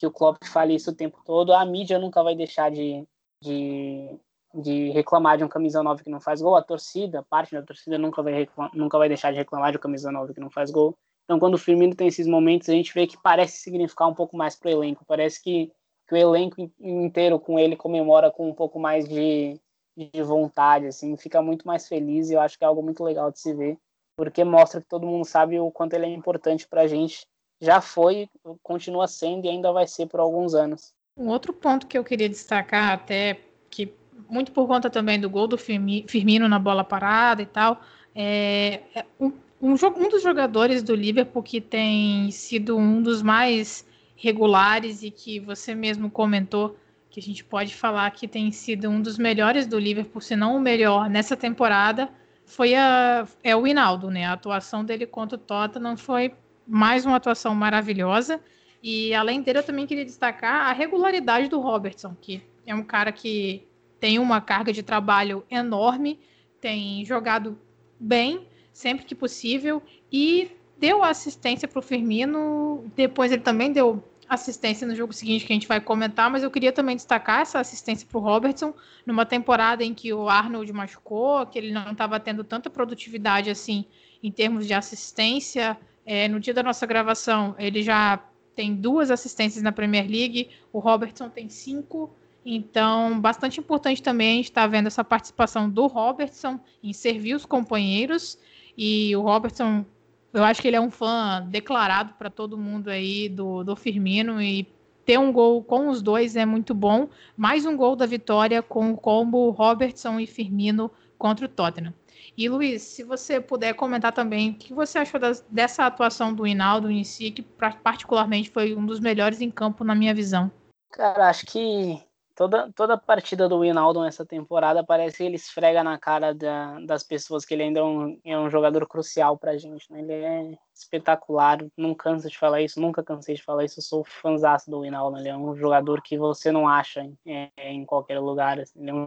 que 0.00 0.06
o 0.06 0.10
Klopp 0.10 0.42
fale 0.46 0.74
isso 0.74 0.90
o 0.90 0.94
tempo 0.94 1.20
todo, 1.26 1.52
a 1.52 1.62
mídia 1.62 1.98
nunca 1.98 2.22
vai 2.22 2.34
deixar 2.34 2.70
de, 2.70 3.06
de, 3.44 4.18
de 4.54 4.90
reclamar 4.92 5.36
de 5.36 5.44
um 5.44 5.48
camisa 5.48 5.82
9 5.82 6.02
que 6.02 6.08
não 6.08 6.18
faz 6.18 6.40
gol, 6.40 6.56
a 6.56 6.62
torcida, 6.62 7.22
parte 7.22 7.52
da 7.52 7.62
torcida 7.62 7.98
nunca 7.98 8.22
vai, 8.22 8.48
nunca 8.72 8.96
vai 8.96 9.08
deixar 9.08 9.30
de 9.30 9.36
reclamar 9.36 9.72
de 9.72 9.76
um 9.76 9.80
camisa 9.80 10.10
9 10.10 10.32
que 10.32 10.40
não 10.40 10.50
faz 10.50 10.70
gol. 10.70 10.96
Então, 11.24 11.38
quando 11.38 11.54
o 11.54 11.58
Firmino 11.58 11.94
tem 11.94 12.08
esses 12.08 12.26
momentos, 12.26 12.70
a 12.70 12.72
gente 12.72 12.94
vê 12.94 13.06
que 13.06 13.18
parece 13.18 13.58
significar 13.58 14.08
um 14.08 14.14
pouco 14.14 14.38
mais 14.38 14.56
para 14.56 14.70
o 14.70 14.72
elenco, 14.72 15.04
parece 15.06 15.40
que, 15.42 15.70
que 16.08 16.14
o 16.14 16.16
elenco 16.16 16.72
inteiro 16.80 17.38
com 17.38 17.58
ele 17.58 17.76
comemora 17.76 18.30
com 18.30 18.48
um 18.48 18.54
pouco 18.54 18.80
mais 18.80 19.06
de, 19.06 19.60
de 19.94 20.22
vontade, 20.22 20.86
assim, 20.86 21.14
fica 21.18 21.42
muito 21.42 21.66
mais 21.66 21.86
feliz 21.86 22.30
e 22.30 22.32
eu 22.32 22.40
acho 22.40 22.58
que 22.58 22.64
é 22.64 22.66
algo 22.66 22.82
muito 22.82 23.04
legal 23.04 23.30
de 23.30 23.38
se 23.38 23.52
ver, 23.52 23.76
porque 24.16 24.44
mostra 24.44 24.80
que 24.80 24.88
todo 24.88 25.06
mundo 25.06 25.26
sabe 25.26 25.60
o 25.60 25.70
quanto 25.70 25.92
ele 25.92 26.06
é 26.06 26.08
importante 26.08 26.66
para 26.66 26.80
a 26.80 26.86
gente 26.86 27.26
já 27.60 27.80
foi, 27.80 28.28
continua 28.62 29.06
sendo 29.06 29.44
e 29.44 29.48
ainda 29.48 29.72
vai 29.72 29.86
ser 29.86 30.06
por 30.06 30.20
alguns 30.20 30.54
anos. 30.54 30.94
Um 31.16 31.28
outro 31.28 31.52
ponto 31.52 31.86
que 31.86 31.98
eu 31.98 32.04
queria 32.04 32.28
destacar, 32.28 32.92
até 32.92 33.40
que 33.68 33.92
muito 34.28 34.52
por 34.52 34.66
conta 34.66 34.88
também 34.88 35.20
do 35.20 35.28
gol 35.28 35.46
do 35.46 35.58
Firmino 35.58 36.48
na 36.48 36.58
bola 36.58 36.82
parada 36.82 37.42
e 37.42 37.46
tal, 37.46 37.80
é, 38.14 38.80
é 38.94 39.04
um, 39.18 39.32
um, 39.60 39.74
um 39.74 40.08
dos 40.08 40.22
jogadores 40.22 40.82
do 40.82 40.94
Liverpool 40.94 41.42
que 41.42 41.60
tem 41.60 42.30
sido 42.30 42.76
um 42.76 43.02
dos 43.02 43.22
mais 43.22 43.86
regulares 44.16 45.02
e 45.02 45.10
que 45.10 45.40
você 45.40 45.74
mesmo 45.74 46.10
comentou 46.10 46.76
que 47.10 47.18
a 47.18 47.22
gente 47.22 47.44
pode 47.44 47.74
falar 47.74 48.10
que 48.12 48.28
tem 48.28 48.52
sido 48.52 48.88
um 48.88 49.02
dos 49.02 49.18
melhores 49.18 49.66
do 49.66 49.78
Liverpool, 49.78 50.20
se 50.20 50.36
não 50.36 50.56
o 50.56 50.60
melhor 50.60 51.10
nessa 51.10 51.36
temporada, 51.36 52.08
foi 52.44 52.74
a, 52.74 53.26
é 53.42 53.54
o 53.56 53.66
Hinaldo, 53.66 54.10
né? 54.10 54.26
A 54.26 54.32
atuação 54.32 54.84
dele 54.84 55.06
contra 55.06 55.36
o 55.36 55.40
Tottenham 55.40 55.96
foi 55.96 56.32
mais 56.70 57.04
uma 57.04 57.16
atuação 57.16 57.52
maravilhosa. 57.52 58.40
E 58.80 59.12
além 59.12 59.42
dele, 59.42 59.58
eu 59.58 59.62
também 59.64 59.86
queria 59.86 60.04
destacar 60.04 60.68
a 60.68 60.72
regularidade 60.72 61.48
do 61.48 61.60
Robertson, 61.60 62.16
que 62.20 62.40
é 62.64 62.74
um 62.74 62.84
cara 62.84 63.10
que 63.10 63.66
tem 63.98 64.18
uma 64.18 64.40
carga 64.40 64.72
de 64.72 64.82
trabalho 64.82 65.44
enorme, 65.50 66.18
tem 66.60 67.04
jogado 67.04 67.58
bem 67.98 68.46
sempre 68.72 69.04
que 69.04 69.14
possível 69.14 69.82
e 70.10 70.50
deu 70.78 71.02
assistência 71.02 71.66
para 71.66 71.80
o 71.80 71.82
Firmino. 71.82 72.90
Depois 72.94 73.32
ele 73.32 73.42
também 73.42 73.72
deu 73.72 74.02
assistência 74.28 74.86
no 74.86 74.94
jogo 74.94 75.12
seguinte 75.12 75.44
que 75.44 75.52
a 75.52 75.56
gente 75.56 75.66
vai 75.66 75.80
comentar, 75.80 76.30
mas 76.30 76.44
eu 76.44 76.50
queria 76.50 76.70
também 76.70 76.94
destacar 76.94 77.40
essa 77.40 77.58
assistência 77.58 78.06
para 78.08 78.16
o 78.16 78.20
Robertson 78.22 78.72
numa 79.04 79.26
temporada 79.26 79.82
em 79.84 79.92
que 79.92 80.14
o 80.14 80.28
Arnold 80.28 80.72
machucou, 80.72 81.44
que 81.46 81.58
ele 81.58 81.72
não 81.72 81.90
estava 81.90 82.20
tendo 82.20 82.44
tanta 82.44 82.70
produtividade 82.70 83.50
assim 83.50 83.84
em 84.22 84.30
termos 84.30 84.68
de 84.68 84.72
assistência. 84.72 85.76
É, 86.04 86.28
no 86.28 86.40
dia 86.40 86.54
da 86.54 86.62
nossa 86.62 86.86
gravação, 86.86 87.54
ele 87.58 87.82
já 87.82 88.22
tem 88.54 88.74
duas 88.74 89.10
assistências 89.10 89.62
na 89.62 89.72
Premier 89.72 90.08
League, 90.08 90.50
o 90.72 90.78
Robertson 90.78 91.28
tem 91.28 91.48
cinco. 91.48 92.14
Então, 92.44 93.20
bastante 93.20 93.60
importante 93.60 94.02
também 94.02 94.32
a 94.32 94.36
gente 94.36 94.44
estar 94.46 94.62
tá 94.62 94.66
vendo 94.66 94.86
essa 94.86 95.04
participação 95.04 95.68
do 95.68 95.86
Robertson 95.86 96.58
em 96.82 96.92
servir 96.92 97.34
os 97.34 97.44
companheiros. 97.44 98.38
E 98.76 99.14
o 99.14 99.20
Robertson 99.22 99.84
eu 100.32 100.44
acho 100.44 100.62
que 100.62 100.68
ele 100.68 100.76
é 100.76 100.80
um 100.80 100.90
fã 100.90 101.44
declarado 101.48 102.14
para 102.14 102.30
todo 102.30 102.56
mundo 102.56 102.88
aí 102.88 103.28
do, 103.28 103.64
do 103.64 103.74
Firmino 103.74 104.40
e 104.40 104.66
ter 105.04 105.18
um 105.18 105.32
gol 105.32 105.62
com 105.62 105.88
os 105.88 106.00
dois 106.00 106.36
é 106.36 106.46
muito 106.46 106.72
bom. 106.72 107.08
Mais 107.36 107.66
um 107.66 107.76
gol 107.76 107.96
da 107.96 108.06
vitória 108.06 108.62
com 108.62 108.92
o 108.92 108.96
combo 108.96 109.50
Robertson 109.50 110.20
e 110.20 110.26
Firmino 110.26 110.90
contra 111.18 111.46
o 111.46 111.48
Tottenham. 111.48 111.92
E 112.36 112.48
Luiz, 112.48 112.82
se 112.82 113.02
você 113.04 113.40
puder 113.40 113.74
comentar 113.74 114.12
também 114.12 114.50
o 114.50 114.54
que 114.54 114.72
você 114.72 114.98
achou 114.98 115.20
das, 115.20 115.40
dessa 115.50 115.84
atuação 115.86 116.32
do 116.32 116.46
Hinaldo 116.46 116.90
em 116.90 117.04
si, 117.04 117.30
que 117.30 117.42
particularmente 117.42 118.50
foi 118.50 118.74
um 118.74 118.84
dos 118.84 119.00
melhores 119.00 119.40
em 119.40 119.50
campo 119.50 119.84
na 119.84 119.94
minha 119.94 120.14
visão. 120.14 120.50
Cara, 120.90 121.28
acho 121.28 121.46
que 121.46 122.02
toda, 122.40 122.72
toda 122.72 122.96
partida 122.96 123.46
do 123.46 123.60
Winaldo 123.60 124.02
nessa 124.02 124.24
temporada 124.24 124.82
parece 124.82 125.18
que 125.18 125.24
ele 125.24 125.36
esfrega 125.36 125.84
na 125.84 125.98
cara 125.98 126.32
da, 126.32 126.80
das 126.80 127.02
pessoas 127.02 127.44
que 127.44 127.52
ele 127.52 127.64
ainda 127.64 127.80
é 127.80 127.82
um, 127.82 128.18
é 128.24 128.38
um 128.38 128.48
jogador 128.48 128.86
crucial 128.88 129.36
pra 129.36 129.58
gente, 129.58 129.92
né? 129.92 130.00
Ele 130.00 130.12
é 130.12 130.58
espetacular, 130.74 131.58
não 131.76 131.94
canso 131.94 132.30
de 132.30 132.38
falar 132.38 132.62
isso, 132.62 132.80
nunca 132.80 133.02
cansei 133.02 133.34
de 133.34 133.42
falar 133.42 133.66
isso, 133.66 133.80
eu 133.80 133.84
sou 133.84 134.04
fãzaço 134.04 134.70
do 134.70 134.80
Winaldo, 134.80 135.18
ele 135.18 135.28
é 135.28 135.36
um 135.36 135.54
jogador 135.54 136.00
que 136.00 136.16
você 136.16 136.50
não 136.50 136.66
acha 136.66 137.02
em, 137.02 137.16
é, 137.26 137.50
em 137.70 137.84
qualquer 137.84 138.18
lugar, 138.18 138.58
assim, 138.58 138.80
ele 138.80 138.90
é 138.90 138.94
um 138.94 139.06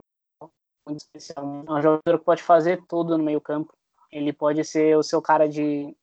muito 0.85 0.99
especial, 0.99 1.63
é 1.67 1.71
um 1.71 1.81
jogador 1.81 2.19
que 2.19 2.25
pode 2.25 2.43
fazer 2.43 2.83
tudo 2.87 3.17
no 3.17 3.23
meio 3.23 3.41
campo, 3.41 3.73
ele 4.11 4.33
pode 4.33 4.63
ser 4.63 4.97
o 4.97 5.03
seu 5.03 5.21
cara 5.21 5.47
de 5.47 5.95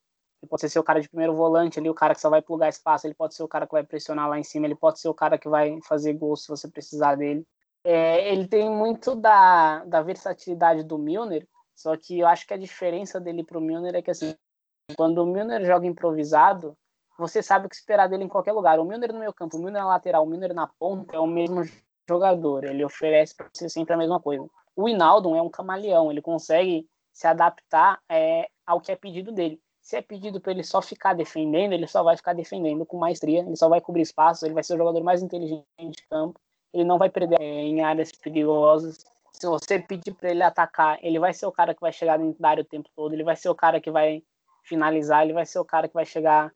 ele 0.42 0.48
pode 0.48 0.68
ser 0.70 0.78
o 0.78 0.82
cara 0.82 1.00
de 1.00 1.08
primeiro 1.08 1.34
volante 1.34 1.78
ali, 1.78 1.90
o 1.90 1.94
cara 1.94 2.14
que 2.14 2.20
só 2.20 2.30
vai 2.30 2.40
plugar 2.40 2.70
espaço, 2.70 3.06
ele 3.06 3.14
pode 3.14 3.34
ser 3.34 3.42
o 3.42 3.48
cara 3.48 3.66
que 3.66 3.72
vai 3.72 3.84
pressionar 3.84 4.28
lá 4.28 4.38
em 4.38 4.42
cima, 4.42 4.66
ele 4.66 4.74
pode 4.74 4.98
ser 4.98 5.08
o 5.08 5.14
cara 5.14 5.36
que 5.36 5.48
vai 5.48 5.78
fazer 5.82 6.14
gol 6.14 6.34
se 6.34 6.48
você 6.48 6.66
precisar 6.66 7.14
dele. 7.14 7.46
É, 7.84 8.32
ele 8.32 8.48
tem 8.48 8.70
muito 8.70 9.14
da, 9.14 9.84
da 9.84 10.02
versatilidade 10.02 10.82
do 10.82 10.98
Milner, 10.98 11.46
só 11.74 11.94
que 11.96 12.18
eu 12.18 12.26
acho 12.26 12.46
que 12.46 12.54
a 12.54 12.58
diferença 12.58 13.20
dele 13.20 13.44
pro 13.44 13.60
Milner 13.60 13.94
é 13.94 14.02
que 14.02 14.10
assim, 14.10 14.34
quando 14.96 15.18
o 15.18 15.26
Milner 15.26 15.64
joga 15.64 15.86
improvisado, 15.86 16.74
você 17.18 17.42
sabe 17.42 17.66
o 17.66 17.68
que 17.68 17.76
esperar 17.76 18.08
dele 18.08 18.24
em 18.24 18.28
qualquer 18.28 18.52
lugar. 18.52 18.78
O 18.78 18.84
Milner 18.84 19.12
no 19.12 19.20
meio 19.20 19.32
campo, 19.32 19.58
o 19.58 19.60
Milner 19.60 19.82
na 19.82 19.88
lateral, 19.88 20.24
o 20.24 20.26
Milner 20.26 20.54
na 20.54 20.66
ponta 20.66 21.16
é 21.16 21.20
o 21.20 21.26
mesmo 21.26 21.62
jogador, 22.08 22.64
ele 22.64 22.84
oferece 22.84 23.36
para 23.36 23.48
você 23.52 23.68
sempre 23.68 23.92
a 23.92 23.96
mesma 23.96 24.18
coisa. 24.18 24.48
O 24.76 24.88
Inaldo 24.88 25.34
é 25.34 25.42
um 25.42 25.48
camaleão, 25.48 26.10
ele 26.10 26.22
consegue 26.22 26.88
se 27.12 27.26
adaptar 27.26 28.00
é, 28.08 28.48
ao 28.66 28.80
que 28.80 28.92
é 28.92 28.96
pedido 28.96 29.32
dele. 29.32 29.60
Se 29.80 29.96
é 29.96 30.02
pedido 30.02 30.40
para 30.40 30.52
ele 30.52 30.62
só 30.62 30.80
ficar 30.80 31.14
defendendo, 31.14 31.72
ele 31.72 31.86
só 31.86 32.02
vai 32.02 32.16
ficar 32.16 32.32
defendendo 32.32 32.86
com 32.86 32.98
maestria, 32.98 33.40
ele 33.40 33.56
só 33.56 33.68
vai 33.68 33.80
cobrir 33.80 34.02
espaços, 34.02 34.42
ele 34.42 34.54
vai 34.54 34.62
ser 34.62 34.74
o 34.74 34.78
jogador 34.78 35.02
mais 35.02 35.22
inteligente 35.22 35.64
de 35.78 36.06
campo, 36.08 36.38
ele 36.72 36.84
não 36.84 36.98
vai 36.98 37.10
perder 37.10 37.40
é, 37.40 37.44
em 37.44 37.82
áreas 37.82 38.12
perigosas. 38.12 39.04
Se 39.32 39.46
você 39.46 39.78
pedir 39.78 40.14
para 40.14 40.30
ele 40.30 40.42
atacar, 40.42 40.98
ele 41.02 41.18
vai 41.18 41.32
ser 41.32 41.46
o 41.46 41.52
cara 41.52 41.74
que 41.74 41.80
vai 41.80 41.92
chegar 41.92 42.18
dentro 42.18 42.40
da 42.40 42.50
área 42.50 42.62
o 42.62 42.66
tempo 42.66 42.88
todo, 42.94 43.12
ele 43.12 43.24
vai 43.24 43.36
ser 43.36 43.48
o 43.48 43.54
cara 43.54 43.80
que 43.80 43.90
vai 43.90 44.22
finalizar, 44.64 45.24
ele 45.24 45.32
vai 45.32 45.46
ser 45.46 45.58
o 45.58 45.64
cara 45.64 45.88
que 45.88 45.94
vai 45.94 46.04
chegar 46.04 46.52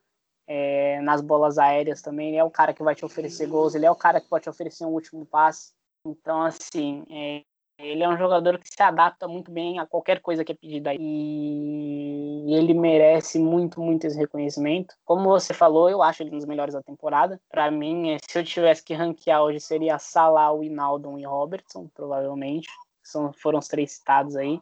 é, 0.47 1.01
nas 1.01 1.21
bolas 1.21 1.59
aéreas 1.59 2.03
também, 2.03 2.29
ele 2.29 2.37
é 2.37 2.45
o 2.45 2.51
cara 2.51 2.75
que 2.75 2.83
vai 2.83 2.95
te 2.95 3.05
oferecer 3.05 3.47
gols, 3.47 3.75
ele 3.75 3.87
é 3.87 3.91
o 3.91 3.97
cara 3.97 4.21
que 4.21 4.29
pode 4.29 4.45
te 4.45 4.51
oferecer 4.51 4.85
um 4.85 4.93
último 4.93 5.25
passe. 5.25 5.73
Então, 6.07 6.43
assim, 6.43 7.05
é, 7.11 7.43
ele 7.79 8.03
é 8.03 8.09
um 8.09 8.17
jogador 8.17 8.59
que 8.59 8.69
se 8.69 8.83
adapta 8.83 9.27
muito 9.27 9.51
bem 9.51 9.79
a 9.79 9.87
qualquer 9.87 10.21
coisa 10.21 10.45
que 10.45 10.53
é 10.53 10.55
pedida 10.55 10.95
e 10.95 12.55
ele 12.55 12.75
merece 12.75 13.39
muito, 13.39 13.81
muito 13.81 14.07
esse 14.07 14.17
reconhecimento. 14.17 14.95
Como 15.05 15.29
você 15.29 15.53
falou, 15.53 15.89
eu 15.89 16.03
acho 16.03 16.23
ele 16.23 16.31
um 16.31 16.39
dos 16.39 16.47
melhores 16.47 16.75
da 16.75 16.83
temporada. 16.83 17.41
Para 17.51 17.71
mim, 17.71 18.11
é, 18.11 18.19
se 18.19 18.39
eu 18.39 18.45
tivesse 18.45 18.83
que 18.83 18.95
ranquear 18.95 19.43
hoje, 19.43 19.61
seria 19.61 19.99
Salah, 19.99 20.53
Winaldon 20.53 21.19
e 21.19 21.25
Robertson, 21.25 21.89
provavelmente. 21.95 22.69
São, 23.03 23.33
foram 23.33 23.59
os 23.59 23.69
três 23.69 23.93
citados 23.93 24.37
aí. 24.37 24.61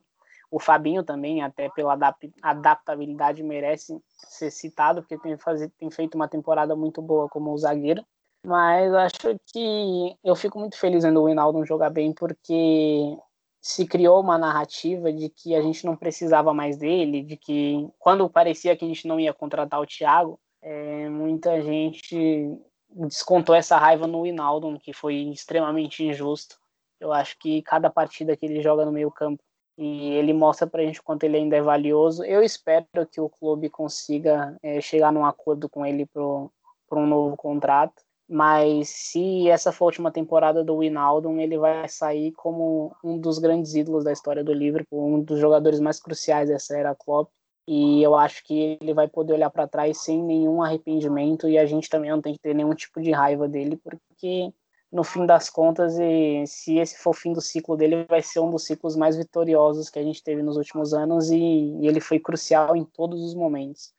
O 0.50 0.58
Fabinho 0.58 1.02
também, 1.02 1.42
até 1.42 1.70
pela 1.70 1.98
adaptabilidade, 2.42 3.42
merece 3.42 3.98
ser 4.28 4.50
citado, 4.50 5.00
porque 5.00 5.18
tem, 5.18 5.36
fazer, 5.38 5.70
tem 5.78 5.90
feito 5.90 6.14
uma 6.14 6.28
temporada 6.28 6.76
muito 6.76 7.00
boa 7.00 7.28
como 7.28 7.56
zagueiro. 7.56 8.04
Mas 8.44 8.92
acho 8.92 9.38
que 9.46 10.16
eu 10.24 10.34
fico 10.34 10.58
muito 10.58 10.76
feliz 10.76 11.04
vendo 11.04 11.20
o 11.20 11.26
Winaldo 11.26 11.64
jogar 11.64 11.90
bem, 11.90 12.12
porque 12.12 13.16
se 13.60 13.86
criou 13.86 14.20
uma 14.20 14.36
narrativa 14.36 15.12
de 15.12 15.28
que 15.28 15.54
a 15.54 15.62
gente 15.62 15.86
não 15.86 15.96
precisava 15.96 16.52
mais 16.52 16.76
dele, 16.76 17.22
de 17.22 17.36
que 17.36 17.88
quando 18.00 18.28
parecia 18.28 18.76
que 18.76 18.84
a 18.84 18.88
gente 18.88 19.06
não 19.06 19.20
ia 19.20 19.32
contratar 19.32 19.80
o 19.80 19.86
Thiago, 19.86 20.40
é, 20.60 21.08
muita 21.08 21.62
gente 21.62 22.58
descontou 22.90 23.54
essa 23.54 23.78
raiva 23.78 24.08
no 24.08 24.22
Winaldo, 24.22 24.78
que 24.80 24.92
foi 24.92 25.14
extremamente 25.14 26.04
injusto. 26.04 26.56
Eu 26.98 27.12
acho 27.12 27.38
que 27.38 27.62
cada 27.62 27.88
partida 27.88 28.36
que 28.36 28.46
ele 28.46 28.60
joga 28.60 28.84
no 28.84 28.92
meio 28.92 29.10
campo 29.10 29.42
e 29.78 30.10
ele 30.14 30.32
mostra 30.32 30.66
pra 30.66 30.82
gente 30.82 31.02
quanto 31.02 31.24
ele 31.24 31.36
ainda 31.36 31.56
é 31.56 31.62
valioso. 31.62 32.24
Eu 32.24 32.42
espero 32.42 32.86
que 33.10 33.20
o 33.20 33.28
clube 33.28 33.70
consiga 33.70 34.56
é, 34.62 34.80
chegar 34.80 35.12
num 35.12 35.24
acordo 35.24 35.68
com 35.68 35.86
ele 35.86 36.06
para 36.06 36.22
um 36.22 37.06
novo 37.06 37.36
contrato 37.36 38.02
mas 38.32 38.88
se 38.88 39.46
essa 39.50 39.70
for 39.70 39.84
a 39.84 39.88
última 39.88 40.10
temporada 40.10 40.64
do 40.64 40.78
Winaldum, 40.78 41.38
ele 41.38 41.58
vai 41.58 41.86
sair 41.86 42.32
como 42.32 42.96
um 43.04 43.18
dos 43.18 43.38
grandes 43.38 43.74
ídolos 43.74 44.04
da 44.04 44.10
história 44.10 44.42
do 44.42 44.54
Liverpool, 44.54 45.06
um 45.06 45.22
dos 45.22 45.38
jogadores 45.38 45.78
mais 45.80 46.00
cruciais 46.00 46.48
dessa 46.48 46.74
era 46.74 46.94
Klopp, 46.94 47.30
e 47.68 48.02
eu 48.02 48.14
acho 48.16 48.42
que 48.44 48.78
ele 48.80 48.94
vai 48.94 49.06
poder 49.06 49.34
olhar 49.34 49.50
para 49.50 49.68
trás 49.68 50.02
sem 50.02 50.22
nenhum 50.22 50.62
arrependimento 50.62 51.46
e 51.46 51.58
a 51.58 51.66
gente 51.66 51.90
também 51.90 52.10
não 52.10 52.22
tem 52.22 52.32
que 52.32 52.40
ter 52.40 52.54
nenhum 52.54 52.74
tipo 52.74 53.02
de 53.02 53.10
raiva 53.10 53.46
dele, 53.46 53.76
porque 53.76 54.50
no 54.90 55.04
fim 55.04 55.26
das 55.26 55.50
contas, 55.50 55.98
e 55.98 56.46
se 56.46 56.78
esse 56.78 56.96
for 56.96 57.10
o 57.10 57.12
fim 57.12 57.34
do 57.34 57.40
ciclo 57.42 57.76
dele, 57.76 58.06
vai 58.08 58.22
ser 58.22 58.40
um 58.40 58.50
dos 58.50 58.64
ciclos 58.64 58.96
mais 58.96 59.14
vitoriosos 59.14 59.90
que 59.90 59.98
a 59.98 60.02
gente 60.02 60.24
teve 60.24 60.42
nos 60.42 60.56
últimos 60.56 60.94
anos 60.94 61.30
e, 61.30 61.36
e 61.36 61.86
ele 61.86 62.00
foi 62.00 62.18
crucial 62.18 62.74
em 62.74 62.84
todos 62.84 63.22
os 63.22 63.34
momentos 63.34 63.92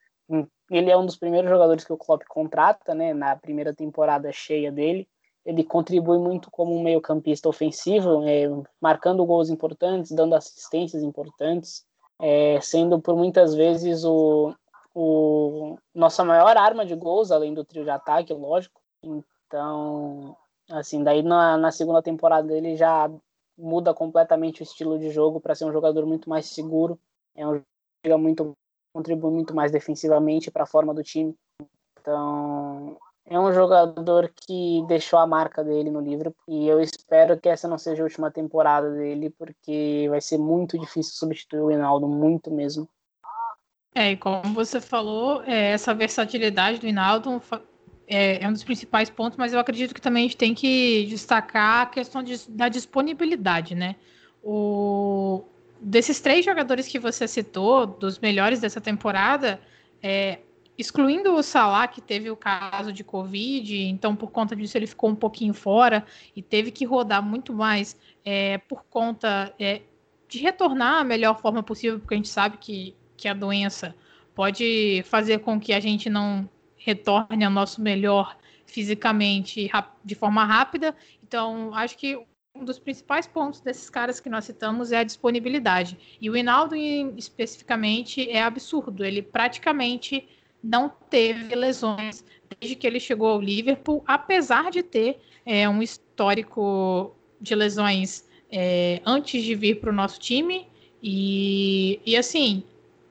ele 0.76 0.90
é 0.90 0.96
um 0.96 1.06
dos 1.06 1.16
primeiros 1.16 1.48
jogadores 1.48 1.84
que 1.84 1.92
o 1.92 1.96
Klopp 1.96 2.22
contrata, 2.28 2.94
né, 2.94 3.14
na 3.14 3.36
primeira 3.36 3.72
temporada 3.72 4.32
cheia 4.32 4.72
dele. 4.72 5.08
Ele 5.46 5.62
contribui 5.62 6.18
muito 6.18 6.50
como 6.50 6.74
um 6.74 6.82
meio-campista 6.82 7.48
ofensivo, 7.48 8.26
é, 8.26 8.44
marcando 8.80 9.24
gols 9.24 9.50
importantes, 9.50 10.10
dando 10.10 10.34
assistências 10.34 11.02
importantes, 11.02 11.86
é, 12.20 12.58
sendo 12.60 13.00
por 13.00 13.14
muitas 13.14 13.54
vezes 13.54 14.04
o, 14.04 14.52
o 14.94 15.76
nossa 15.94 16.24
maior 16.24 16.56
arma 16.56 16.84
de 16.84 16.96
gols, 16.96 17.30
além 17.30 17.54
do 17.54 17.64
trio 17.64 17.84
de 17.84 17.90
ataque, 17.90 18.32
lógico. 18.32 18.80
Então, 19.02 20.36
assim, 20.70 21.04
daí 21.04 21.22
na, 21.22 21.56
na 21.56 21.70
segunda 21.70 22.02
temporada 22.02 22.52
ele 22.52 22.74
já 22.74 23.08
muda 23.56 23.94
completamente 23.94 24.60
o 24.60 24.64
estilo 24.64 24.98
de 24.98 25.10
jogo 25.10 25.40
para 25.40 25.54
ser 25.54 25.66
um 25.66 25.72
jogador 25.72 26.04
muito 26.04 26.28
mais 26.28 26.46
seguro, 26.46 26.98
é 27.36 27.46
um 27.46 27.62
jogador 28.04 28.18
muito 28.20 28.56
contribui 28.94 29.32
muito 29.32 29.54
mais 29.54 29.72
defensivamente 29.72 30.50
para 30.50 30.62
a 30.62 30.66
forma 30.66 30.94
do 30.94 31.02
time. 31.02 31.34
Então, 32.00 32.96
é 33.26 33.38
um 33.40 33.52
jogador 33.52 34.32
que 34.34 34.84
deixou 34.86 35.18
a 35.18 35.26
marca 35.26 35.64
dele 35.64 35.90
no 35.90 36.00
Liverpool 36.00 36.44
e 36.46 36.68
eu 36.68 36.80
espero 36.80 37.38
que 37.40 37.48
essa 37.48 37.66
não 37.66 37.76
seja 37.76 38.02
a 38.02 38.04
última 38.04 38.30
temporada 38.30 38.90
dele, 38.92 39.30
porque 39.30 40.06
vai 40.08 40.20
ser 40.20 40.38
muito 40.38 40.78
difícil 40.78 41.14
substituir 41.14 41.60
o 41.60 41.70
Hinaldo, 41.70 42.06
muito 42.06 42.50
mesmo. 42.50 42.88
É, 43.94 44.12
e 44.12 44.16
como 44.16 44.54
você 44.54 44.80
falou, 44.80 45.42
é, 45.44 45.72
essa 45.72 45.94
versatilidade 45.94 46.78
do 46.78 46.86
Hinaldo 46.86 47.40
é, 48.06 48.42
é, 48.44 48.48
um 48.48 48.52
dos 48.52 48.64
principais 48.64 49.08
pontos, 49.08 49.38
mas 49.38 49.52
eu 49.52 49.58
acredito 49.58 49.94
que 49.94 50.00
também 50.00 50.24
a 50.24 50.26
gente 50.26 50.36
tem 50.36 50.54
que 50.54 51.06
destacar 51.06 51.82
a 51.82 51.86
questão 51.86 52.22
de, 52.22 52.50
da 52.50 52.68
disponibilidade, 52.68 53.74
né? 53.74 53.96
O, 54.42 55.44
desses 55.84 56.18
três 56.18 56.44
jogadores 56.44 56.88
que 56.88 56.98
você 56.98 57.28
citou, 57.28 57.86
dos 57.86 58.18
melhores 58.18 58.58
dessa 58.58 58.80
temporada, 58.80 59.60
é, 60.02 60.38
excluindo 60.78 61.34
o 61.34 61.42
Salah, 61.42 61.86
que 61.86 62.00
teve 62.00 62.30
o 62.30 62.36
caso 62.36 62.92
de 62.92 63.04
Covid, 63.04 63.84
então 63.84 64.16
por 64.16 64.30
conta 64.30 64.56
disso 64.56 64.76
ele 64.78 64.86
ficou 64.86 65.10
um 65.10 65.14
pouquinho 65.14 65.52
fora 65.52 66.04
e 66.34 66.42
teve 66.42 66.70
que 66.70 66.86
rodar 66.86 67.22
muito 67.22 67.52
mais 67.52 67.96
é, 68.24 68.58
por 68.58 68.84
conta 68.84 69.54
é, 69.58 69.82
de 70.26 70.38
retornar 70.38 71.00
a 71.00 71.04
melhor 71.04 71.38
forma 71.38 71.62
possível, 71.62 72.00
porque 72.00 72.14
a 72.14 72.16
gente 72.16 72.28
sabe 72.28 72.56
que, 72.56 72.96
que 73.16 73.28
a 73.28 73.34
doença 73.34 73.94
pode 74.34 75.04
fazer 75.04 75.40
com 75.40 75.60
que 75.60 75.72
a 75.72 75.80
gente 75.80 76.08
não 76.08 76.48
retorne 76.76 77.44
ao 77.44 77.50
nosso 77.50 77.80
melhor 77.80 78.36
fisicamente 78.66 79.70
de 80.04 80.14
forma 80.14 80.44
rápida. 80.44 80.96
Então, 81.22 81.72
acho 81.74 81.96
que 81.96 82.18
um 82.54 82.64
dos 82.64 82.78
principais 82.78 83.26
pontos 83.26 83.60
desses 83.60 83.90
caras 83.90 84.20
que 84.20 84.30
nós 84.30 84.44
citamos 84.44 84.92
é 84.92 84.98
a 84.98 85.04
disponibilidade. 85.04 85.98
E 86.20 86.30
o 86.30 86.36
Hinaldo, 86.36 86.76
especificamente, 86.76 88.30
é 88.30 88.40
absurdo. 88.40 89.04
Ele 89.04 89.20
praticamente 89.20 90.28
não 90.62 90.88
teve 91.10 91.54
lesões 91.54 92.24
desde 92.58 92.76
que 92.76 92.86
ele 92.86 93.00
chegou 93.00 93.28
ao 93.28 93.40
Liverpool, 93.40 94.04
apesar 94.06 94.70
de 94.70 94.82
ter 94.82 95.20
é, 95.44 95.68
um 95.68 95.82
histórico 95.82 97.14
de 97.40 97.54
lesões 97.56 98.24
é, 98.50 99.02
antes 99.04 99.42
de 99.42 99.54
vir 99.56 99.80
para 99.80 99.90
o 99.90 99.92
nosso 99.92 100.20
time. 100.20 100.68
E, 101.02 102.00
e 102.06 102.16
assim, 102.16 102.62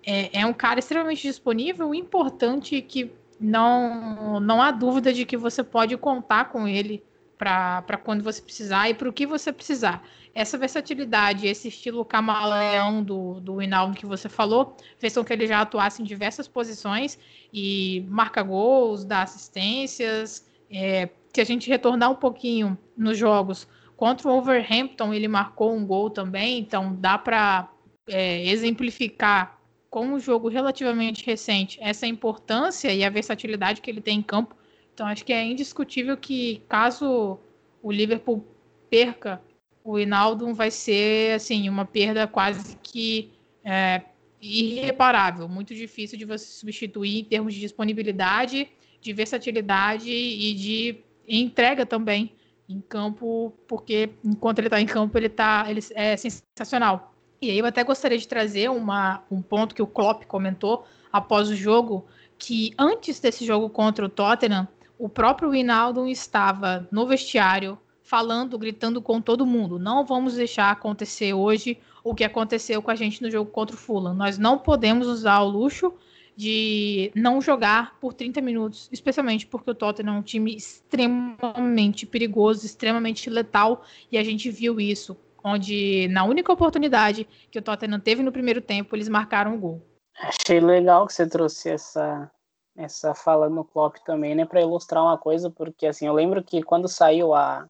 é, 0.05 0.39
é, 0.39 0.45
um 0.45 0.53
cara 0.53 0.79
extremamente 0.79 1.21
disponível, 1.21 1.93
importante 1.93 2.81
que 2.81 3.11
não, 3.37 4.39
não 4.39 4.61
há 4.61 4.71
dúvida 4.71 5.11
de 5.11 5.25
que 5.25 5.35
você 5.35 5.61
pode 5.61 5.97
contar 5.97 6.45
com 6.45 6.65
ele 6.65 7.03
para 7.37 7.97
quando 8.03 8.23
você 8.23 8.41
precisar 8.41 8.89
e 8.89 8.93
para 8.93 9.09
o 9.09 9.13
que 9.13 9.25
você 9.25 9.51
precisar. 9.51 10.03
Essa 10.33 10.57
versatilidade, 10.57 11.45
esse 11.45 11.67
estilo 11.67 12.03
camaleão 12.03 13.03
do, 13.03 13.39
do 13.39 13.61
Hinaldo 13.61 13.95
que 13.95 14.05
você 14.05 14.27
falou, 14.27 14.75
fez 14.97 15.13
com 15.13 15.23
que 15.23 15.33
ele 15.33 15.45
já 15.45 15.61
atuasse 15.61 16.01
em 16.01 16.05
diversas 16.05 16.47
posições 16.47 17.19
e 17.53 18.05
marca 18.09 18.41
gols, 18.41 19.03
dá 19.05 19.21
assistências. 19.21 20.47
É, 20.71 21.09
se 21.33 21.41
a 21.41 21.43
gente 21.43 21.69
retornar 21.69 22.11
um 22.11 22.15
pouquinho 22.15 22.77
nos 22.97 23.17
jogos, 23.17 23.67
contra 23.95 24.27
o 24.27 24.37
Overhampton 24.37 25.13
ele 25.13 25.27
marcou 25.27 25.75
um 25.75 25.85
gol 25.85 26.09
também, 26.09 26.59
então 26.59 26.95
dá 26.95 27.17
para 27.17 27.69
é, 28.07 28.45
exemplificar 28.47 29.59
com 29.89 30.07
um 30.07 30.19
jogo 30.19 30.47
relativamente 30.47 31.23
recente 31.23 31.77
essa 31.79 32.07
importância 32.07 32.91
e 32.91 33.03
a 33.03 33.09
versatilidade 33.11 33.81
que 33.81 33.91
ele 33.91 34.01
tem 34.01 34.17
em 34.17 34.23
campo 34.23 34.55
então 34.93 35.07
acho 35.07 35.25
que 35.25 35.33
é 35.33 35.43
indiscutível 35.43 36.15
que 36.15 36.61
caso 36.67 37.39
o 37.81 37.91
Liverpool 37.91 38.45
perca 38.89 39.41
o 39.83 39.99
Hinaldo 39.99 40.53
vai 40.53 40.71
ser 40.71 41.35
assim 41.35 41.67
uma 41.67 41.85
perda 41.85 42.25
quase 42.25 42.77
que 42.81 43.31
é, 43.65 44.01
irreparável, 44.41 45.47
muito 45.47 45.75
difícil 45.75 46.17
de 46.17 46.25
você 46.25 46.45
substituir 46.45 47.19
em 47.19 47.23
termos 47.23 47.53
de 47.53 47.59
disponibilidade, 47.59 48.69
de 49.01 49.13
versatilidade 49.13 50.09
e 50.09 50.53
de 50.53 51.03
entrega 51.27 51.85
também 51.85 52.33
em 52.67 52.79
campo, 52.79 53.53
porque 53.67 54.09
enquanto 54.23 54.59
ele 54.59 54.67
está 54.67 54.79
em 54.79 54.85
campo 54.85 55.17
ele 55.17 55.29
tá 55.29 55.65
ele 55.69 55.81
é 55.95 56.15
sensacional. 56.15 57.13
E 57.41 57.49
aí 57.49 57.59
eu 57.59 57.65
até 57.65 57.83
gostaria 57.83 58.17
de 58.17 58.27
trazer 58.27 58.69
uma, 58.69 59.21
um 59.29 59.41
ponto 59.41 59.75
que 59.75 59.81
o 59.81 59.87
Klopp 59.87 60.23
comentou 60.25 60.85
após 61.11 61.49
o 61.49 61.55
jogo, 61.55 62.05
que 62.37 62.73
antes 62.79 63.19
desse 63.19 63.45
jogo 63.45 63.69
contra 63.69 64.05
o 64.05 64.09
Tottenham, 64.09 64.65
o 64.97 65.09
próprio 65.09 65.49
Rinaldo 65.49 66.07
estava 66.07 66.87
no 66.91 67.05
vestiário 67.05 67.77
falando, 68.03 68.57
gritando 68.57 69.01
com 69.01 69.21
todo 69.21 69.45
mundo: 69.45 69.79
não 69.79 70.05
vamos 70.05 70.35
deixar 70.35 70.71
acontecer 70.71 71.33
hoje 71.33 71.77
o 72.03 72.13
que 72.13 72.23
aconteceu 72.23 72.81
com 72.81 72.91
a 72.91 72.95
gente 72.95 73.21
no 73.21 73.31
jogo 73.31 73.49
contra 73.49 73.75
o 73.75 73.79
Fulham. 73.79 74.13
Nós 74.13 74.37
não 74.37 74.57
podemos 74.57 75.07
usar 75.07 75.39
o 75.39 75.49
luxo 75.49 75.93
de 76.35 77.11
não 77.15 77.39
jogar 77.41 77.97
por 77.99 78.13
30 78.13 78.41
minutos, 78.41 78.89
especialmente 78.91 79.45
porque 79.45 79.71
o 79.71 79.75
Tottenham 79.75 80.15
é 80.15 80.19
um 80.19 80.23
time 80.23 80.55
extremamente 80.55 82.05
perigoso, 82.05 82.65
extremamente 82.65 83.29
letal, 83.29 83.83
e 84.11 84.17
a 84.17 84.23
gente 84.23 84.49
viu 84.49 84.79
isso, 84.79 85.15
onde 85.43 86.07
na 86.09 86.23
única 86.23 86.51
oportunidade 86.51 87.27
que 87.51 87.59
o 87.59 87.61
Tottenham 87.61 87.99
teve 87.99 88.23
no 88.23 88.31
primeiro 88.31 88.61
tempo, 88.61 88.95
eles 88.95 89.07
marcaram 89.07 89.51
o 89.51 89.55
um 89.55 89.59
gol. 89.59 89.87
Achei 90.19 90.59
legal 90.59 91.05
que 91.05 91.13
você 91.13 91.27
trouxe 91.27 91.69
essa 91.69 92.31
essa 92.75 93.13
fala 93.13 93.49
no 93.49 93.63
Klopp 93.63 93.97
também, 94.05 94.35
né, 94.35 94.45
para 94.45 94.61
ilustrar 94.61 95.03
uma 95.03 95.17
coisa, 95.17 95.49
porque 95.49 95.85
assim, 95.87 96.07
eu 96.07 96.13
lembro 96.13 96.43
que 96.43 96.63
quando 96.63 96.87
saiu 96.87 97.33
a 97.33 97.67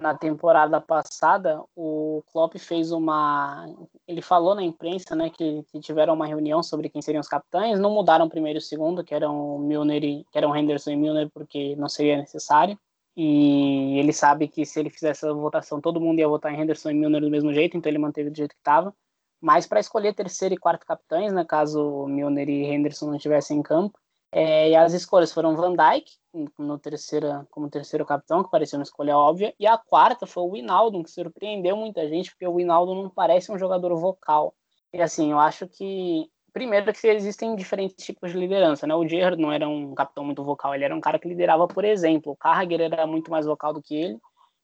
na 0.00 0.14
temporada 0.14 0.80
passada, 0.80 1.62
o 1.74 2.22
Klopp 2.32 2.56
fez 2.58 2.90
uma 2.90 3.66
ele 4.06 4.20
falou 4.20 4.54
na 4.54 4.62
imprensa, 4.62 5.14
né, 5.14 5.30
que, 5.30 5.62
que 5.64 5.80
tiveram 5.80 6.14
uma 6.14 6.26
reunião 6.26 6.62
sobre 6.62 6.88
quem 6.88 7.00
seriam 7.00 7.20
os 7.20 7.28
capitães, 7.28 7.78
não 7.78 7.90
mudaram 7.90 8.26
o 8.26 8.30
primeiro 8.30 8.58
e 8.58 8.60
o 8.60 8.62
segundo, 8.62 9.04
que 9.04 9.14
eram 9.14 9.58
Milner 9.58 10.04
e 10.04 10.24
que 10.30 10.38
eram 10.38 10.54
Henderson 10.56 10.90
e 10.90 10.96
Milner 10.96 11.30
porque 11.30 11.76
não 11.76 11.88
seria 11.88 12.16
necessário. 12.16 12.78
E 13.16 13.98
ele 13.98 14.12
sabe 14.12 14.46
que 14.46 14.66
se 14.66 14.78
ele 14.78 14.90
fizesse 14.90 15.24
essa 15.24 15.32
votação, 15.32 15.80
todo 15.80 16.00
mundo 16.00 16.18
ia 16.18 16.28
votar 16.28 16.52
em 16.52 16.60
Henderson 16.60 16.90
e 16.90 16.94
Milner 16.94 17.22
do 17.22 17.30
mesmo 17.30 17.52
jeito, 17.52 17.76
então 17.76 17.90
ele 17.90 17.98
manteve 17.98 18.28
do 18.28 18.36
jeito 18.36 18.50
que 18.54 18.60
estava. 18.60 18.94
Mas 19.40 19.66
para 19.66 19.80
escolher 19.80 20.14
terceiro 20.14 20.54
e 20.54 20.58
quarto 20.58 20.84
capitães, 20.84 21.32
né, 21.32 21.44
caso 21.44 22.06
Milner 22.06 22.48
e 22.48 22.64
Henderson 22.64 23.06
não 23.06 23.16
estivessem 23.16 23.58
em 23.58 23.62
campo, 23.62 23.98
é, 24.32 24.70
e 24.70 24.76
as 24.76 24.92
escolhas 24.92 25.32
foram 25.32 25.56
Van 25.56 25.74
Dijk, 25.74 26.10
no 26.58 26.78
terceira, 26.78 27.46
como 27.50 27.70
terceiro 27.70 28.04
capitão, 28.04 28.42
que 28.42 28.50
parecia 28.50 28.78
uma 28.78 28.82
escolha 28.82 29.16
óbvia, 29.16 29.54
e 29.58 29.66
a 29.66 29.78
quarta 29.78 30.26
foi 30.26 30.42
o 30.42 30.52
Winaldo, 30.52 31.02
que 31.02 31.10
surpreendeu 31.10 31.76
muita 31.76 32.06
gente, 32.08 32.30
porque 32.30 32.46
o 32.46 32.56
Winaldo 32.56 32.94
não 32.94 33.08
parece 33.08 33.50
um 33.50 33.58
jogador 33.58 33.94
vocal. 33.96 34.54
E 34.92 35.00
assim, 35.00 35.32
eu 35.32 35.38
acho 35.38 35.66
que, 35.68 36.28
primeiro, 36.52 36.92
que 36.92 37.06
existem 37.06 37.54
diferentes 37.56 38.04
tipos 38.04 38.32
de 38.32 38.38
liderança, 38.38 38.86
né? 38.86 38.94
O 38.94 39.06
Gerrard 39.06 39.40
não 39.40 39.52
era 39.52 39.68
um 39.68 39.94
capitão 39.94 40.24
muito 40.24 40.42
vocal, 40.44 40.74
ele 40.74 40.84
era 40.84 40.94
um 40.94 41.00
cara 41.00 41.18
que 41.18 41.28
liderava 41.28 41.66
por 41.66 41.84
exemplo. 41.84 42.32
O 42.32 42.36
Carragher 42.36 42.80
era 42.80 43.06
muito 43.06 43.30
mais 43.30 43.46
vocal 43.46 43.72
do 43.72 43.82
que 43.82 43.94
ele, 43.96 44.18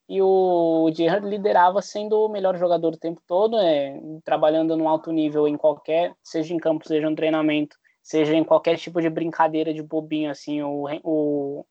e 0.08 0.20
o 0.20 0.90
Gerrard 0.94 1.26
liderava 1.26 1.80
sendo 1.80 2.18
o 2.18 2.28
melhor 2.28 2.56
jogador 2.58 2.92
o 2.94 2.98
tempo 2.98 3.22
todo, 3.26 3.56
é, 3.58 3.98
trabalhando 4.24 4.76
no 4.76 4.88
alto 4.88 5.10
nível 5.12 5.48
em 5.48 5.56
qualquer, 5.56 6.14
seja 6.22 6.52
em 6.52 6.58
campo, 6.58 6.86
seja 6.86 7.08
no 7.08 7.16
treinamento, 7.16 7.76
seja 8.02 8.34
em 8.34 8.44
qualquer 8.44 8.76
tipo 8.76 9.00
de 9.00 9.08
brincadeira 9.08 9.72
de 9.72 9.82
bobinho, 9.82 10.30
assim, 10.30 10.62
o, 10.62 10.86
o, 11.02 11.66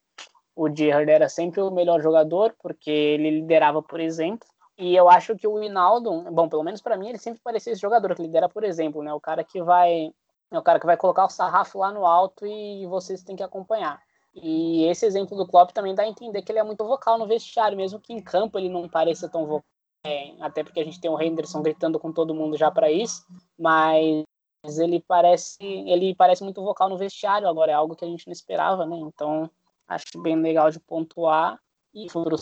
o 0.55 0.75
Gerrard 0.75 1.11
era 1.11 1.27
sempre 1.27 1.61
o 1.61 1.71
melhor 1.71 2.01
jogador, 2.01 2.55
porque 2.61 2.89
ele 2.89 3.29
liderava, 3.29 3.81
por 3.81 3.99
exemplo, 3.99 4.47
e 4.77 4.95
eu 4.95 5.09
acho 5.09 5.35
que 5.35 5.47
o 5.47 5.61
Hinaldo, 5.61 6.23
bom, 6.31 6.49
pelo 6.49 6.63
menos 6.63 6.81
para 6.81 6.97
mim, 6.97 7.09
ele 7.09 7.17
sempre 7.17 7.41
parecia 7.43 7.73
esse 7.73 7.81
jogador 7.81 8.15
que 8.15 8.21
lidera, 8.21 8.49
por 8.49 8.63
exemplo, 8.63 9.03
né, 9.03 9.13
o 9.13 9.19
cara 9.19 9.43
que 9.43 9.61
vai 9.61 10.11
é 10.51 10.59
o 10.59 10.61
cara 10.61 10.79
que 10.79 10.85
vai 10.85 10.97
colocar 10.97 11.25
o 11.25 11.29
sarrafo 11.29 11.79
lá 11.79 11.91
no 11.91 12.05
alto 12.05 12.45
e 12.45 12.85
vocês 12.87 13.23
têm 13.23 13.37
que 13.37 13.43
acompanhar. 13.43 14.01
E 14.35 14.85
esse 14.85 15.05
exemplo 15.05 15.37
do 15.37 15.47
Klopp 15.47 15.71
também 15.71 15.95
dá 15.95 16.03
a 16.03 16.07
entender 16.07 16.41
que 16.41 16.51
ele 16.51 16.59
é 16.59 16.63
muito 16.63 16.85
vocal 16.85 17.17
no 17.17 17.25
vestiário, 17.25 17.77
mesmo 17.77 17.99
que 17.99 18.11
em 18.11 18.21
campo 18.21 18.57
ele 18.59 18.67
não 18.67 18.87
pareça 18.87 19.29
tão 19.29 19.45
vocal. 19.45 19.63
É, 20.03 20.33
até 20.41 20.63
porque 20.63 20.79
a 20.79 20.83
gente 20.83 20.99
tem 20.99 21.11
o 21.11 21.21
Henderson 21.21 21.61
gritando 21.61 21.99
com 21.99 22.11
todo 22.11 22.33
mundo 22.33 22.57
já 22.57 22.71
para 22.71 22.91
isso, 22.91 23.23
mas 23.57 24.23
mas 24.63 24.77
ele 24.77 25.03
parece 25.07 25.57
ele 25.61 26.15
parece 26.15 26.43
muito 26.43 26.63
vocal 26.63 26.89
no 26.89 26.97
vestiário 26.97 27.47
agora 27.47 27.71
é 27.71 27.75
algo 27.75 27.95
que 27.95 28.05
a 28.05 28.07
gente 28.07 28.27
não 28.27 28.33
esperava 28.33 28.85
né? 28.85 28.95
Então 28.97 29.49
acho 29.87 30.21
bem 30.21 30.35
legal 30.35 30.69
de 30.69 30.79
pontuar 30.79 31.59
e 31.93 32.09
futuro 32.09 32.37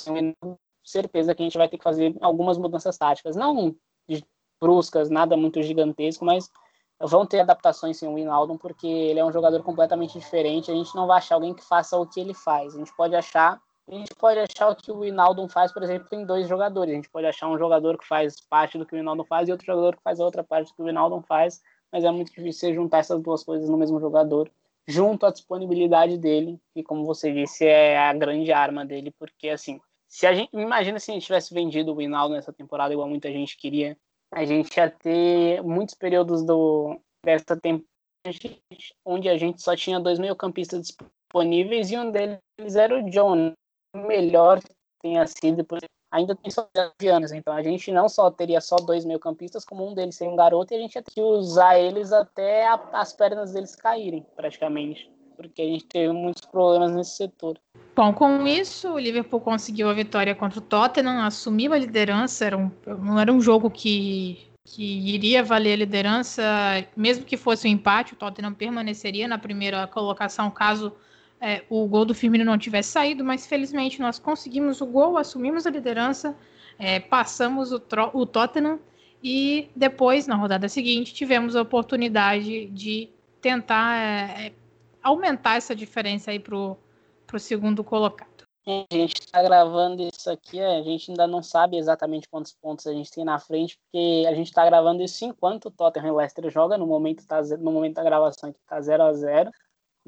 certeza 0.83 1.33
que 1.33 1.41
a 1.41 1.45
gente 1.45 1.57
vai 1.57 1.69
ter 1.69 1.77
que 1.77 1.83
fazer 1.83 2.15
algumas 2.21 2.57
mudanças 2.57 2.97
táticas. 2.97 3.35
Não 3.35 3.75
bruscas 4.61 5.09
nada 5.09 5.37
muito 5.37 5.61
gigantesco 5.63 6.25
mas 6.25 6.51
vão 6.99 7.25
ter 7.25 7.39
adaptações 7.39 7.97
sim 7.97 8.07
o 8.07 8.15
Winaldo 8.15 8.57
porque 8.57 8.85
ele 8.85 9.19
é 9.19 9.25
um 9.25 9.31
jogador 9.31 9.63
completamente 9.63 10.19
diferente. 10.19 10.69
A 10.69 10.75
gente 10.75 10.93
não 10.95 11.07
vai 11.07 11.17
achar 11.17 11.35
alguém 11.35 11.53
que 11.53 11.63
faça 11.63 11.97
o 11.97 12.05
que 12.05 12.19
ele 12.19 12.33
faz. 12.33 12.75
A 12.75 12.77
gente 12.77 12.93
pode 12.95 13.15
achar 13.15 13.61
a 13.87 13.95
gente 13.95 14.13
pode 14.13 14.39
achar 14.39 14.69
o 14.69 14.75
que 14.75 14.91
o 14.91 14.99
Winaldo 14.99 15.47
faz, 15.49 15.73
por 15.73 15.81
exemplo, 15.81 16.07
em 16.11 16.23
dois 16.23 16.47
jogadores. 16.47 16.91
A 16.91 16.95
gente 16.95 17.09
pode 17.09 17.25
achar 17.25 17.47
um 17.47 17.57
jogador 17.57 17.97
que 17.97 18.07
faz 18.07 18.39
parte 18.39 18.77
do 18.77 18.85
que 18.85 18.93
o 18.93 18.99
Winaldo 18.99 19.23
faz 19.23 19.49
e 19.49 19.51
outro 19.51 19.65
jogador 19.65 19.95
que 19.95 20.03
faz 20.03 20.19
outra 20.19 20.43
parte 20.43 20.67
do 20.67 20.75
que 20.75 20.81
o 20.83 20.85
Winaldo 20.85 21.23
faz 21.27 21.59
mas 21.91 22.03
é 22.03 22.11
muito 22.11 22.33
difícil 22.33 22.73
juntar 22.73 22.99
essas 22.99 23.21
duas 23.21 23.43
coisas 23.43 23.69
no 23.69 23.77
mesmo 23.77 23.99
jogador, 23.99 24.51
junto 24.87 25.25
à 25.25 25.31
disponibilidade 25.31 26.17
dele, 26.17 26.59
que 26.73 26.83
como 26.83 27.05
você 27.05 27.31
disse, 27.31 27.65
é 27.65 27.97
a 27.97 28.13
grande 28.13 28.51
arma 28.51 28.85
dele, 28.85 29.11
porque 29.17 29.49
assim, 29.49 29.79
se 30.07 30.25
a 30.25 30.33
gente, 30.33 30.49
imagina 30.53 30.99
se 30.99 31.11
a 31.11 31.13
gente 31.13 31.25
tivesse 31.25 31.53
vendido 31.53 31.91
o 31.91 31.95
Winaldo 31.95 32.33
nessa 32.33 32.51
temporada 32.51 32.93
igual 32.93 33.07
muita 33.07 33.31
gente 33.31 33.57
queria, 33.57 33.97
a 34.31 34.45
gente 34.45 34.75
ia 34.75 34.89
ter 34.89 35.61
muitos 35.63 35.95
períodos 35.95 36.43
do 36.43 36.99
dessa 37.23 37.55
temporada 37.55 37.89
onde 39.05 39.29
a 39.29 39.37
gente 39.37 39.61
só 39.61 39.75
tinha 39.75 39.99
dois 39.99 40.19
meio-campistas 40.19 40.81
disponíveis 40.81 41.89
e 41.89 41.97
um 41.97 42.11
deles 42.11 42.75
era 42.75 42.97
o 42.97 43.09
John, 43.09 43.53
melhor 43.95 44.59
tenha 45.01 45.25
sido 45.25 45.57
depois 45.57 45.81
ainda 46.11 46.35
tem 46.35 46.51
só 46.51 46.67
9 46.75 47.07
anos, 47.07 47.31
então 47.31 47.53
a 47.53 47.61
gente 47.61 47.91
não 47.91 48.09
só 48.09 48.29
teria 48.31 48.61
só 48.61 48.77
dois 48.77 49.05
meio-campistas, 49.05 49.63
como 49.63 49.89
um 49.89 49.93
deles 49.93 50.15
ser 50.15 50.27
um 50.27 50.35
garoto, 50.35 50.73
e 50.73 50.77
a 50.77 50.79
gente 50.79 50.95
ia 50.95 51.01
ter 51.01 51.11
que 51.11 51.21
usar 51.21 51.79
eles 51.79 52.11
até 52.11 52.67
a, 52.67 52.79
as 52.93 53.13
pernas 53.13 53.53
deles 53.53 53.75
caírem, 53.75 54.25
praticamente, 54.35 55.09
porque 55.35 55.61
a 55.61 55.65
gente 55.65 55.85
teve 55.85 56.11
muitos 56.11 56.45
problemas 56.45 56.91
nesse 56.91 57.15
setor. 57.15 57.57
Bom, 57.95 58.13
com 58.13 58.47
isso, 58.47 58.93
o 58.93 58.99
Liverpool 58.99 59.41
conseguiu 59.41 59.89
a 59.89 59.93
vitória 59.93 60.33
contra 60.33 60.59
o 60.59 60.63
Tottenham, 60.63 61.21
assumiu 61.23 61.73
a 61.73 61.77
liderança, 61.77 62.45
era 62.45 62.57
um, 62.57 62.71
não 62.85 63.19
era 63.19 63.31
um 63.31 63.41
jogo 63.41 63.69
que, 63.69 64.49
que 64.65 65.13
iria 65.13 65.43
valer 65.43 65.73
a 65.73 65.77
liderança, 65.77 66.43
mesmo 66.95 67.25
que 67.25 67.37
fosse 67.37 67.67
um 67.67 67.71
empate, 67.71 68.13
o 68.13 68.17
Tottenham 68.17 68.53
permaneceria 68.53 69.27
na 69.27 69.37
primeira 69.37 69.85
colocação 69.87 70.49
caso 70.49 70.93
é, 71.41 71.63
o 71.69 71.87
gol 71.87 72.05
do 72.05 72.13
Firmino 72.13 72.43
não 72.43 72.57
tivesse 72.57 72.89
saído, 72.89 73.23
mas 73.23 73.47
felizmente 73.47 74.01
nós 74.01 74.19
conseguimos 74.19 74.81
o 74.81 74.85
gol, 74.85 75.17
assumimos 75.17 75.65
a 75.65 75.69
liderança, 75.69 76.35
é, 76.77 76.99
passamos 76.99 77.71
o, 77.71 77.81
o, 78.13 78.25
Tottenham 78.25 78.79
e 79.23 79.69
depois, 79.75 80.27
na 80.27 80.35
rodada 80.35 80.67
seguinte, 80.67 81.13
tivemos 81.13 81.55
a 81.55 81.61
oportunidade 81.61 82.65
de 82.67 83.09
tentar 83.41 83.97
é, 83.97 84.47
é 84.47 84.53
aumentar 85.01 85.55
essa 85.55 85.73
diferença 85.73 86.31
aí 86.31 86.39
para 86.39 86.55
o 86.57 86.77
segundo 87.39 87.83
colocado. 87.83 88.29
A 88.67 88.93
gente 88.93 89.21
está 89.21 89.41
gravando 89.41 90.03
isso 90.03 90.29
aqui, 90.29 90.59
é, 90.59 90.77
a 90.77 90.83
gente 90.83 91.09
ainda 91.09 91.25
não 91.25 91.41
sabe 91.41 91.77
exatamente 91.77 92.27
quantos 92.29 92.53
pontos 92.53 92.85
a 92.85 92.93
gente 92.93 93.09
tem 93.09 93.23
na 93.23 93.39
frente, 93.39 93.79
porque 93.79 94.27
a 94.27 94.35
gente 94.35 94.47
está 94.47 94.63
gravando 94.65 95.01
isso 95.01 95.25
enquanto 95.25 95.65
o 95.65 95.71
Tottenham 95.71 96.09
e 96.09 96.11
o 96.11 96.17
Leicester 96.17 96.51
joga, 96.51 96.77
no 96.77 96.85
momento, 96.85 97.25
tá, 97.25 97.41
no 97.41 97.71
momento 97.71 97.95
da 97.95 98.03
gravação 98.03 98.49
aqui 98.49 98.59
está 98.59 98.79
0 98.79 99.03
a 99.03 99.13
0 99.13 99.51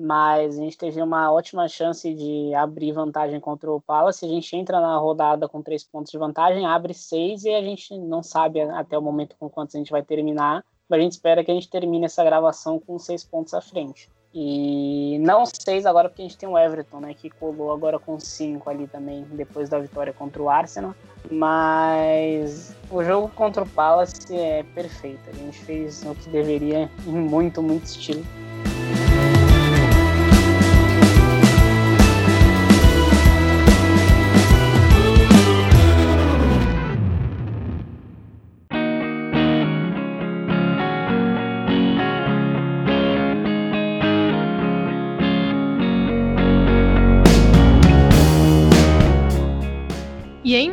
mas 0.02 0.58
a 0.58 0.64
gente 0.64 0.78
teve 0.78 1.02
uma 1.02 1.32
ótima 1.32 1.68
chance 1.68 2.12
de 2.14 2.54
abrir 2.56 2.92
vantagem 2.92 3.40
contra 3.40 3.72
o 3.72 3.80
Palace. 3.80 4.26
A 4.26 4.28
gente 4.28 4.56
entra 4.56 4.82
na 4.82 4.98
rodada 4.98 5.48
com 5.48 5.62
três 5.62 5.84
pontos 5.84 6.12
de 6.12 6.18
vantagem, 6.18 6.66
abre 6.66 6.94
seis 6.94 7.44
e 7.44 7.50
a 7.50 7.62
gente 7.62 7.96
não 7.98 8.24
sabe 8.24 8.62
até 8.62 8.98
o 8.98 9.02
momento 9.02 9.36
com 9.40 9.48
quantos 9.48 9.76
a 9.76 9.78
gente 9.78 9.92
vai 9.92 10.02
terminar. 10.02 10.66
Mas 10.90 11.00
a 11.00 11.04
gente 11.04 11.12
espera 11.12 11.44
que 11.44 11.52
a 11.52 11.54
gente 11.54 11.70
termine 11.70 12.06
essa 12.06 12.24
gravação 12.24 12.80
com 12.80 12.98
seis 12.98 13.24
pontos 13.24 13.54
à 13.54 13.62
frente. 13.62 14.10
E 14.34 15.20
não 15.20 15.46
seis 15.46 15.86
agora 15.86 16.10
porque 16.10 16.22
a 16.22 16.26
gente 16.26 16.38
tem 16.38 16.48
o 16.50 16.58
Everton, 16.58 17.02
né, 17.02 17.14
que 17.14 17.30
colou 17.30 17.72
agora 17.72 18.00
com 18.00 18.18
cinco 18.20 18.70
ali 18.70 18.88
também, 18.88 19.24
depois 19.32 19.70
da 19.70 19.78
vitória 19.78 20.14
contra 20.14 20.42
o 20.42 20.50
Arsenal. 20.50 20.96
Mas 21.30 22.76
o 22.90 23.04
jogo 23.04 23.30
contra 23.30 23.64
o 23.64 23.70
Palace 23.70 24.34
é 24.36 24.64
perfeito. 24.74 25.30
A 25.30 25.34
gente 25.34 25.60
fez 25.60 26.04
o 26.04 26.16
que 26.16 26.30
deveria 26.30 26.90
em 27.06 27.12
muito, 27.12 27.62
muito 27.62 27.86
estilo. 27.86 28.26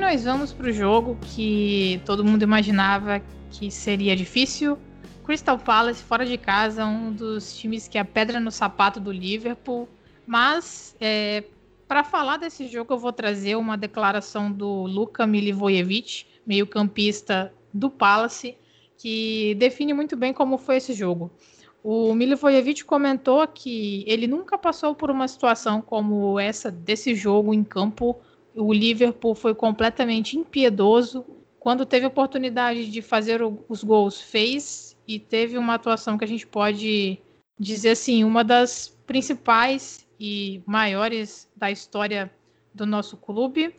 Nós 0.09 0.25
vamos 0.25 0.55
para 0.55 0.69
o 0.69 0.73
jogo 0.73 1.19
que 1.21 2.01
todo 2.07 2.25
mundo 2.25 2.43
imaginava 2.43 3.21
que 3.51 3.71
seria 3.71 4.17
difícil. 4.17 4.79
Crystal 5.23 5.59
Palace 5.59 6.03
fora 6.03 6.25
de 6.25 6.39
casa, 6.39 6.87
um 6.87 7.13
dos 7.13 7.55
times 7.59 7.87
que 7.87 7.99
é 7.99 8.01
a 8.01 8.07
pedra 8.07 8.41
no 8.41 8.51
sapato 8.51 8.99
do 8.99 9.13
Liverpool. 9.13 9.87
Mas 10.27 10.97
é, 10.99 11.45
para 11.87 12.03
falar 12.03 12.39
desse 12.39 12.69
jogo 12.69 12.95
eu 12.95 12.99
vou 12.99 13.13
trazer 13.13 13.57
uma 13.57 13.77
declaração 13.77 14.51
do 14.51 14.87
Luka 14.87 15.27
Milivojevic, 15.27 16.25
meio-campista 16.47 17.53
do 17.75 17.91
Palace, 17.91 18.57
que 18.97 19.55
define 19.57 19.93
muito 19.93 20.17
bem 20.17 20.33
como 20.33 20.57
foi 20.57 20.77
esse 20.77 20.95
jogo. 20.95 21.31
O 21.85 22.15
Milivojevic 22.15 22.83
comentou 22.83 23.47
que 23.47 24.05
ele 24.07 24.27
nunca 24.27 24.57
passou 24.57 24.95
por 24.95 25.11
uma 25.11 25.29
situação 25.29 25.83
como 25.83 26.41
essa 26.41 26.71
desse 26.71 27.15
jogo 27.15 27.53
em 27.53 27.63
campo 27.63 28.19
o 28.59 28.73
Liverpool 28.73 29.35
foi 29.35 29.55
completamente 29.55 30.37
impiedoso. 30.37 31.25
Quando 31.61 31.87
teve 31.87 32.07
oportunidade 32.07 32.91
de 32.91 33.01
fazer 33.01 33.43
o, 33.43 33.65
os 33.69 33.85
gols, 33.85 34.21
fez 34.21 34.97
e 35.07 35.19
teve 35.19 35.57
uma 35.57 35.75
atuação 35.75 36.19
que 36.19 36.25
a 36.25 36.29
gente 36.29 36.47
pode 36.47 37.19
dizer 37.59 37.91
assim, 37.91 38.25
uma 38.25 38.43
das 38.43 38.97
principais 39.07 40.07
e 40.19 40.61
maiores 40.67 41.49
da 41.57 41.71
história 41.71 42.31
do 42.75 42.85
nosso 42.85 43.17
clube. 43.17 43.75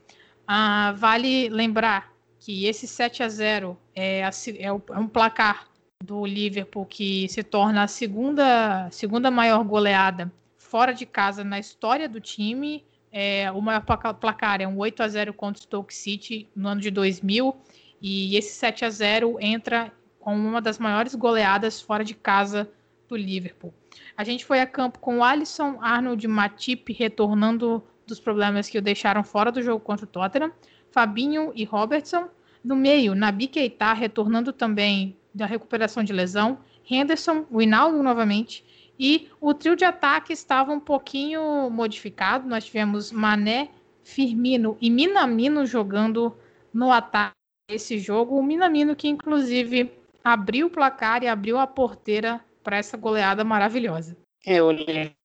Ah, 0.48 0.94
vale 0.98 1.50
lembrar 1.50 2.14
que 2.40 2.66
esse 2.66 2.88
7 2.88 3.22
a 3.24 3.30
0 3.30 3.78
é, 3.94 4.24
a, 4.24 4.32
é, 4.58 4.72
o, 4.72 4.82
é 4.90 4.98
um 4.98 5.08
placar 5.08 5.68
do 6.04 6.26
Liverpool 6.26 6.86
que 6.86 7.28
se 7.28 7.44
torna 7.44 7.84
a 7.84 7.88
segunda, 7.88 8.90
segunda 8.92 9.30
maior 9.30 9.64
goleada 9.64 10.32
fora 10.58 10.94
de 10.94 11.06
casa 11.06 11.44
na 11.44 11.60
história 11.60 12.08
do 12.08 12.22
time 12.22 12.86
é, 13.12 13.52
o 13.52 13.62
maior 13.62 13.84
placar 14.20 14.62
é 14.62 14.68
um 14.68 14.78
8 14.78 15.02
a 15.02 15.08
0 15.08 15.34
contra 15.34 15.60
o 15.60 15.64
Stoke 15.64 15.94
City 15.94 16.48
no 16.56 16.68
ano 16.68 16.82
de 16.82 16.92
2000 16.92 17.56
e 18.02 18.38
esse 18.38 18.54
7 18.54 18.86
a 18.86 18.90
0 18.90 19.38
entra 19.40 19.92
com 20.20 20.36
uma 20.36 20.62
das 20.62 20.78
maiores 20.78 21.16
goleadas 21.16 21.82
fora 21.82 22.04
de 22.04 22.14
casa 22.14 22.70
do 23.08 23.16
Liverpool. 23.16 23.74
A 24.16 24.24
gente 24.24 24.46
foi 24.46 24.62
a 24.62 24.68
campo 24.68 25.00
com 25.00 25.24
Alisson, 25.24 25.80
Arnold 25.82 26.28
Matip 26.28 26.94
retornando 26.94 27.84
dos 28.06 28.20
problemas 28.20 28.70
que 28.70 28.78
o 28.78 28.82
deixaram 28.82 29.24
fora 29.24 29.52
do 29.52 29.62
jogo 29.62 29.84
contra 29.84 30.06
o 30.06 30.08
Tottenham, 30.08 30.52
Fabinho 30.92 31.52
e 31.56 31.64
Robertson. 31.64 32.30
No 32.64 32.76
meio, 32.76 33.16
Nabi 33.16 33.48
Keita 33.48 33.94
retornando 33.94 34.52
também 34.52 35.16
da 35.34 35.46
recuperação 35.46 36.04
de 36.04 36.12
lesão, 36.12 36.60
Henderson, 36.90 37.46
Winaldo 37.52 38.02
novamente 38.04 38.66
e 39.00 39.30
o 39.40 39.54
trio 39.54 39.76
de 39.76 39.86
ataque 39.86 40.34
estava 40.34 40.74
um 40.74 40.80
pouquinho 40.80 41.70
modificado. 41.70 42.48
Nós 42.48 42.66
tivemos 42.66 43.12
Mané, 43.12 43.70
Firmino 44.04 44.78
e 44.82 44.90
Minamino 44.90 45.66
jogando 45.66 46.38
no 46.74 46.92
ataque 46.92 47.36
esse 47.70 47.98
jogo. 47.98 48.38
O 48.38 48.44
Minamino 48.44 48.96
que 48.96 49.08
inclusive 49.08 49.92
abriu 50.24 50.68
o 50.68 50.70
placar 50.70 51.24
e 51.24 51.28
abriu 51.28 51.58
a 51.58 51.66
porteira 51.66 52.44
para 52.62 52.78
essa 52.78 52.98
goleada 52.98 53.44
maravilhosa. 53.44 54.18
Olhei 54.64 55.16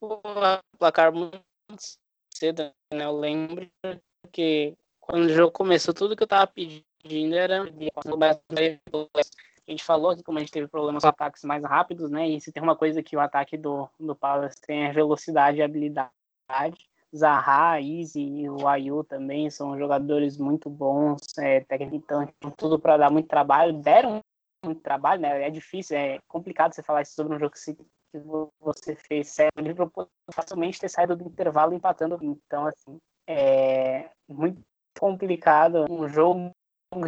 o 0.00 0.20
placar 0.78 1.12
muito 1.12 1.40
cedo, 2.34 2.72
né? 2.92 3.04
Eu 3.04 3.18
lembro 3.18 3.68
que 4.32 4.74
quando 5.00 5.26
o 5.26 5.28
jogo 5.28 5.52
começou, 5.52 5.94
tudo 5.94 6.16
que 6.16 6.22
eu 6.22 6.26
tava 6.26 6.46
pedindo 6.46 7.34
era 7.34 7.64
a 9.66 9.70
gente 9.70 9.84
falou 9.84 10.10
aqui 10.10 10.22
como 10.22 10.38
a 10.38 10.40
gente 10.40 10.52
teve 10.52 10.66
problemas 10.66 11.02
com 11.02 11.08
ataques 11.08 11.44
mais 11.44 11.64
rápidos, 11.64 12.10
né? 12.10 12.28
E 12.28 12.40
se 12.40 12.52
tem 12.52 12.62
uma 12.62 12.76
coisa 12.76 13.02
que 13.02 13.16
o 13.16 13.20
ataque 13.20 13.56
do, 13.56 13.88
do 13.98 14.14
Palace 14.14 14.60
tem 14.60 14.84
é 14.84 14.92
velocidade 14.92 15.58
e 15.58 15.62
habilidade. 15.62 16.10
Zaha, 17.14 17.78
Easy 17.80 18.20
e 18.20 18.48
o 18.48 18.66
Ayu 18.66 19.04
também 19.04 19.50
são 19.50 19.78
jogadores 19.78 20.38
muito 20.38 20.70
bons, 20.70 21.20
é, 21.38 21.64
então 21.92 22.26
tudo 22.56 22.78
para 22.78 22.96
dar 22.96 23.10
muito 23.10 23.28
trabalho. 23.28 23.74
Deram 23.74 24.20
muito 24.64 24.80
trabalho, 24.80 25.20
né? 25.20 25.46
É 25.46 25.50
difícil, 25.50 25.96
é 25.96 26.18
complicado 26.26 26.72
você 26.72 26.82
falar 26.82 27.02
isso 27.02 27.14
sobre 27.14 27.34
um 27.36 27.38
jogo 27.38 27.52
que, 27.52 27.74
que 27.74 28.18
você 28.60 28.96
fez 28.96 29.28
certo. 29.28 29.60
Liverpool 29.60 30.08
facilmente 30.32 30.80
ter 30.80 30.88
saído 30.88 31.14
do 31.14 31.26
intervalo 31.26 31.74
empatando. 31.74 32.18
Então, 32.22 32.66
assim, 32.66 32.98
é 33.28 34.08
muito 34.28 34.62
complicado. 34.98 35.84
Um 35.90 36.08
jogo 36.08 36.50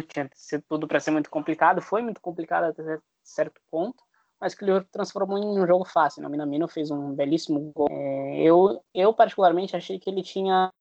tinha 0.07 0.29
sido 0.33 0.63
tudo 0.67 0.87
para 0.87 0.99
ser 0.99 1.11
muito 1.11 1.29
complicado, 1.29 1.81
foi 1.81 2.01
muito 2.01 2.21
complicado 2.21 2.65
até 2.65 2.99
certo 3.23 3.61
ponto, 3.69 4.03
mas 4.39 4.53
que 4.53 4.63
o 4.63 4.65
Liverpool 4.65 4.89
transformou 4.91 5.37
em 5.37 5.59
um 5.59 5.67
jogo 5.67 5.85
fácil. 5.85 6.21
Né? 6.21 6.27
O 6.27 6.31
Minamino 6.31 6.67
fez 6.67 6.91
um 6.91 7.13
belíssimo 7.13 7.71
gol. 7.73 7.87
É, 7.89 8.41
eu, 8.41 8.81
eu, 8.93 9.13
particularmente, 9.13 9.75
achei 9.75 9.99
que 9.99 10.09
ele 10.09 10.21
tinha 10.21 10.71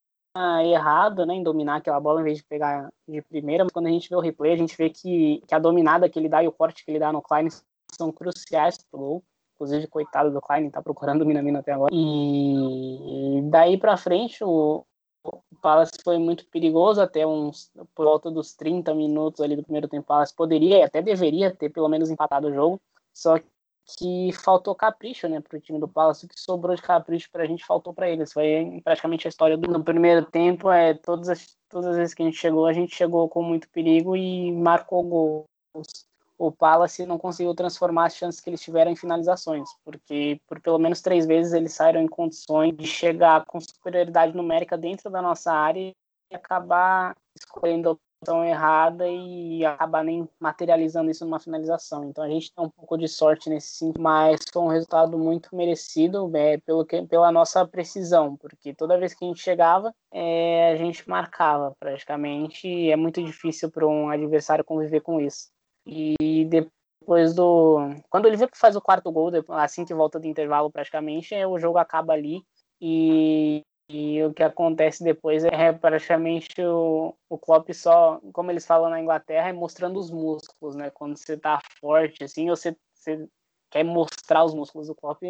errado 0.64 1.24
né, 1.24 1.34
em 1.34 1.42
dominar 1.42 1.76
aquela 1.76 2.00
bola 2.00 2.20
em 2.20 2.24
vez 2.24 2.38
de 2.38 2.44
pegar 2.44 2.90
de 3.08 3.22
primeira, 3.22 3.62
mas 3.62 3.72
quando 3.72 3.86
a 3.86 3.90
gente 3.90 4.08
vê 4.08 4.16
o 4.16 4.20
replay, 4.20 4.52
a 4.52 4.56
gente 4.56 4.76
vê 4.76 4.90
que, 4.90 5.40
que 5.46 5.54
a 5.54 5.60
dominada 5.60 6.08
que 6.08 6.18
ele 6.18 6.28
dá 6.28 6.42
e 6.42 6.48
o 6.48 6.52
corte 6.52 6.84
que 6.84 6.90
ele 6.90 6.98
dá 6.98 7.12
no 7.12 7.22
Klein 7.22 7.48
são 7.96 8.10
cruciais 8.10 8.76
pro 8.90 8.98
gol. 8.98 9.24
Inclusive, 9.54 9.86
coitado 9.86 10.32
do 10.32 10.40
Klein, 10.40 10.68
tá 10.70 10.82
procurando 10.82 11.22
o 11.22 11.26
Minamino 11.26 11.60
até 11.60 11.72
agora. 11.72 11.94
E 11.94 13.40
daí 13.44 13.78
para 13.78 13.96
frente, 13.96 14.42
o, 14.42 14.84
o 15.24 15.42
Palace 15.60 15.92
foi 16.04 16.18
muito 16.18 16.46
perigoso 16.46 17.00
até 17.00 17.26
uns 17.26 17.70
por 17.94 18.04
volta 18.04 18.30
dos 18.30 18.54
30 18.54 18.94
minutos 18.94 19.40
ali 19.40 19.56
do 19.56 19.62
primeiro 19.62 19.88
tempo. 19.88 20.02
O 20.02 20.06
Palace 20.06 20.34
poderia 20.34 20.78
e 20.78 20.82
até 20.82 21.00
deveria 21.00 21.54
ter 21.54 21.70
pelo 21.70 21.88
menos 21.88 22.10
empatado 22.10 22.48
o 22.48 22.52
jogo, 22.52 22.80
só 23.12 23.38
que 23.86 24.32
faltou 24.32 24.74
capricho, 24.74 25.28
né, 25.28 25.40
para 25.40 25.58
o 25.58 25.60
time 25.60 25.78
do 25.78 25.88
Palace. 25.88 26.24
O 26.24 26.28
que 26.28 26.40
sobrou 26.40 26.74
de 26.74 26.82
capricho 26.82 27.30
para 27.30 27.42
a 27.42 27.46
gente 27.46 27.64
faltou 27.64 27.92
para 27.92 28.08
eles. 28.08 28.32
Foi 28.32 28.80
praticamente 28.82 29.26
a 29.26 29.30
história 29.30 29.56
do 29.56 29.70
no 29.70 29.84
primeiro 29.84 30.24
tempo. 30.24 30.70
É 30.70 30.94
todas 30.94 31.28
as 31.28 31.56
todas 31.68 31.86
as 31.90 31.96
vezes 31.96 32.14
que 32.14 32.22
a 32.22 32.26
gente 32.26 32.38
chegou, 32.38 32.66
a 32.66 32.72
gente 32.72 32.94
chegou 32.94 33.28
com 33.28 33.42
muito 33.42 33.68
perigo 33.68 34.16
e 34.16 34.52
marcou 34.52 35.02
gols 35.02 36.06
o 36.46 36.52
Palace 36.52 37.06
não 37.06 37.18
conseguiu 37.18 37.54
transformar 37.54 38.06
as 38.06 38.16
chances 38.16 38.40
que 38.40 38.50
eles 38.50 38.60
tiveram 38.60 38.90
em 38.90 38.96
finalizações, 38.96 39.68
porque 39.84 40.40
por 40.46 40.60
pelo 40.60 40.78
menos 40.78 41.00
três 41.00 41.26
vezes 41.26 41.52
eles 41.52 41.72
saíram 41.72 42.00
em 42.00 42.08
condições 42.08 42.76
de 42.76 42.86
chegar 42.86 43.44
com 43.46 43.60
superioridade 43.60 44.36
numérica 44.36 44.76
dentro 44.76 45.10
da 45.10 45.22
nossa 45.22 45.52
área 45.52 45.94
e 46.30 46.34
acabar 46.34 47.16
escolhendo 47.36 47.90
a 47.90 47.92
opção 47.92 48.44
errada 48.44 49.06
e 49.06 49.64
acabar 49.64 50.02
nem 50.02 50.28
materializando 50.40 51.10
isso 51.10 51.24
numa 51.24 51.38
finalização. 51.38 52.04
Então 52.04 52.24
a 52.24 52.28
gente 52.28 52.52
tem 52.52 52.64
um 52.64 52.70
pouco 52.70 52.96
de 52.96 53.06
sorte 53.06 53.50
nesse 53.50 53.76
sentido, 53.76 54.00
mas 54.00 54.40
foi 54.50 54.62
um 54.62 54.68
resultado 54.68 55.18
muito 55.18 55.54
merecido 55.54 56.34
é, 56.34 56.58
pelo 56.58 56.84
que, 56.86 57.02
pela 57.02 57.30
nossa 57.30 57.66
precisão, 57.66 58.36
porque 58.36 58.74
toda 58.74 58.98
vez 58.98 59.14
que 59.14 59.24
a 59.24 59.28
gente 59.28 59.40
chegava, 59.40 59.94
é, 60.10 60.72
a 60.72 60.76
gente 60.76 61.08
marcava 61.08 61.74
praticamente, 61.78 62.66
e 62.66 62.90
é 62.90 62.96
muito 62.96 63.22
difícil 63.22 63.70
para 63.70 63.86
um 63.86 64.08
adversário 64.08 64.64
conviver 64.64 65.00
com 65.00 65.20
isso. 65.20 65.53
E 65.86 66.46
depois 66.46 67.34
do. 67.34 67.78
Quando 68.08 68.26
ele 68.26 68.36
que 68.48 68.58
faz 68.58 68.74
o 68.74 68.80
quarto 68.80 69.10
gol, 69.12 69.30
assim 69.50 69.84
que 69.84 69.94
volta 69.94 70.18
do 70.18 70.26
intervalo 70.26 70.70
praticamente, 70.70 71.34
o 71.44 71.58
jogo 71.58 71.78
acaba 71.78 72.12
ali. 72.12 72.42
E, 72.80 73.62
e 73.88 74.22
o 74.22 74.32
que 74.32 74.42
acontece 74.42 75.04
depois 75.04 75.44
é 75.44 75.72
praticamente 75.72 76.60
o, 76.62 77.14
o 77.28 77.38
Klopp 77.38 77.70
só, 77.72 78.20
como 78.32 78.50
eles 78.50 78.66
falam 78.66 78.90
na 78.90 79.00
Inglaterra, 79.00 79.48
é 79.48 79.52
mostrando 79.52 79.98
os 79.98 80.10
músculos, 80.10 80.74
né? 80.74 80.90
Quando 80.90 81.16
você 81.16 81.36
tá 81.36 81.60
forte, 81.80 82.24
assim, 82.24 82.48
você, 82.48 82.76
você 82.94 83.28
quer 83.70 83.84
mostrar 83.84 84.44
os 84.44 84.54
músculos. 84.54 84.88
O 84.88 84.94
Klopp, 84.94 85.22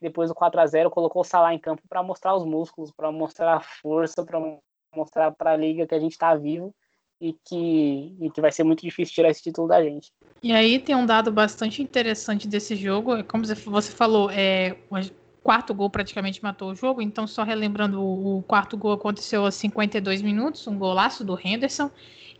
depois 0.00 0.30
do 0.30 0.34
4 0.34 0.60
a 0.60 0.66
0 0.66 0.90
colocou 0.90 1.20
o 1.22 1.24
Salah 1.24 1.54
em 1.54 1.58
campo 1.58 1.82
para 1.88 2.02
mostrar 2.02 2.34
os 2.34 2.44
músculos, 2.44 2.90
para 2.90 3.12
mostrar 3.12 3.56
a 3.56 3.60
força, 3.60 4.24
para 4.24 4.40
mostrar 4.94 5.30
para 5.32 5.52
a 5.52 5.56
liga 5.56 5.86
que 5.86 5.94
a 5.94 6.00
gente 6.00 6.12
está 6.12 6.34
vivo 6.34 6.74
e 7.20 7.36
que, 7.44 8.16
e 8.20 8.30
que 8.30 8.40
vai 8.40 8.50
ser 8.50 8.64
muito 8.64 8.80
difícil 8.80 9.14
tirar 9.14 9.30
esse 9.30 9.42
título 9.42 9.68
da 9.68 9.82
gente. 9.82 10.12
E 10.42 10.52
aí 10.52 10.78
tem 10.78 10.96
um 10.96 11.04
dado 11.04 11.30
bastante 11.30 11.82
interessante 11.82 12.48
desse 12.48 12.74
jogo, 12.74 13.16
é 13.16 13.22
como 13.22 13.44
você 13.44 13.92
falou, 13.92 14.30
é, 14.30 14.76
o 14.90 14.96
quarto 15.42 15.74
gol 15.74 15.90
praticamente 15.90 16.42
matou 16.42 16.70
o 16.70 16.74
jogo, 16.74 17.02
então 17.02 17.26
só 17.26 17.42
relembrando, 17.42 18.02
o 18.02 18.42
quarto 18.42 18.76
gol 18.76 18.92
aconteceu 18.92 19.44
aos 19.44 19.54
52 19.56 20.22
minutos, 20.22 20.66
um 20.66 20.78
golaço 20.78 21.22
do 21.22 21.38
Henderson, 21.38 21.90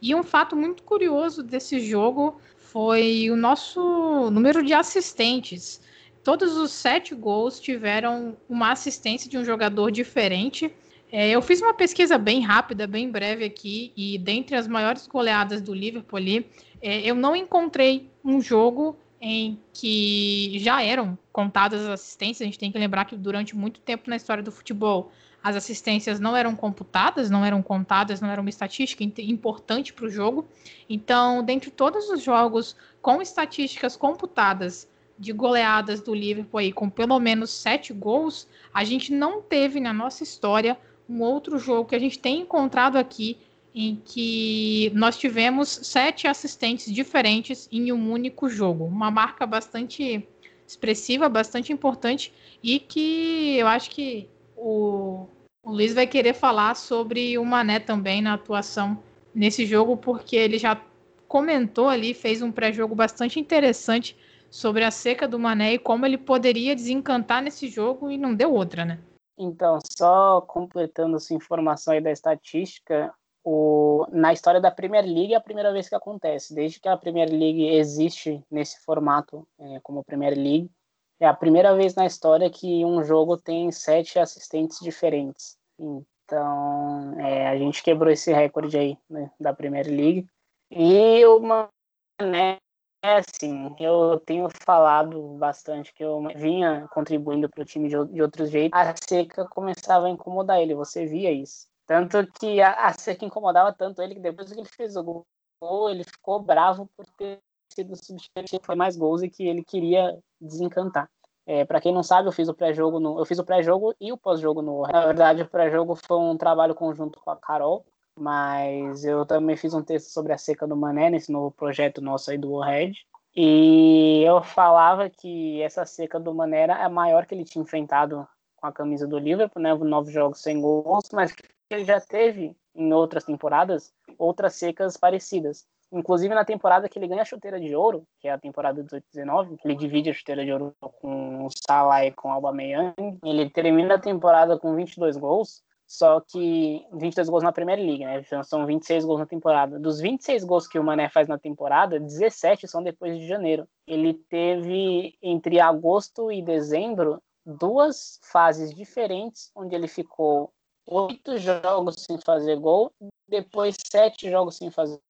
e 0.01 0.15
um 0.15 0.23
fato 0.23 0.57
muito 0.57 0.83
curioso 0.83 1.43
desse 1.43 1.79
jogo 1.81 2.41
foi 2.57 3.29
o 3.31 3.37
nosso 3.37 4.31
número 4.31 4.65
de 4.65 4.73
assistentes. 4.73 5.81
Todos 6.23 6.57
os 6.57 6.71
sete 6.71 7.15
gols 7.15 7.59
tiveram 7.61 8.37
uma 8.49 8.73
assistência 8.73 9.29
de 9.29 9.37
um 9.37 9.45
jogador 9.45 9.91
diferente, 9.91 10.73
é, 11.13 11.31
eu 11.31 11.43
fiz 11.43 11.61
uma 11.61 11.75
pesquisa 11.75 12.17
bem 12.17 12.41
rápida, 12.41 12.87
bem 12.87 13.11
breve 13.11 13.45
aqui, 13.45 13.93
e 13.97 14.17
dentre 14.19 14.57
as 14.57 14.69
maiores 14.69 15.07
goleadas 15.07 15.61
do 15.61 15.75
Liverpool 15.75 16.17
ali, 16.17 16.47
é, 16.81 17.01
eu 17.01 17.15
não 17.15 17.35
encontrei 17.35 18.09
um 18.25 18.41
jogo 18.41 18.97
em 19.21 19.59
que 19.73 20.59
já 20.61 20.83
eram 20.83 21.19
contadas 21.33 21.83
as 21.83 21.89
assistências. 21.89 22.41
A 22.43 22.45
gente 22.45 22.59
tem 22.59 22.73
que 22.73 22.79
lembrar 22.79 23.05
que 23.05 23.17
durante 23.17 23.55
muito 23.55 23.81
tempo 23.81 24.09
na 24.09 24.17
história 24.17 24.43
do 24.43 24.51
futebol, 24.51 25.13
as 25.43 25.57
assistências 25.57 26.21
não 26.21 26.37
eram 26.37 26.55
computadas, 26.55 27.31
não 27.31 27.45
eram 27.45 27.63
contadas, 27.63 28.21
não 28.21 28.31
era 28.31 28.41
uma 28.41 28.51
estatística 28.51 29.03
importante 29.03 29.93
para 29.93 30.07
o 30.07 30.11
jogo. 30.11 30.47
Então, 30.89 31.43
dentre 31.43 31.71
todos 31.71 32.09
os 32.09 32.23
jogos 32.23 32.77
com 33.03 33.21
estatísticas 33.21 33.97
computadas 33.97 34.89
de 35.19 35.33
goleadas 35.33 36.01
do 36.01 36.15
Liverpool 36.15 36.59
aí, 36.59 36.73
com 36.73 36.89
pelo 36.89 37.19
menos 37.19 37.51
sete 37.51 37.93
gols, 37.93 38.49
a 38.73 38.85
gente 38.85 39.13
não 39.13 39.43
teve 39.43 39.79
na 39.79 39.93
nossa 39.93 40.23
história 40.23 40.79
um 41.11 41.23
outro 41.23 41.59
jogo 41.59 41.89
que 41.89 41.97
a 41.97 41.99
gente 41.99 42.19
tem 42.19 42.43
encontrado 42.43 42.97
aqui 42.97 43.37
em 43.75 44.01
que 44.05 44.93
nós 44.95 45.19
tivemos 45.19 45.69
sete 45.69 46.29
assistentes 46.29 46.93
diferentes 46.93 47.69
em 47.73 47.93
um 47.93 48.13
único 48.13 48.49
jogo. 48.49 48.85
Uma 48.85 49.11
marca 49.11 49.45
bastante 49.45 50.27
expressiva, 50.67 51.29
bastante 51.29 51.73
importante 51.73 52.33
e 52.63 52.79
que 52.79 53.57
eu 53.59 53.67
acho 53.67 53.91
que 53.91 54.29
o, 54.57 55.27
o 55.65 55.73
Luiz 55.73 55.93
vai 55.93 56.07
querer 56.07 56.33
falar 56.33 56.77
sobre 56.77 57.37
o 57.39 57.45
Mané 57.45 57.81
também 57.81 58.23
na 58.23 58.35
atuação 58.35 59.03
nesse 59.35 59.67
jogo, 59.67 59.97
porque 59.97 60.37
ele 60.37 60.59
já 60.59 60.81
comentou 61.27 61.89
ali, 61.89 62.15
fez 62.15 62.41
um 62.41 62.53
pré-jogo 62.53 62.95
bastante 62.95 63.41
interessante 63.41 64.17
sobre 64.49 64.85
a 64.85 64.91
seca 64.91 65.27
do 65.27 65.39
Mané 65.39 65.75
e 65.75 65.79
como 65.79 66.07
ele 66.07 66.19
poderia 66.19 66.75
desencantar 66.75 67.43
nesse 67.43 67.69
jogo 67.69 68.11
e 68.11 68.19
não 68.19 68.35
deu 68.35 68.53
outra, 68.53 68.85
né? 68.85 68.99
Então, 69.43 69.79
só 69.97 70.43
completando 70.43 71.17
essa 71.17 71.33
informação 71.33 71.95
aí 71.95 72.01
da 72.01 72.11
estatística, 72.11 73.11
o, 73.43 74.07
na 74.13 74.35
história 74.35 74.61
da 74.61 74.71
Premier 74.71 75.03
League 75.03 75.33
é 75.33 75.37
a 75.37 75.41
primeira 75.41 75.73
vez 75.73 75.89
que 75.89 75.95
acontece. 75.95 76.55
Desde 76.55 76.79
que 76.79 76.87
a 76.87 76.97
Premier 76.97 77.31
League 77.31 77.67
existe 77.67 78.45
nesse 78.51 78.85
formato 78.85 79.49
é, 79.59 79.81
como 79.81 80.05
Premier 80.05 80.35
League, 80.35 80.71
é 81.19 81.27
a 81.27 81.33
primeira 81.33 81.75
vez 81.75 81.95
na 81.95 82.05
história 82.05 82.51
que 82.51 82.85
um 82.85 83.03
jogo 83.03 83.39
tem 83.39 83.73
sete 83.73 84.19
assistentes 84.19 84.79
diferentes. 84.79 85.57
Então, 85.79 87.19
é, 87.19 87.49
a 87.49 87.57
gente 87.57 87.83
quebrou 87.83 88.13
esse 88.13 88.31
recorde 88.31 88.77
aí 88.77 88.99
né, 89.09 89.31
da 89.41 89.55
Premier 89.55 89.87
League. 89.87 90.27
E 90.71 91.25
o 91.25 91.41
Mané 91.41 92.59
é 93.03 93.17
assim, 93.17 93.75
eu 93.79 94.21
tenho 94.21 94.49
falado 94.65 95.37
bastante 95.39 95.93
que 95.95 96.05
eu 96.05 96.23
vinha 96.37 96.87
contribuindo 96.93 97.49
para 97.49 97.63
o 97.63 97.65
time 97.65 97.89
de, 97.89 97.97
de 98.07 98.47
jeitos. 98.47 98.79
A 98.79 98.95
seca 98.97 99.47
começava 99.49 100.07
a 100.07 100.11
incomodar 100.11 100.61
ele, 100.61 100.75
você 100.75 101.07
via 101.07 101.33
isso. 101.33 101.67
Tanto 101.87 102.27
que 102.39 102.61
a, 102.61 102.87
a 102.87 102.93
seca 102.93 103.25
incomodava 103.25 103.73
tanto 103.73 104.03
ele 104.03 104.15
que 104.15 104.21
depois 104.21 104.53
que 104.53 104.61
ele 104.61 104.69
fez 104.69 104.97
o 104.97 105.25
gol, 105.61 105.91
ele 105.91 106.05
ficou 106.05 106.43
bravo 106.43 106.89
por 106.97 107.07
ter 107.17 107.39
sido 107.73 107.97
substituído, 107.97 108.65
foi 108.65 108.75
mais 108.75 108.97
gols 108.97 109.23
e 109.23 109.31
que 109.31 109.47
ele 109.47 109.65
queria 109.65 110.19
desencantar. 110.41 111.09
É, 111.47 111.65
para 111.65 111.81
quem 111.81 111.93
não 111.93 112.03
sabe, 112.03 112.29
eu 112.29 112.33
fiz 112.33 112.49
o 112.49 112.55
pré-jogo 112.55 113.01
eu 113.19 113.25
fiz 113.25 113.39
o 113.39 113.45
pré-jogo 113.45 113.95
e 114.01 114.13
o 114.13 114.19
pós-jogo 114.19 114.63
no. 114.63 114.83
Na 114.83 115.07
verdade, 115.07 115.43
o 115.43 115.49
pré-jogo 115.49 115.97
foi 115.97 116.19
um 116.19 116.37
trabalho 116.37 116.75
conjunto 116.75 117.19
com 117.21 117.31
a 117.31 117.37
Carol, 117.37 117.85
mas 118.21 119.05
eu 119.05 119.25
também 119.25 119.57
fiz 119.57 119.73
um 119.73 119.83
texto 119.83 120.09
sobre 120.09 120.33
a 120.33 120.39
seca 120.39 120.67
do 120.67 120.77
Mané 120.77 121.09
nesse 121.09 121.33
novo 121.33 121.51
projeto 121.51 122.03
nosso 122.03 122.31
aí 122.31 122.37
do 122.37 122.53
Warhead. 122.53 122.95
E 123.35 124.23
eu 124.27 124.43
falava 124.43 125.09
que 125.09 125.63
essa 125.63 125.87
seca 125.87 126.21
do 126.21 126.35
Mané 126.35 126.61
era 126.63 126.85
a 126.85 126.89
maior 126.89 127.25
que 127.25 127.35
ele 127.35 127.45
tinha 127.45 127.63
enfrentado 127.63 128.29
com 128.57 128.67
a 128.67 128.73
camisa 128.73 129.07
do 129.07 129.19
Liverpool, 129.19 129.63
né? 129.63 129.73
Nove 129.75 130.13
jogos 130.13 130.43
sem 130.43 130.61
gols, 130.61 131.09
mas 131.13 131.33
que 131.33 131.45
ele 131.71 131.85
já 131.85 132.01
teve 132.01 132.55
em 132.75 132.93
outras 132.93 133.25
temporadas 133.25 133.93
outras 134.19 134.55
secas 134.55 134.97
parecidas. 134.97 135.67
Inclusive 135.93 136.35
na 136.35 136.45
temporada 136.45 136.89
que 136.89 136.99
ele 136.99 137.09
ganha 137.09 137.23
a 137.23 137.25
chuteira 137.25 137.59
de 137.59 137.75
ouro, 137.75 138.05
que 138.21 138.29
é 138.29 138.33
a 138.33 138.39
temporada 138.39 138.85
18-19, 138.85 139.59
ele 139.65 139.75
divide 139.75 140.11
a 140.11 140.15
chuteira 140.15 140.45
de 140.45 140.53
ouro 140.53 140.75
com 140.79 141.47
o 141.47 141.49
Salah 141.67 142.05
e 142.05 142.13
com 142.13 142.29
o 142.29 142.33
Aubameyang. 142.33 143.19
Ele 143.25 143.51
termina 143.51 143.95
a 143.95 143.99
temporada 143.99 144.59
com 144.59 144.77
22 144.77 145.17
gols, 145.17 145.63
só 145.91 146.21
que 146.21 146.87
22 146.93 147.29
gols 147.29 147.43
na 147.43 147.51
Premier 147.51 147.77
League, 147.77 148.05
né? 148.05 148.21
Então 148.21 148.45
são 148.45 148.65
26 148.65 149.05
gols 149.05 149.19
na 149.19 149.27
temporada. 149.27 149.77
Dos 149.77 149.99
26 149.99 150.45
gols 150.45 150.69
que 150.69 150.79
o 150.79 150.85
Mané 150.85 151.09
faz 151.09 151.27
na 151.27 151.37
temporada, 151.37 151.99
17 151.99 152.69
são 152.69 152.81
depois 152.81 153.19
de 153.19 153.27
janeiro. 153.27 153.67
Ele 153.89 154.15
teve 154.15 155.19
entre 155.21 155.59
agosto 155.59 156.31
e 156.31 156.41
dezembro 156.43 157.21
duas 157.45 158.21
fases 158.23 158.73
diferentes, 158.73 159.51
onde 159.53 159.75
ele 159.75 159.89
ficou 159.89 160.53
oito 160.87 161.37
jogos 161.39 161.97
sem 161.99 162.17
fazer 162.19 162.57
gol, 162.61 162.93
depois 163.29 163.75
sete 163.91 164.31
jogos 164.31 164.59
sem 164.59 164.71
fazer 164.71 165.01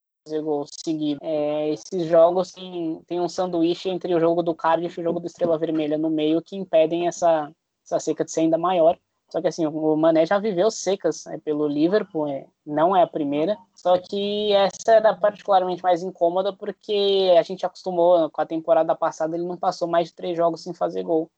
gol 0.42 0.64
seguido. 0.66 1.20
É, 1.22 1.68
esses 1.68 2.06
jogos 2.06 2.52
têm 2.52 3.20
um 3.20 3.28
sanduíche 3.28 3.90
entre 3.90 4.14
o 4.14 4.20
jogo 4.20 4.42
do 4.42 4.54
Cardiff 4.54 4.98
e 4.98 5.02
o 5.02 5.04
jogo 5.04 5.20
do 5.20 5.26
Estrela 5.26 5.58
Vermelha 5.58 5.98
no 5.98 6.08
meio 6.08 6.40
que 6.40 6.56
impedem 6.56 7.06
essa, 7.06 7.52
essa 7.84 8.00
seca 8.00 8.24
de 8.24 8.30
ser 8.32 8.40
ainda 8.40 8.56
maior. 8.56 8.98
Só 9.30 9.40
que 9.40 9.48
assim, 9.48 9.64
o 9.66 9.96
Mané 9.96 10.26
já 10.26 10.38
viveu 10.38 10.70
secas 10.70 11.24
né, 11.24 11.38
pelo 11.38 11.68
Liverpool, 11.68 12.26
é, 12.26 12.46
não 12.66 12.96
é 12.96 13.02
a 13.02 13.06
primeira. 13.06 13.56
Só 13.74 13.96
que 13.96 14.52
essa 14.52 14.92
era 14.92 15.14
particularmente 15.14 15.82
mais 15.82 16.02
incômoda 16.02 16.52
porque 16.52 17.32
a 17.38 17.42
gente 17.42 17.64
acostumou 17.64 18.28
com 18.30 18.40
a 18.40 18.46
temporada 18.46 18.94
passada, 18.94 19.36
ele 19.36 19.46
não 19.46 19.56
passou 19.56 19.86
mais 19.86 20.08
de 20.08 20.14
três 20.14 20.36
jogos 20.36 20.62
sem 20.62 20.74
fazer 20.74 21.04
gol. 21.04 21.30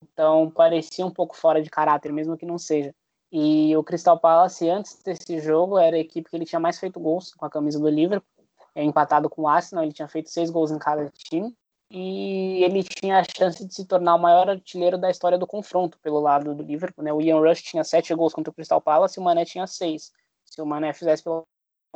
Então 0.00 0.50
parecia 0.50 1.04
um 1.04 1.10
pouco 1.10 1.36
fora 1.36 1.60
de 1.60 1.68
caráter, 1.68 2.12
mesmo 2.12 2.36
que 2.36 2.46
não 2.46 2.56
seja. 2.56 2.94
E 3.32 3.76
o 3.76 3.82
Crystal 3.82 4.18
Palace, 4.18 4.70
antes 4.70 5.02
desse 5.02 5.40
jogo, 5.40 5.76
era 5.76 5.96
a 5.96 6.00
equipe 6.00 6.30
que 6.30 6.36
ele 6.36 6.46
tinha 6.46 6.60
mais 6.60 6.78
feito 6.78 7.00
gols 7.00 7.34
com 7.34 7.44
a 7.44 7.50
camisa 7.50 7.78
do 7.78 7.88
Liverpool. 7.88 8.26
É 8.74 8.82
empatado 8.82 9.28
com 9.28 9.42
o 9.42 9.48
Arsenal, 9.48 9.84
ele 9.84 9.92
tinha 9.92 10.08
feito 10.08 10.30
seis 10.30 10.50
gols 10.50 10.70
em 10.70 10.78
cada 10.78 11.10
time 11.10 11.54
e 11.90 12.62
ele 12.62 12.84
tinha 12.84 13.20
a 13.20 13.24
chance 13.24 13.66
de 13.66 13.74
se 13.74 13.84
tornar 13.86 14.14
o 14.14 14.18
maior 14.18 14.50
artilheiro 14.50 14.98
da 14.98 15.10
história 15.10 15.38
do 15.38 15.46
confronto 15.46 15.98
pelo 16.00 16.20
lado 16.20 16.54
do 16.54 16.62
Liverpool. 16.62 17.02
Né? 17.02 17.12
O 17.12 17.20
Ian 17.20 17.40
Rush 17.40 17.62
tinha 17.62 17.82
sete 17.82 18.14
gols 18.14 18.34
contra 18.34 18.50
o 18.50 18.54
Crystal 18.54 18.80
Palace 18.80 19.18
e 19.18 19.20
o 19.20 19.24
Mané 19.24 19.44
tinha 19.44 19.66
seis. 19.66 20.12
Se 20.44 20.60
o 20.60 20.66
Mané 20.66 20.92
fizesse 20.92 21.24
pelo 21.24 21.46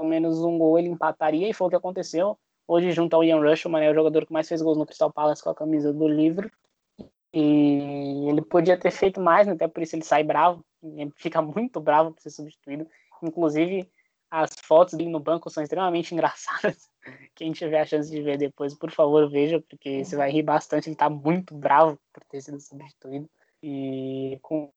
menos 0.02 0.42
um 0.42 0.58
gol, 0.58 0.78
ele 0.78 0.88
empataria 0.88 1.48
e 1.48 1.52
foi 1.52 1.66
o 1.66 1.70
que 1.70 1.76
aconteceu. 1.76 2.38
Hoje, 2.66 2.90
junto 2.92 3.14
ao 3.14 3.22
Ian 3.22 3.40
Rush, 3.40 3.66
o 3.66 3.70
Mané 3.70 3.86
é 3.86 3.90
o 3.90 3.94
jogador 3.94 4.24
que 4.24 4.32
mais 4.32 4.48
fez 4.48 4.62
gols 4.62 4.78
no 4.78 4.86
Crystal 4.86 5.12
Palace 5.12 5.42
com 5.42 5.50
a 5.50 5.54
camisa 5.54 5.92
do 5.92 6.08
Liverpool. 6.08 6.56
E 7.34 8.28
ele 8.28 8.42
podia 8.42 8.78
ter 8.78 8.90
feito 8.90 9.20
mais, 9.20 9.46
né? 9.46 9.54
até 9.54 9.68
por 9.68 9.82
isso 9.82 9.94
ele 9.94 10.04
sai 10.04 10.24
bravo. 10.24 10.64
Ele 10.82 11.12
fica 11.16 11.40
muito 11.42 11.80
bravo 11.80 12.12
por 12.12 12.22
ser 12.22 12.30
substituído. 12.30 12.86
Inclusive, 13.22 13.90
as 14.32 14.50
fotos 14.64 14.94
dele 14.94 15.10
no 15.10 15.20
banco 15.20 15.50
são 15.50 15.62
extremamente 15.62 16.12
engraçadas. 16.14 16.88
Quem 17.34 17.52
tiver 17.52 17.82
a 17.82 17.86
chance 17.86 18.10
de 18.10 18.22
ver 18.22 18.38
depois, 18.38 18.74
por 18.74 18.90
favor, 18.90 19.30
veja, 19.30 19.62
porque 19.68 20.02
você 20.02 20.16
vai 20.16 20.30
rir 20.30 20.42
bastante. 20.42 20.88
Ele 20.88 20.96
tá 20.96 21.10
muito 21.10 21.54
bravo 21.54 21.98
por 22.12 22.24
ter 22.24 22.40
sido 22.40 22.58
substituído. 22.58 23.28
E 23.62 24.38
com, 24.40 24.72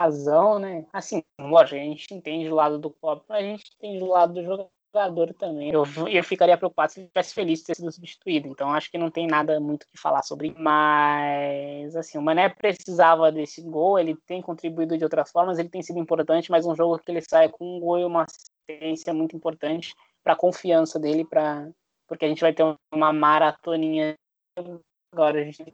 razão, 0.00 0.58
né? 0.58 0.86
Assim, 0.92 1.22
lógico, 1.38 1.76
a 1.76 1.78
gente 1.78 2.12
entende 2.14 2.50
o 2.50 2.54
lado 2.54 2.78
do 2.78 2.90
Klopp, 2.90 3.24
mas 3.28 3.38
a 3.38 3.42
gente 3.42 3.70
entende 3.76 4.02
o 4.02 4.08
lado 4.08 4.32
do 4.32 4.42
jogador 4.42 4.70
jogador 4.92 5.32
também. 5.34 5.70
Eu, 5.70 5.84
eu 6.08 6.24
ficaria 6.24 6.56
preocupado 6.56 6.92
se 6.92 7.00
ele 7.00 7.06
estivesse 7.06 7.34
feliz 7.34 7.60
de 7.60 7.66
ter 7.66 7.76
sido 7.76 7.92
substituído. 7.92 8.48
Então 8.48 8.72
acho 8.72 8.90
que 8.90 8.98
não 8.98 9.10
tem 9.10 9.26
nada 9.26 9.58
muito 9.60 9.86
que 9.86 9.98
falar 9.98 10.22
sobre. 10.22 10.54
Mas 10.58 11.94
assim, 11.96 12.18
o 12.18 12.22
Mané 12.22 12.48
precisava 12.48 13.30
desse 13.30 13.62
gol. 13.62 13.98
Ele 13.98 14.16
tem 14.26 14.42
contribuído 14.42 14.98
de 14.98 15.04
outras 15.04 15.30
formas. 15.30 15.58
Ele 15.58 15.68
tem 15.68 15.82
sido 15.82 15.98
importante, 15.98 16.50
mas 16.50 16.66
um 16.66 16.74
jogo 16.74 16.98
que 16.98 17.10
ele 17.10 17.22
sai 17.22 17.48
com 17.48 17.76
um 17.76 17.80
gol 17.80 17.98
e 17.98 18.04
uma 18.04 18.24
assistência 18.24 19.14
muito 19.14 19.36
importante 19.36 19.94
para 20.22 20.34
a 20.34 20.36
confiança 20.36 20.98
dele, 20.98 21.24
para 21.24 21.68
porque 22.06 22.24
a 22.24 22.28
gente 22.28 22.40
vai 22.40 22.52
ter 22.52 22.64
uma 22.92 23.12
maratoninha 23.12 24.16
agora 25.12 25.40
a 25.40 25.44
gente 25.44 25.58
tem 25.58 25.72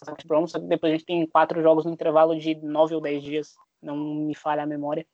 depois 0.69 0.93
a 0.93 0.97
gente 0.97 1.05
tem 1.05 1.27
quatro 1.27 1.63
jogos 1.63 1.85
no 1.85 1.93
intervalo 1.93 2.39
de 2.39 2.55
nove 2.57 2.95
ou 2.95 3.01
dez 3.01 3.23
dias, 3.23 3.55
não 3.83 3.97
me 3.97 4.35
falha 4.35 4.63
a 4.63 4.67
memória. 4.67 5.07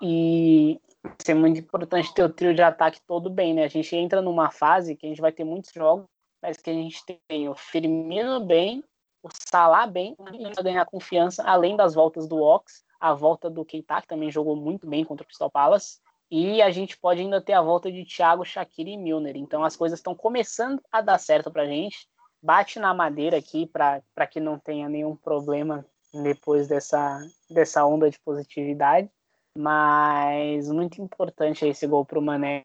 E 0.00 0.80
ser 1.20 1.34
muito 1.34 1.60
importante 1.60 2.12
ter 2.14 2.24
o 2.24 2.32
trio 2.32 2.54
de 2.54 2.62
ataque 2.62 3.00
todo 3.06 3.30
bem, 3.30 3.54
né? 3.54 3.64
A 3.64 3.68
gente 3.68 3.94
entra 3.96 4.22
numa 4.22 4.50
fase 4.50 4.96
que 4.96 5.06
a 5.06 5.08
gente 5.08 5.20
vai 5.20 5.32
ter 5.32 5.44
muitos 5.44 5.72
jogos, 5.72 6.06
mas 6.40 6.56
que 6.56 6.70
a 6.70 6.72
gente 6.72 7.02
tem 7.28 7.48
o 7.48 7.54
Firmino 7.54 8.44
bem, 8.44 8.84
o 9.22 9.28
Salah 9.32 9.86
bem, 9.86 10.16
a 10.56 10.62
ganhar 10.62 10.84
confiança, 10.84 11.42
além 11.44 11.76
das 11.76 11.94
voltas 11.94 12.26
do 12.26 12.42
Ox, 12.42 12.84
a 13.00 13.14
volta 13.14 13.48
do 13.48 13.64
Keita, 13.64 14.00
que 14.00 14.08
também 14.08 14.30
jogou 14.30 14.56
muito 14.56 14.88
bem 14.88 15.04
contra 15.04 15.24
o 15.24 15.26
Crystal 15.26 15.50
Palace, 15.50 16.00
E 16.30 16.62
a 16.62 16.70
gente 16.70 16.96
pode 16.96 17.20
ainda 17.20 17.40
ter 17.42 17.52
a 17.52 17.60
volta 17.60 17.92
de 17.92 18.04
Thiago, 18.04 18.44
Shaqiri 18.44 18.92
e 18.92 18.96
Milner. 18.96 19.36
Então 19.36 19.62
as 19.62 19.76
coisas 19.76 19.98
estão 19.98 20.14
começando 20.14 20.80
a 20.90 21.00
dar 21.00 21.18
certo 21.18 21.50
para 21.50 21.62
a 21.62 21.66
gente. 21.66 22.08
Bate 22.42 22.78
na 22.78 22.94
madeira 22.94 23.36
aqui 23.36 23.66
para 23.66 24.26
que 24.28 24.40
não 24.40 24.58
tenha 24.58 24.88
nenhum 24.88 25.14
problema 25.14 25.84
depois 26.22 26.66
dessa, 26.68 27.20
dessa 27.50 27.84
onda 27.84 28.10
de 28.10 28.18
positividade. 28.20 29.10
Mas 29.56 30.70
muito 30.70 31.00
importante 31.02 31.66
esse 31.66 31.86
gol 31.86 32.04
para 32.04 32.18
o 32.18 32.22
Mané, 32.22 32.62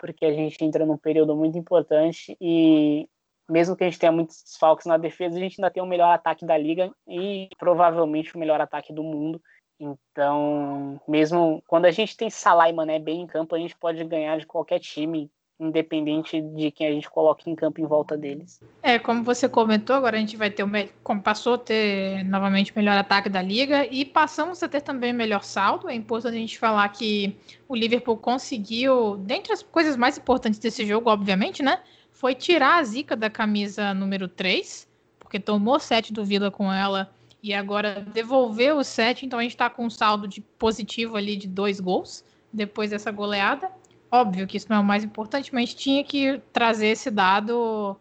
porque 0.00 0.24
a 0.24 0.32
gente 0.32 0.62
entra 0.64 0.86
num 0.86 0.96
período 0.96 1.36
muito 1.36 1.58
importante 1.58 2.36
e 2.40 3.08
mesmo 3.48 3.76
que 3.76 3.84
a 3.84 3.86
gente 3.86 3.98
tenha 3.98 4.12
muitos 4.12 4.42
desfalques 4.42 4.86
na 4.86 4.96
defesa, 4.96 5.36
a 5.36 5.40
gente 5.40 5.60
ainda 5.60 5.70
tem 5.70 5.82
o 5.82 5.86
melhor 5.86 6.10
ataque 6.12 6.46
da 6.46 6.56
liga 6.56 6.90
e 7.06 7.48
provavelmente 7.58 8.34
o 8.34 8.38
melhor 8.38 8.60
ataque 8.60 8.92
do 8.92 9.02
mundo. 9.02 9.42
Então, 9.78 11.00
mesmo 11.06 11.62
quando 11.66 11.86
a 11.86 11.90
gente 11.90 12.16
tem 12.16 12.30
Salah 12.30 12.70
e 12.70 12.72
Mané 12.72 12.98
bem 12.98 13.22
em 13.22 13.26
campo, 13.26 13.54
a 13.54 13.58
gente 13.58 13.76
pode 13.76 14.02
ganhar 14.04 14.38
de 14.38 14.46
qualquer 14.46 14.78
time, 14.78 15.30
independente 15.62 16.40
de 16.40 16.70
quem 16.70 16.86
a 16.86 16.90
gente 16.92 17.08
coloque 17.10 17.48
em 17.50 17.54
campo 17.54 17.80
em 17.80 17.86
volta 17.86 18.16
deles. 18.16 18.60
É, 18.82 18.98
como 18.98 19.22
você 19.22 19.48
comentou, 19.48 19.96
agora 19.96 20.16
a 20.16 20.20
gente 20.20 20.36
vai 20.36 20.50
ter 20.50 20.62
o 20.62 20.70
como 21.02 21.22
passou 21.22 21.54
a 21.54 21.58
ter 21.58 22.24
novamente 22.24 22.72
o 22.72 22.74
melhor 22.76 22.96
ataque 22.96 23.28
da 23.28 23.40
liga 23.40 23.86
e 23.86 24.04
passamos 24.04 24.62
a 24.62 24.68
ter 24.68 24.80
também 24.80 25.12
o 25.12 25.16
melhor 25.16 25.42
saldo. 25.42 25.88
É 25.88 25.94
importante 25.94 26.34
a 26.34 26.40
gente 26.40 26.58
falar 26.58 26.88
que 26.88 27.36
o 27.68 27.74
Liverpool 27.74 28.16
conseguiu, 28.16 29.16
dentre 29.16 29.52
as 29.52 29.62
coisas 29.62 29.96
mais 29.96 30.18
importantes 30.18 30.58
desse 30.58 30.84
jogo, 30.84 31.08
obviamente, 31.08 31.62
né? 31.62 31.80
foi 32.22 32.36
tirar 32.36 32.78
a 32.78 32.84
zica 32.84 33.16
da 33.16 33.28
camisa 33.28 33.92
número 33.92 34.28
3, 34.28 34.86
porque 35.18 35.40
tomou 35.40 35.80
7 35.80 36.12
do 36.12 36.24
Vila 36.24 36.52
com 36.52 36.72
ela 36.72 37.12
e 37.42 37.52
agora 37.52 38.06
devolveu 38.14 38.76
o 38.76 38.84
7, 38.84 39.26
então 39.26 39.40
a 39.40 39.42
gente 39.42 39.50
está 39.50 39.68
com 39.68 39.86
um 39.86 39.90
saldo 39.90 40.28
de 40.28 40.40
positivo 40.40 41.16
ali 41.16 41.34
de 41.34 41.48
dois 41.48 41.80
gols 41.80 42.24
depois 42.52 42.90
dessa 42.90 43.10
goleada. 43.10 43.68
Óbvio 44.14 44.46
que 44.46 44.58
isso 44.58 44.66
não 44.68 44.76
é 44.76 44.80
o 44.80 44.84
mais 44.84 45.02
importante, 45.02 45.54
mas 45.54 45.72
tinha 45.72 46.04
que 46.04 46.38
trazer 46.52 46.88
esse 46.88 47.10
dado 47.10 47.96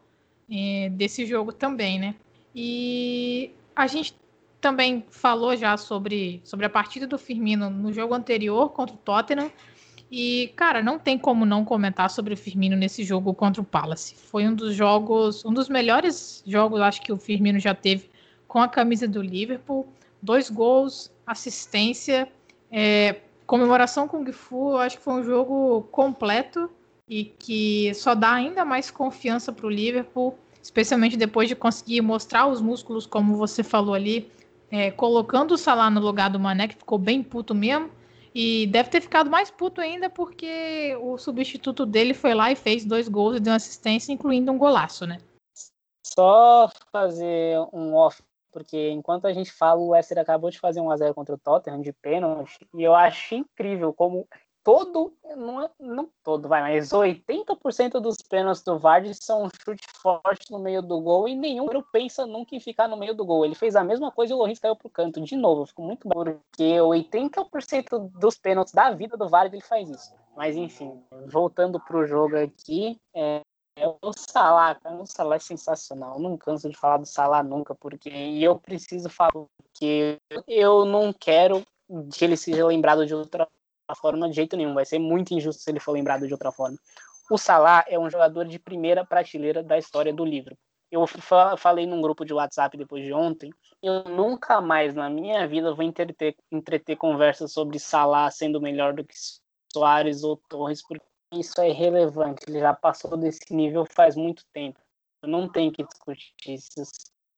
é, 0.51 0.89
desse 0.89 1.25
jogo 1.25 1.53
também, 1.53 1.97
né? 1.97 2.15
E 2.53 3.51
a 3.73 3.87
gente 3.87 4.13
também 4.59 5.05
falou 5.09 5.55
já 5.55 5.77
sobre, 5.77 6.41
sobre 6.43 6.65
a 6.65 6.69
partida 6.69 7.07
do 7.07 7.17
Firmino 7.17 7.69
no 7.69 7.93
jogo 7.93 8.13
anterior 8.13 8.71
contra 8.71 8.93
o 8.93 8.97
Tottenham. 8.97 9.49
E, 10.11 10.51
cara, 10.57 10.83
não 10.83 10.99
tem 10.99 11.17
como 11.17 11.45
não 11.45 11.63
comentar 11.63 12.09
sobre 12.09 12.33
o 12.33 12.37
Firmino 12.37 12.75
nesse 12.75 13.05
jogo 13.05 13.33
contra 13.33 13.61
o 13.61 13.65
Palace. 13.65 14.13
Foi 14.13 14.45
um 14.45 14.53
dos 14.53 14.75
jogos, 14.75 15.45
um 15.45 15.53
dos 15.53 15.69
melhores 15.69 16.43
jogos, 16.45 16.81
acho 16.81 17.01
que 17.01 17.13
o 17.13 17.17
Firmino 17.17 17.57
já 17.57 17.73
teve 17.73 18.09
com 18.49 18.59
a 18.59 18.67
camisa 18.67 19.07
do 19.07 19.21
Liverpool. 19.21 19.87
Dois 20.21 20.49
gols, 20.49 21.09
assistência, 21.25 22.27
é, 22.69 23.21
comemoração 23.51 24.07
com 24.07 24.21
o 24.21 24.25
Gifu. 24.25 24.77
Acho 24.77 24.97
que 24.97 25.03
foi 25.03 25.15
um 25.15 25.23
jogo 25.23 25.81
completo 25.91 26.69
e 27.05 27.25
que 27.25 27.93
só 27.93 28.15
dá 28.15 28.31
ainda 28.31 28.63
mais 28.63 28.89
confiança 28.89 29.51
para 29.51 29.67
o 29.67 29.69
Liverpool, 29.69 30.37
especialmente 30.63 31.17
depois 31.17 31.49
de 31.49 31.55
conseguir 31.55 31.99
mostrar 31.99 32.47
os 32.47 32.61
músculos, 32.61 33.05
como 33.05 33.35
você 33.35 33.61
falou 33.61 33.93
ali, 33.93 34.31
é, 34.71 34.89
colocando 34.89 35.51
o 35.51 35.57
Salah 35.57 35.89
no 35.89 35.99
lugar 35.99 36.29
do 36.29 36.39
Mané, 36.39 36.69
que 36.69 36.77
ficou 36.77 36.97
bem 36.97 37.21
puto 37.21 37.53
mesmo 37.53 37.89
e 38.33 38.67
deve 38.67 38.89
ter 38.89 39.01
ficado 39.01 39.29
mais 39.29 39.51
puto 39.51 39.81
ainda 39.81 40.09
porque 40.09 40.95
o 41.01 41.17
substituto 41.17 41.85
dele 41.85 42.13
foi 42.13 42.33
lá 42.33 42.53
e 42.53 42.55
fez 42.55 42.85
dois 42.85 43.09
gols 43.09 43.35
e 43.35 43.41
deu 43.41 43.53
assistência, 43.53 44.13
incluindo 44.13 44.49
um 44.49 44.57
golaço, 44.57 45.05
né? 45.05 45.17
Só 46.07 46.69
fazer 46.89 47.59
um 47.73 47.95
off, 47.95 48.23
porque 48.51 48.89
enquanto 48.91 49.25
a 49.25 49.33
gente 49.33 49.51
fala, 49.51 49.79
o 49.79 49.89
Wesley 49.89 50.19
acabou 50.19 50.49
de 50.49 50.59
fazer 50.59 50.81
um 50.81 50.91
a 50.91 50.97
0 50.97 51.13
contra 51.13 51.35
o 51.35 51.37
Tottenham 51.37 51.81
de 51.81 51.93
pênalti, 51.93 52.59
e 52.73 52.83
eu 52.83 52.93
acho 52.93 53.35
incrível 53.35 53.93
como 53.93 54.27
todo, 54.63 55.13
não, 55.35 55.63
é, 55.63 55.69
não 55.79 56.09
todo, 56.23 56.47
vai, 56.47 56.61
mas 56.61 56.89
80% 56.89 57.99
dos 57.99 58.17
pênaltis 58.17 58.63
do 58.63 58.77
Vardy 58.77 59.13
são 59.15 59.43
um 59.43 59.49
chute 59.49 59.85
forte 60.01 60.51
no 60.51 60.59
meio 60.59 60.81
do 60.81 60.99
gol 61.01 61.27
e 61.27 61.35
nenhum 61.35 61.67
pensa 61.91 62.25
nunca 62.25 62.55
em 62.55 62.59
ficar 62.59 62.87
no 62.87 62.97
meio 62.97 63.13
do 63.13 63.25
gol. 63.25 63.43
Ele 63.45 63.55
fez 63.55 63.75
a 63.75 63.83
mesma 63.83 64.11
coisa 64.11 64.33
e 64.33 64.35
o 64.35 64.37
Loris 64.37 64.59
caiu 64.59 64.75
pro 64.75 64.89
canto. 64.89 65.21
De 65.21 65.35
novo, 65.35 65.65
ficou 65.65 65.85
muito 65.85 66.07
bom, 66.07 66.23
porque 66.23 66.63
80% 66.63 68.11
dos 68.19 68.37
pênaltis 68.37 68.73
da 68.73 68.91
vida 68.91 69.17
do 69.17 69.27
Vardy 69.27 69.55
ele 69.55 69.63
faz 69.63 69.89
isso. 69.89 70.13
Mas 70.35 70.55
enfim, 70.55 71.01
voltando 71.27 71.79
pro 71.79 72.05
jogo 72.05 72.37
aqui, 72.37 72.97
é, 73.13 73.41
é 73.75 73.87
o 73.87 74.13
Salah, 74.13 74.79
o 74.99 75.05
Salah 75.05 75.35
é 75.35 75.39
sensacional. 75.39 76.15
Eu 76.15 76.19
não 76.19 76.37
canso 76.37 76.69
de 76.69 76.77
falar 76.77 76.97
do 76.97 77.05
Salah 77.05 77.43
nunca, 77.43 77.73
porque 77.73 78.09
eu 78.09 78.57
preciso 78.59 79.09
falar 79.09 79.31
que 79.73 80.17
eu 80.47 80.85
não 80.85 81.13
quero 81.13 81.65
que 82.13 82.23
ele 82.23 82.37
seja 82.37 82.65
lembrado 82.65 83.05
de 83.05 83.13
outra 83.13 83.47
forma 83.97 84.29
de 84.29 84.35
jeito 84.35 84.55
nenhum. 84.55 84.73
Vai 84.73 84.85
ser 84.85 84.99
muito 84.99 85.33
injusto 85.33 85.61
se 85.61 85.69
ele 85.69 85.79
for 85.79 85.91
lembrado 85.91 86.27
de 86.27 86.33
outra 86.33 86.51
forma. 86.51 86.77
O 87.29 87.37
Salah 87.37 87.85
é 87.87 87.97
um 87.97 88.09
jogador 88.09 88.45
de 88.45 88.59
primeira 88.59 89.05
prateleira 89.05 89.63
da 89.63 89.77
história 89.77 90.13
do 90.13 90.25
livro. 90.25 90.57
Eu 90.91 91.05
falei 91.57 91.85
num 91.85 92.01
grupo 92.01 92.25
de 92.25 92.33
WhatsApp 92.33 92.77
depois 92.77 93.05
de 93.05 93.13
ontem. 93.13 93.49
Eu 93.81 94.03
nunca 94.03 94.59
mais 94.59 94.93
na 94.93 95.09
minha 95.09 95.47
vida 95.47 95.73
vou 95.73 95.85
entreter, 95.85 96.35
entreter 96.51 96.97
conversas 96.97 97.53
sobre 97.53 97.79
Salah 97.79 98.29
sendo 98.29 98.59
melhor 98.59 98.93
do 98.93 99.03
que 99.03 99.13
Soares 99.71 100.23
ou 100.23 100.35
Torres, 100.49 100.85
porque 100.85 101.05
isso 101.31 101.59
é 101.59 101.69
irrelevante. 101.69 102.45
Ele 102.47 102.59
já 102.59 102.73
passou 102.73 103.17
desse 103.17 103.53
nível 103.53 103.85
faz 103.85 104.15
muito 104.15 104.43
tempo. 104.53 104.79
Eu 105.21 105.29
não 105.29 105.47
tenho 105.47 105.71
que 105.71 105.83
discutir 105.83 106.57
se 106.57 106.81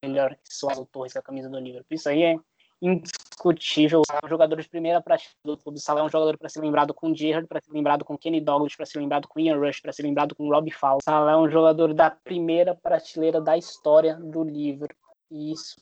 é 0.02 0.08
melhor 0.08 0.36
que 0.36 0.66
ou 0.78 0.86
Torres 0.86 1.14
com 1.14 1.20
a 1.20 1.22
camisa 1.22 1.50
do 1.50 1.60
Liverpool. 1.60 1.96
Isso 1.96 2.10
aí 2.10 2.24
é 2.24 2.36
indiscutível. 2.82 4.02
é 4.12 4.26
um 4.26 4.30
jogador 4.30 4.62
de 4.62 4.68
primeira 4.68 5.02
prateleira 5.02 5.38
do 5.46 5.58
clube. 5.58 5.80
Salah 5.80 6.02
é 6.02 6.04
um 6.04 6.10
jogador 6.10 6.38
para 6.38 6.50
ser 6.50 6.60
lembrado 6.60 6.94
com 6.94 7.14
Gerrard, 7.16 7.48
para 7.48 7.62
ser 7.62 7.72
lembrado 7.72 8.04
com 8.04 8.18
Kenny 8.18 8.42
Douglas, 8.42 8.76
para 8.76 8.86
ser 8.86 9.00
lembrado 9.00 9.28
com 9.28 9.40
Ian 9.40 9.58
Rush, 9.58 9.80
para 9.80 9.94
ser 9.94 10.04
lembrado 10.04 10.36
com 10.36 10.50
Rob 10.50 10.70
Fowler. 10.72 11.02
Salah 11.04 11.32
é 11.32 11.38
um 11.38 11.50
jogador 11.50 11.94
da 11.94 12.12
primeira 12.12 12.76
prateleira 12.76 13.40
da 13.40 13.58
história 13.58 14.16
do 14.16 14.44
livro. 14.44 14.94
E 15.32 15.52
isso 15.52 15.82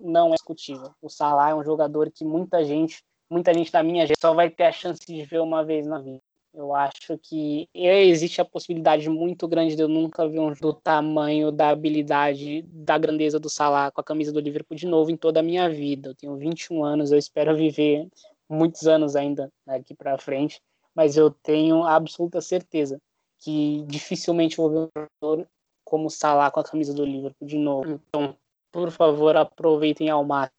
não 0.00 0.30
é 0.30 0.34
discutível. 0.34 0.90
O 1.02 1.08
Salah 1.08 1.50
é 1.50 1.54
um 1.54 1.62
jogador 1.62 2.10
que 2.10 2.24
muita 2.24 2.64
gente, 2.64 3.02
muita 3.30 3.52
gente 3.52 3.70
da 3.70 3.82
minha 3.82 4.06
gente 4.06 4.20
só 4.20 4.32
vai 4.32 4.50
ter 4.50 4.64
a 4.64 4.72
chance 4.72 5.00
de 5.06 5.24
ver 5.24 5.40
uma 5.40 5.64
vez 5.64 5.86
na 5.86 5.98
vida. 5.98 6.20
Eu 6.54 6.74
acho 6.74 7.16
que 7.22 7.68
existe 7.74 8.40
a 8.40 8.44
possibilidade 8.44 9.08
muito 9.08 9.46
grande 9.46 9.76
de 9.76 9.82
eu 9.82 9.88
nunca 9.88 10.26
ver 10.28 10.40
um 10.40 10.52
do 10.52 10.72
tamanho, 10.72 11.52
da 11.52 11.68
habilidade, 11.68 12.62
da 12.62 12.98
grandeza 12.98 13.38
do 13.38 13.50
Salah 13.50 13.90
com 13.90 14.00
a 14.00 14.04
camisa 14.04 14.32
do 14.32 14.40
Liverpool 14.40 14.76
de 14.76 14.86
novo 14.86 15.10
em 15.10 15.16
toda 15.16 15.40
a 15.40 15.42
minha 15.42 15.68
vida. 15.68 16.10
Eu 16.10 16.14
tenho 16.14 16.36
21 16.36 16.82
anos, 16.82 17.12
eu 17.12 17.18
espero 17.18 17.54
viver 17.56 18.08
muitos 18.48 18.86
anos 18.86 19.14
ainda 19.14 19.52
aqui 19.66 19.94
para 19.94 20.18
frente, 20.18 20.60
mas 20.94 21.16
eu 21.16 21.30
tenho 21.30 21.84
absoluta 21.84 22.40
certeza 22.40 23.00
que 23.38 23.84
dificilmente 23.86 24.56
vou 24.56 24.70
ver 24.70 24.78
um 24.78 24.88
jogador 25.22 25.48
como 25.84 26.10
Salah 26.10 26.50
com 26.50 26.60
a 26.60 26.64
camisa 26.64 26.92
do 26.92 27.04
Liverpool 27.04 27.46
de 27.46 27.56
novo. 27.56 28.00
Então, 28.08 28.36
por 28.72 28.90
favor, 28.90 29.36
aproveitem 29.36 30.10
ao 30.10 30.24
máximo 30.24 30.50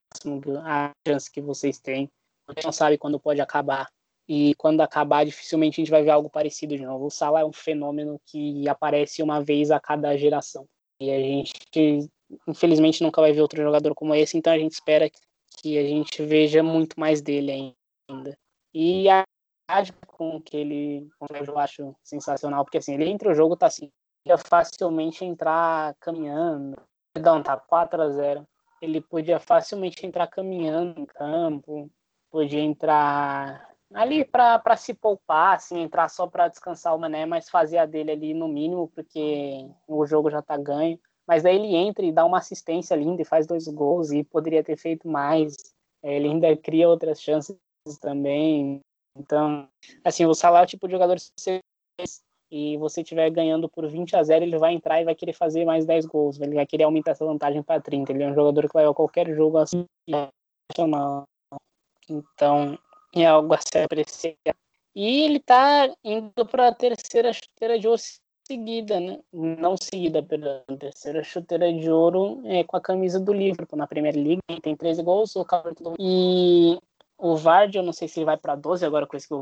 a 0.63 0.91
chance 1.05 1.29
que 1.29 1.41
vocês 1.41 1.77
têm. 1.77 2.09
Você 2.47 2.61
não 2.63 2.71
sabe 2.71 2.97
quando 2.97 3.19
pode 3.19 3.41
acabar 3.41 3.87
e 4.31 4.53
quando 4.59 4.81
acabar, 4.81 5.25
dificilmente 5.25 5.81
a 5.81 5.83
gente 5.83 5.89
vai 5.89 6.03
ver 6.03 6.11
algo 6.11 6.29
parecido 6.29 6.77
de 6.77 6.85
novo. 6.85 7.07
O 7.07 7.09
Salah 7.09 7.39
é 7.39 7.45
um 7.45 7.51
fenômeno 7.51 8.21
que 8.27 8.69
aparece 8.69 9.23
uma 9.23 9.41
vez 9.41 9.71
a 9.71 9.79
cada 9.79 10.15
geração. 10.15 10.67
E 11.01 11.09
a 11.09 11.17
gente, 11.17 12.07
infelizmente, 12.47 13.01
nunca 13.01 13.19
vai 13.21 13.31
ver 13.31 13.41
outro 13.41 13.59
jogador 13.59 13.95
como 13.95 14.13
esse, 14.13 14.37
então 14.37 14.53
a 14.53 14.59
gente 14.59 14.73
espera 14.73 15.09
que 15.57 15.79
a 15.79 15.83
gente 15.83 16.23
veja 16.23 16.61
muito 16.61 16.99
mais 16.99 17.23
dele 17.23 17.73
ainda. 18.07 18.37
E 18.71 19.09
a 19.09 19.25
com 20.05 20.39
que 20.39 20.57
ele 20.57 21.09
eu 21.47 21.57
acho 21.57 21.95
sensacional, 22.03 22.63
porque 22.63 22.77
assim, 22.77 22.93
ele 22.93 23.09
entra 23.09 23.31
o 23.31 23.35
jogo, 23.35 23.55
tá 23.55 23.65
assim, 23.65 23.91
podia 24.23 24.37
facilmente 24.37 25.25
entrar 25.25 25.95
caminhando, 25.99 26.79
perdão, 27.13 27.41
tá 27.41 27.57
4 27.57 28.01
a 28.01 28.09
0 28.09 28.47
ele 28.81 29.01
podia 29.01 29.39
facilmente 29.39 30.05
entrar 30.05 30.27
caminhando 30.27 30.99
em 31.01 31.05
campo, 31.05 31.89
podia 32.31 32.61
entrar 32.61 33.69
ali 33.93 34.23
para 34.23 34.77
se 34.77 34.93
poupar, 34.93 35.55
assim, 35.55 35.81
entrar 35.81 36.09
só 36.09 36.27
para 36.27 36.47
descansar 36.47 36.95
o 36.95 36.99
Mané, 36.99 37.25
mas 37.25 37.49
fazer 37.49 37.77
a 37.77 37.85
dele 37.85 38.11
ali 38.11 38.33
no 38.33 38.47
mínimo, 38.47 38.87
porque 38.93 39.67
o 39.87 40.05
jogo 40.05 40.29
já 40.29 40.41
tá 40.41 40.57
ganho. 40.57 40.99
Mas 41.27 41.45
aí 41.45 41.55
ele 41.55 41.75
entra 41.75 42.05
e 42.05 42.11
dá 42.11 42.25
uma 42.25 42.39
assistência 42.39 42.95
linda 42.95 43.21
e 43.21 43.25
faz 43.25 43.45
dois 43.45 43.67
gols 43.67 44.11
e 44.11 44.23
poderia 44.23 44.63
ter 44.63 44.77
feito 44.77 45.07
mais. 45.07 45.55
É, 46.01 46.15
ele 46.15 46.27
ainda 46.27 46.55
cria 46.57 46.89
outras 46.89 47.21
chances 47.21 47.55
também. 48.01 48.81
Então, 49.15 49.67
assim, 50.03 50.25
o 50.25 50.33
Salah 50.33 50.61
é 50.61 50.63
o 50.63 50.67
tipo 50.67 50.87
de 50.87 50.93
jogador 50.93 51.17
e 52.51 52.77
você 52.77 53.01
estiver 53.01 53.29
ganhando 53.29 53.69
por 53.69 53.87
20 53.87 54.15
a 54.15 54.23
0, 54.23 54.43
ele 54.43 54.57
vai 54.57 54.73
entrar 54.73 54.99
e 54.99 55.05
vai 55.05 55.13
querer 55.13 55.33
fazer 55.33 55.65
mais 55.65 55.85
10 55.85 56.07
gols. 56.07 56.39
Ele 56.39 56.55
vai 56.55 56.65
querer 56.65 56.85
aumentar 56.85 57.11
essa 57.11 57.23
vantagem 57.23 57.61
para 57.61 57.79
30. 57.79 58.11
Ele 58.11 58.23
é 58.23 58.27
um 58.27 58.33
jogador 58.33 58.67
que 58.67 58.73
vai 58.73 58.85
a 58.85 58.93
qualquer 58.93 59.29
jogo 59.35 59.59
assim. 59.59 59.85
Então, 62.09 62.75
é 63.13 63.25
algo 63.25 63.53
a 63.53 63.59
se 63.59 63.77
apreciar. 63.77 64.55
E 64.95 65.23
ele 65.23 65.37
está 65.37 65.89
indo 66.03 66.45
para 66.45 66.69
a 66.69 66.73
terceira 66.73 67.31
chuteira 67.31 67.79
de 67.79 67.87
ouro 67.87 68.01
seguida, 68.45 68.99
né? 68.99 69.19
Não 69.31 69.75
seguida, 69.77 70.23
pela 70.23 70.63
terceira 70.79 71.23
chuteira 71.23 71.71
de 71.71 71.89
ouro 71.89 72.41
é, 72.45 72.63
com 72.63 72.75
a 72.75 72.81
camisa 72.81 73.19
do 73.19 73.31
Liverpool 73.31 73.77
na 73.77 73.87
Premier 73.87 74.15
League. 74.15 74.41
Tem 74.61 74.75
13 74.75 75.03
gols, 75.03 75.35
o 75.35 75.45
E 75.99 76.77
o 77.17 77.35
Vardy, 77.35 77.77
eu 77.77 77.83
não 77.83 77.93
sei 77.93 78.07
se 78.07 78.19
ele 78.19 78.25
vai 78.25 78.37
para 78.37 78.55
12 78.55 78.85
agora 78.85 79.07
esse 79.13 79.27
que 79.27 79.35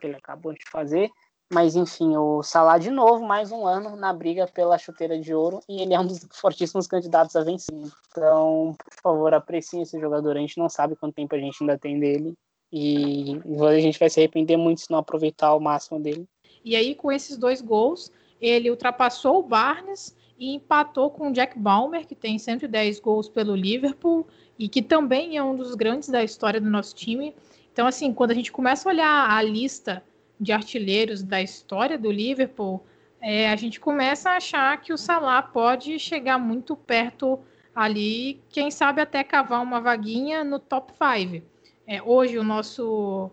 que 0.00 0.06
ele 0.06 0.16
acabou 0.16 0.52
de 0.52 0.64
fazer. 0.70 1.10
Mas 1.52 1.76
enfim, 1.76 2.16
o 2.16 2.42
Salah 2.42 2.78
de 2.78 2.90
novo, 2.90 3.24
mais 3.24 3.52
um 3.52 3.66
ano 3.66 3.94
na 3.96 4.12
briga 4.12 4.46
pela 4.46 4.78
chuteira 4.78 5.18
de 5.20 5.34
ouro 5.34 5.60
e 5.68 5.82
ele 5.82 5.92
é 5.94 6.00
um 6.00 6.06
dos 6.06 6.26
fortíssimos 6.32 6.86
candidatos 6.86 7.36
a 7.36 7.44
vencer. 7.44 7.76
Então, 8.08 8.74
por 8.78 9.02
favor, 9.02 9.34
apreciem 9.34 9.82
esse 9.82 10.00
jogador. 10.00 10.36
A 10.36 10.40
gente 10.40 10.58
não 10.58 10.68
sabe 10.68 10.96
quanto 10.96 11.14
tempo 11.14 11.34
a 11.34 11.38
gente 11.38 11.58
ainda 11.60 11.78
tem 11.78 12.00
dele 12.00 12.34
e 12.76 13.40
a 13.68 13.78
gente 13.78 14.00
vai 14.00 14.10
se 14.10 14.18
arrepender 14.18 14.56
muito 14.56 14.80
se 14.80 14.90
não 14.90 14.98
aproveitar 14.98 15.54
o 15.54 15.60
máximo 15.60 16.00
dele. 16.00 16.26
E 16.64 16.74
aí, 16.74 16.92
com 16.92 17.12
esses 17.12 17.36
dois 17.36 17.60
gols, 17.60 18.10
ele 18.40 18.68
ultrapassou 18.68 19.38
o 19.38 19.42
Barnes 19.44 20.16
e 20.36 20.56
empatou 20.56 21.08
com 21.08 21.28
o 21.28 21.32
Jack 21.32 21.56
Balmer, 21.56 22.04
que 22.04 22.16
tem 22.16 22.36
110 22.36 22.98
gols 22.98 23.28
pelo 23.28 23.54
Liverpool 23.54 24.26
e 24.58 24.68
que 24.68 24.82
também 24.82 25.36
é 25.36 25.42
um 25.42 25.54
dos 25.54 25.76
grandes 25.76 26.08
da 26.08 26.24
história 26.24 26.60
do 26.60 26.68
nosso 26.68 26.96
time. 26.96 27.32
Então, 27.72 27.86
assim, 27.86 28.12
quando 28.12 28.32
a 28.32 28.34
gente 28.34 28.50
começa 28.50 28.88
a 28.88 28.92
olhar 28.92 29.30
a 29.30 29.40
lista 29.40 30.02
de 30.40 30.50
artilheiros 30.50 31.22
da 31.22 31.40
história 31.40 31.96
do 31.96 32.10
Liverpool, 32.10 32.84
é, 33.20 33.50
a 33.50 33.54
gente 33.56 33.78
começa 33.78 34.30
a 34.30 34.36
achar 34.38 34.80
que 34.80 34.92
o 34.92 34.98
Salah 34.98 35.42
pode 35.42 35.96
chegar 36.00 36.38
muito 36.38 36.74
perto 36.74 37.38
ali, 37.72 38.42
quem 38.48 38.68
sabe 38.68 39.00
até 39.00 39.22
cavar 39.22 39.62
uma 39.62 39.80
vaguinha 39.80 40.42
no 40.42 40.58
top 40.58 40.92
5. 40.92 41.53
É, 41.86 42.02
hoje, 42.02 42.38
o 42.38 42.44
nosso 42.44 43.30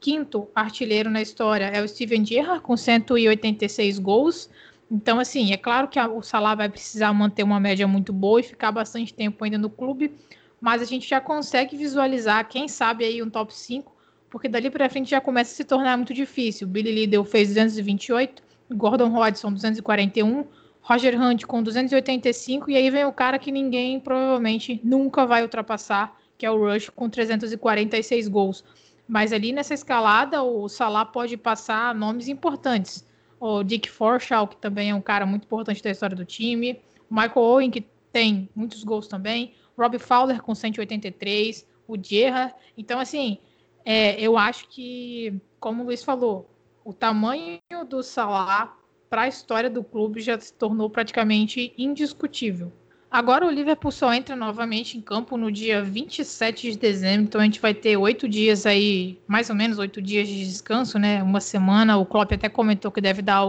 quinto 0.00 0.48
artilheiro 0.54 1.08
na 1.08 1.22
história 1.22 1.64
é 1.64 1.82
o 1.82 1.88
Steven 1.88 2.24
Gerrard, 2.24 2.60
com 2.62 2.76
186 2.76 3.98
gols. 3.98 4.50
Então, 4.90 5.18
assim, 5.18 5.52
é 5.52 5.56
claro 5.56 5.88
que 5.88 5.98
o 5.98 6.22
Salah 6.22 6.54
vai 6.54 6.68
precisar 6.68 7.12
manter 7.12 7.42
uma 7.42 7.58
média 7.58 7.88
muito 7.88 8.12
boa 8.12 8.40
e 8.40 8.42
ficar 8.42 8.70
bastante 8.70 9.14
tempo 9.14 9.42
ainda 9.42 9.56
no 9.56 9.70
clube, 9.70 10.12
mas 10.60 10.82
a 10.82 10.84
gente 10.84 11.08
já 11.08 11.20
consegue 11.20 11.76
visualizar, 11.76 12.46
quem 12.48 12.68
sabe 12.68 13.04
aí 13.04 13.22
um 13.22 13.30
top 13.30 13.52
5, 13.54 13.90
porque 14.28 14.48
dali 14.48 14.70
para 14.70 14.90
frente 14.90 15.10
já 15.10 15.20
começa 15.20 15.52
a 15.52 15.56
se 15.56 15.64
tornar 15.64 15.96
muito 15.96 16.12
difícil. 16.12 16.68
Billy 16.68 16.92
Liddell 16.92 17.24
fez 17.24 17.48
228, 17.48 18.42
Gordon 18.72 19.08
Hodgson 19.08 19.52
241, 19.52 20.44
Roger 20.82 21.18
Hunt 21.18 21.44
com 21.44 21.62
285 21.62 22.70
e 22.70 22.76
aí 22.76 22.90
vem 22.90 23.06
o 23.06 23.12
cara 23.12 23.38
que 23.38 23.50
ninguém 23.50 23.98
provavelmente 23.98 24.80
nunca 24.84 25.24
vai 25.24 25.42
ultrapassar, 25.42 26.14
que 26.44 26.46
é 26.46 26.50
o 26.50 26.58
Rush 26.58 26.90
com 26.90 27.08
346 27.08 28.28
gols. 28.28 28.62
Mas 29.08 29.32
ali 29.32 29.50
nessa 29.50 29.72
escalada 29.72 30.42
o 30.42 30.68
Salah 30.68 31.06
pode 31.06 31.38
passar 31.38 31.94
nomes 31.94 32.28
importantes 32.28 33.02
o 33.40 33.62
Dick 33.62 33.90
Forshaw, 33.90 34.46
que 34.46 34.56
também 34.56 34.90
é 34.90 34.94
um 34.94 35.00
cara 35.00 35.24
muito 35.24 35.44
importante 35.44 35.82
da 35.82 35.90
história 35.90 36.14
do 36.16 36.24
time, 36.24 36.80
o 37.10 37.14
Michael 37.14 37.32
Owen, 37.36 37.70
que 37.70 37.86
tem 38.12 38.48
muitos 38.54 38.84
gols 38.84 39.06
também, 39.06 39.54
Robbie 39.76 39.98
Fowler 39.98 40.40
com 40.42 40.54
183, 40.54 41.66
o 41.86 41.96
Gerra. 42.00 42.54
Então, 42.76 42.98
assim, 42.98 43.38
é, 43.84 44.18
eu 44.20 44.38
acho 44.38 44.68
que, 44.68 45.38
como 45.60 45.82
o 45.82 45.86
Luiz 45.86 46.02
falou, 46.02 46.48
o 46.84 46.92
tamanho 46.92 47.60
do 47.88 48.02
Salah 48.02 48.76
para 49.10 49.22
a 49.22 49.28
história 49.28 49.68
do 49.68 49.84
clube 49.84 50.20
já 50.20 50.38
se 50.38 50.52
tornou 50.54 50.88
praticamente 50.88 51.74
indiscutível. 51.76 52.72
Agora 53.14 53.46
o 53.46 53.50
Liverpool 53.50 53.92
só 53.92 54.12
entra 54.12 54.34
novamente 54.34 54.98
em 54.98 55.00
campo 55.00 55.36
no 55.36 55.48
dia 55.48 55.80
27 55.84 56.72
de 56.72 56.76
dezembro, 56.76 57.26
então 57.26 57.40
a 57.40 57.44
gente 57.44 57.60
vai 57.60 57.72
ter 57.72 57.96
oito 57.96 58.28
dias 58.28 58.66
aí, 58.66 59.20
mais 59.28 59.48
ou 59.48 59.54
menos 59.54 59.78
oito 59.78 60.02
dias 60.02 60.26
de 60.26 60.44
descanso, 60.44 60.98
né? 60.98 61.22
Uma 61.22 61.40
semana. 61.40 61.96
O 61.96 62.04
Klopp 62.04 62.32
até 62.32 62.48
comentou 62.48 62.90
que 62.90 63.00
deve 63.00 63.22
dar 63.22 63.46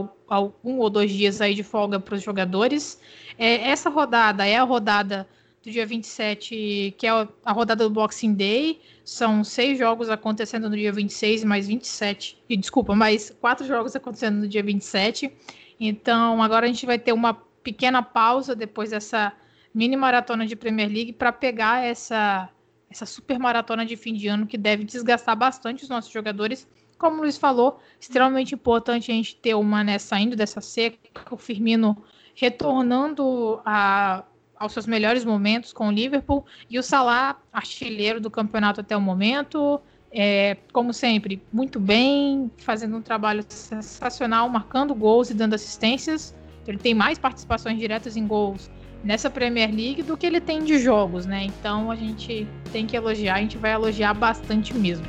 um 0.63 0.78
ou 0.78 0.88
dois 0.88 1.11
dias 1.11 1.41
aí 1.41 1.55
de 1.55 1.63
folga 1.63 1.99
para 1.99 2.13
os 2.13 2.22
jogadores. 2.22 3.01
É, 3.39 3.72
essa 3.72 3.89
rodada 3.89 4.45
é 4.45 4.55
a 4.55 4.61
rodada 4.61 5.28
do 5.63 5.72
dia 5.72 5.84
27, 5.84 6.93
que 6.95 7.07
é 7.07 7.28
a 7.43 7.51
rodada 7.51 7.86
do 7.86 7.89
Boxing 7.89 8.36
Day. 8.36 8.80
São 9.03 9.43
seis 9.43 9.80
jogos 9.80 10.11
acontecendo 10.11 10.70
no 10.70 10.78
dia 10.78 10.91
26, 10.91 11.43
mais 11.43 11.66
27. 11.66 12.38
E, 12.47 12.55
desculpa, 12.55 12.93
mais 12.93 13.36
quatro 13.41 13.66
jogos 13.66 13.95
acontecendo 13.95 14.41
no 14.41 14.47
dia 14.47 14.61
27. 14.61 15.32
Então, 15.80 16.43
agora 16.43 16.68
a 16.68 16.70
gente 16.70 16.86
vai 16.86 16.99
ter 16.99 17.13
uma 17.13 17.34
pequena 17.63 18.03
pausa 18.03 18.55
depois 18.55 18.91
dessa 18.91 19.34
mini 19.76 19.97
maratona 19.97 20.47
de 20.47 20.55
Premier 20.55 20.88
League 20.88 21.11
para 21.11 21.34
pegar 21.34 21.84
essa, 21.84 22.49
essa 22.89 23.05
super 23.05 23.38
maratona 23.38 23.86
de 23.86 23.97
fim 23.97 24.13
de 24.13 24.30
ano 24.30 24.47
que 24.47 24.57
deve 24.57 24.86
desgastar 24.86 25.36
bastante 25.36 25.84
os 25.84 25.89
nossos 25.89 26.11
jogadores. 26.11 26.65
Como 26.97 27.17
o 27.17 27.21
Luiz 27.21 27.38
falou, 27.38 27.78
extremamente 27.99 28.55
importante 28.55 29.11
a 29.11 29.13
gente 29.13 29.36
ter 29.36 29.53
o 29.53 29.61
Mané 29.61 29.99
saindo 29.99 30.34
dessa 30.34 30.61
seca, 30.61 30.97
o 31.30 31.36
Firmino 31.36 32.01
retornando 32.34 33.59
a, 33.65 34.23
aos 34.57 34.71
seus 34.71 34.88
melhores 34.88 35.26
momentos 35.26 35.73
com 35.73 35.89
o 35.89 35.91
Liverpool 35.91 36.45
e 36.69 36.80
o 36.80 36.84
Salah, 36.84 37.38
artilheiro 37.51 38.21
do 38.21 38.32
campeonato 38.32 38.80
até 38.80 38.95
o 38.95 39.01
momento, 39.01 39.82
é, 40.09 40.55
como 40.71 40.93
sempre, 40.93 41.43
muito 41.51 41.82
bem, 41.82 42.49
fazendo 42.59 42.95
um 42.95 43.01
trabalho 43.01 43.43
sensacional, 43.49 44.47
marcando 44.47 44.95
gols 44.95 45.30
e 45.30 45.34
dando 45.34 45.53
assistências. 45.53 46.34
Ele 46.65 46.78
tem 46.78 46.93
mais 46.93 47.19
participações 47.19 47.78
diretas 47.78 48.15
em 48.15 48.26
gols 48.26 48.71
nessa 49.05 49.29
Premier 49.29 49.69
League 49.69 50.01
do 50.01 50.17
que 50.17 50.25
ele 50.25 50.41
tem 50.41 50.63
de 50.63 50.79
jogos, 50.79 51.27
né? 51.27 51.43
Então 51.43 51.91
a 51.91 51.95
gente 51.95 52.47
tem 52.71 52.87
que 52.87 52.97
elogiar, 52.97 53.35
a 53.35 53.39
gente 53.39 53.57
vai 53.57 53.71
elogiar 53.71 54.15
bastante 54.15 54.73
mesmo. 54.73 55.05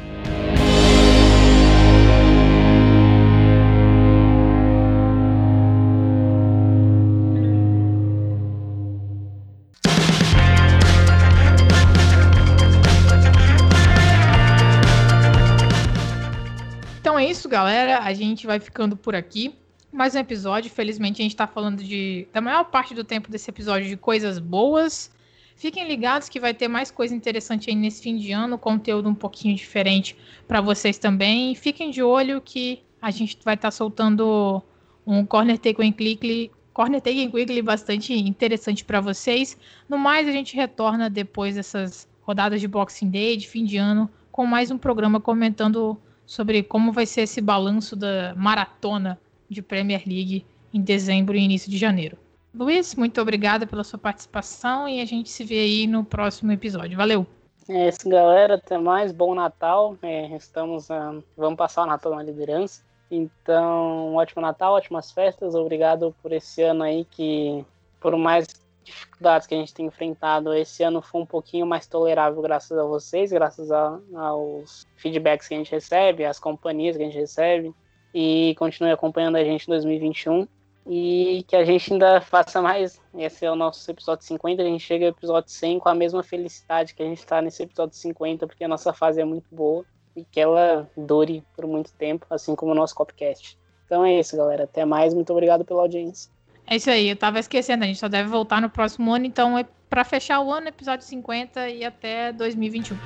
Então 17.00 17.18
é 17.18 17.24
isso, 17.24 17.48
galera. 17.48 18.00
A 18.00 18.12
gente 18.12 18.46
vai 18.46 18.60
ficando 18.60 18.94
por 18.94 19.14
aqui 19.14 19.56
mais 19.96 20.14
um 20.14 20.18
episódio. 20.18 20.70
Felizmente 20.70 21.22
a 21.22 21.24
gente 21.24 21.32
está 21.32 21.46
falando 21.46 21.82
de 21.82 22.28
da 22.30 22.40
maior 22.40 22.64
parte 22.64 22.94
do 22.94 23.02
tempo 23.02 23.30
desse 23.30 23.48
episódio 23.48 23.88
de 23.88 23.96
coisas 23.96 24.38
boas. 24.38 25.10
Fiquem 25.56 25.88
ligados 25.88 26.28
que 26.28 26.38
vai 26.38 26.52
ter 26.52 26.68
mais 26.68 26.90
coisa 26.90 27.14
interessante 27.14 27.70
aí 27.70 27.74
nesse 27.74 28.02
fim 28.02 28.14
de 28.16 28.30
ano, 28.30 28.58
conteúdo 28.58 29.08
um 29.08 29.14
pouquinho 29.14 29.56
diferente 29.56 30.14
para 30.46 30.60
vocês 30.60 30.98
também. 30.98 31.54
Fiquem 31.54 31.90
de 31.90 32.02
olho 32.02 32.42
que 32.42 32.82
a 33.00 33.10
gente 33.10 33.38
vai 33.42 33.54
estar 33.54 33.68
tá 33.68 33.70
soltando 33.70 34.62
um 35.06 35.24
Corner 35.24 35.56
Take 35.56 35.82
and 35.82 35.92
Quickly, 35.92 36.50
Corner 36.74 37.00
Take 37.00 37.24
and 37.24 37.30
Quickly 37.30 37.62
bastante 37.62 38.12
interessante 38.12 38.84
para 38.84 39.00
vocês. 39.00 39.56
No 39.88 39.96
mais, 39.96 40.28
a 40.28 40.32
gente 40.32 40.54
retorna 40.54 41.08
depois 41.08 41.54
dessas 41.54 42.06
rodadas 42.20 42.60
de 42.60 42.68
Boxing 42.68 43.08
Day, 43.08 43.38
de 43.38 43.48
fim 43.48 43.64
de 43.64 43.78
ano, 43.78 44.10
com 44.30 44.44
mais 44.44 44.70
um 44.70 44.76
programa 44.76 45.20
comentando 45.20 45.98
sobre 46.26 46.62
como 46.62 46.92
vai 46.92 47.06
ser 47.06 47.22
esse 47.22 47.40
balanço 47.40 47.96
da 47.96 48.34
maratona 48.36 49.18
de 49.48 49.62
Premier 49.62 50.02
League 50.06 50.44
em 50.72 50.80
dezembro 50.80 51.36
e 51.36 51.40
início 51.40 51.70
de 51.70 51.78
janeiro. 51.78 52.18
Luiz, 52.54 52.94
muito 52.94 53.20
obrigada 53.20 53.66
pela 53.66 53.84
sua 53.84 53.98
participação 53.98 54.88
e 54.88 55.00
a 55.00 55.04
gente 55.04 55.28
se 55.28 55.44
vê 55.44 55.58
aí 55.58 55.86
no 55.86 56.04
próximo 56.04 56.52
episódio. 56.52 56.96
Valeu! 56.96 57.26
É 57.68 57.88
isso, 57.88 58.08
galera. 58.08 58.54
Até 58.54 58.78
mais. 58.78 59.12
Bom 59.12 59.34
Natal. 59.34 59.96
É, 60.00 60.34
estamos, 60.36 60.88
uh, 60.88 61.22
vamos 61.36 61.56
passar 61.56 61.82
o 61.82 61.86
Natal 61.86 62.14
na 62.14 62.22
liderança. 62.22 62.82
Então, 63.10 64.12
um 64.12 64.14
ótimo 64.16 64.40
Natal, 64.40 64.72
ótimas 64.72 65.10
festas. 65.10 65.54
Obrigado 65.54 66.14
por 66.22 66.32
esse 66.32 66.62
ano 66.62 66.84
aí 66.84 67.04
que, 67.04 67.64
por 68.00 68.16
mais 68.16 68.46
dificuldades 68.82 69.46
que 69.46 69.54
a 69.54 69.58
gente 69.58 69.74
tem 69.74 69.86
enfrentado, 69.86 70.54
esse 70.54 70.82
ano 70.82 71.02
foi 71.02 71.20
um 71.20 71.26
pouquinho 71.26 71.66
mais 71.66 71.86
tolerável 71.86 72.40
graças 72.40 72.78
a 72.78 72.84
vocês, 72.84 73.32
graças 73.32 73.70
a, 73.72 73.98
aos 74.14 74.86
feedbacks 74.94 75.48
que 75.48 75.54
a 75.54 75.58
gente 75.58 75.72
recebe, 75.72 76.24
às 76.24 76.38
companhias 76.38 76.96
que 76.96 77.02
a 77.02 77.06
gente 77.06 77.18
recebe 77.18 77.74
e 78.18 78.54
continue 78.54 78.90
acompanhando 78.90 79.36
a 79.36 79.44
gente 79.44 79.64
em 79.64 79.70
2021 79.70 80.48
e 80.86 81.44
que 81.46 81.54
a 81.54 81.66
gente 81.66 81.92
ainda 81.92 82.18
faça 82.18 82.62
mais. 82.62 82.98
Esse 83.14 83.44
é 83.44 83.52
o 83.52 83.54
nosso 83.54 83.90
episódio 83.90 84.24
50, 84.24 84.62
a 84.62 84.64
gente 84.64 84.82
chega 84.82 85.04
ao 85.04 85.10
episódio 85.10 85.50
100 85.50 85.78
com 85.80 85.90
a 85.90 85.94
mesma 85.94 86.22
felicidade 86.22 86.94
que 86.94 87.02
a 87.02 87.06
gente 87.06 87.18
está 87.18 87.42
nesse 87.42 87.62
episódio 87.62 87.94
50, 87.94 88.46
porque 88.46 88.64
a 88.64 88.68
nossa 88.68 88.90
fase 88.94 89.20
é 89.20 89.24
muito 89.24 89.54
boa 89.54 89.84
e 90.16 90.24
que 90.24 90.40
ela 90.40 90.90
dure 90.96 91.44
por 91.54 91.66
muito 91.66 91.92
tempo, 91.92 92.24
assim 92.30 92.56
como 92.56 92.72
o 92.72 92.74
nosso 92.74 92.94
Copcast. 92.94 93.58
Então 93.84 94.02
é 94.02 94.18
isso, 94.18 94.34
galera. 94.34 94.64
Até 94.64 94.86
mais. 94.86 95.12
Muito 95.12 95.30
obrigado 95.30 95.62
pela 95.62 95.82
audiência. 95.82 96.32
É 96.66 96.76
isso 96.76 96.88
aí. 96.88 97.10
Eu 97.10 97.16
tava 97.16 97.38
esquecendo. 97.38 97.84
A 97.84 97.86
gente 97.86 98.00
só 98.00 98.08
deve 98.08 98.30
voltar 98.30 98.62
no 98.62 98.70
próximo 98.70 99.12
ano. 99.12 99.26
Então 99.26 99.58
é 99.58 99.66
para 99.90 100.04
fechar 100.04 100.40
o 100.40 100.50
ano, 100.50 100.68
episódio 100.68 101.06
50 101.06 101.68
e 101.68 101.84
até 101.84 102.32
2021. 102.32 102.96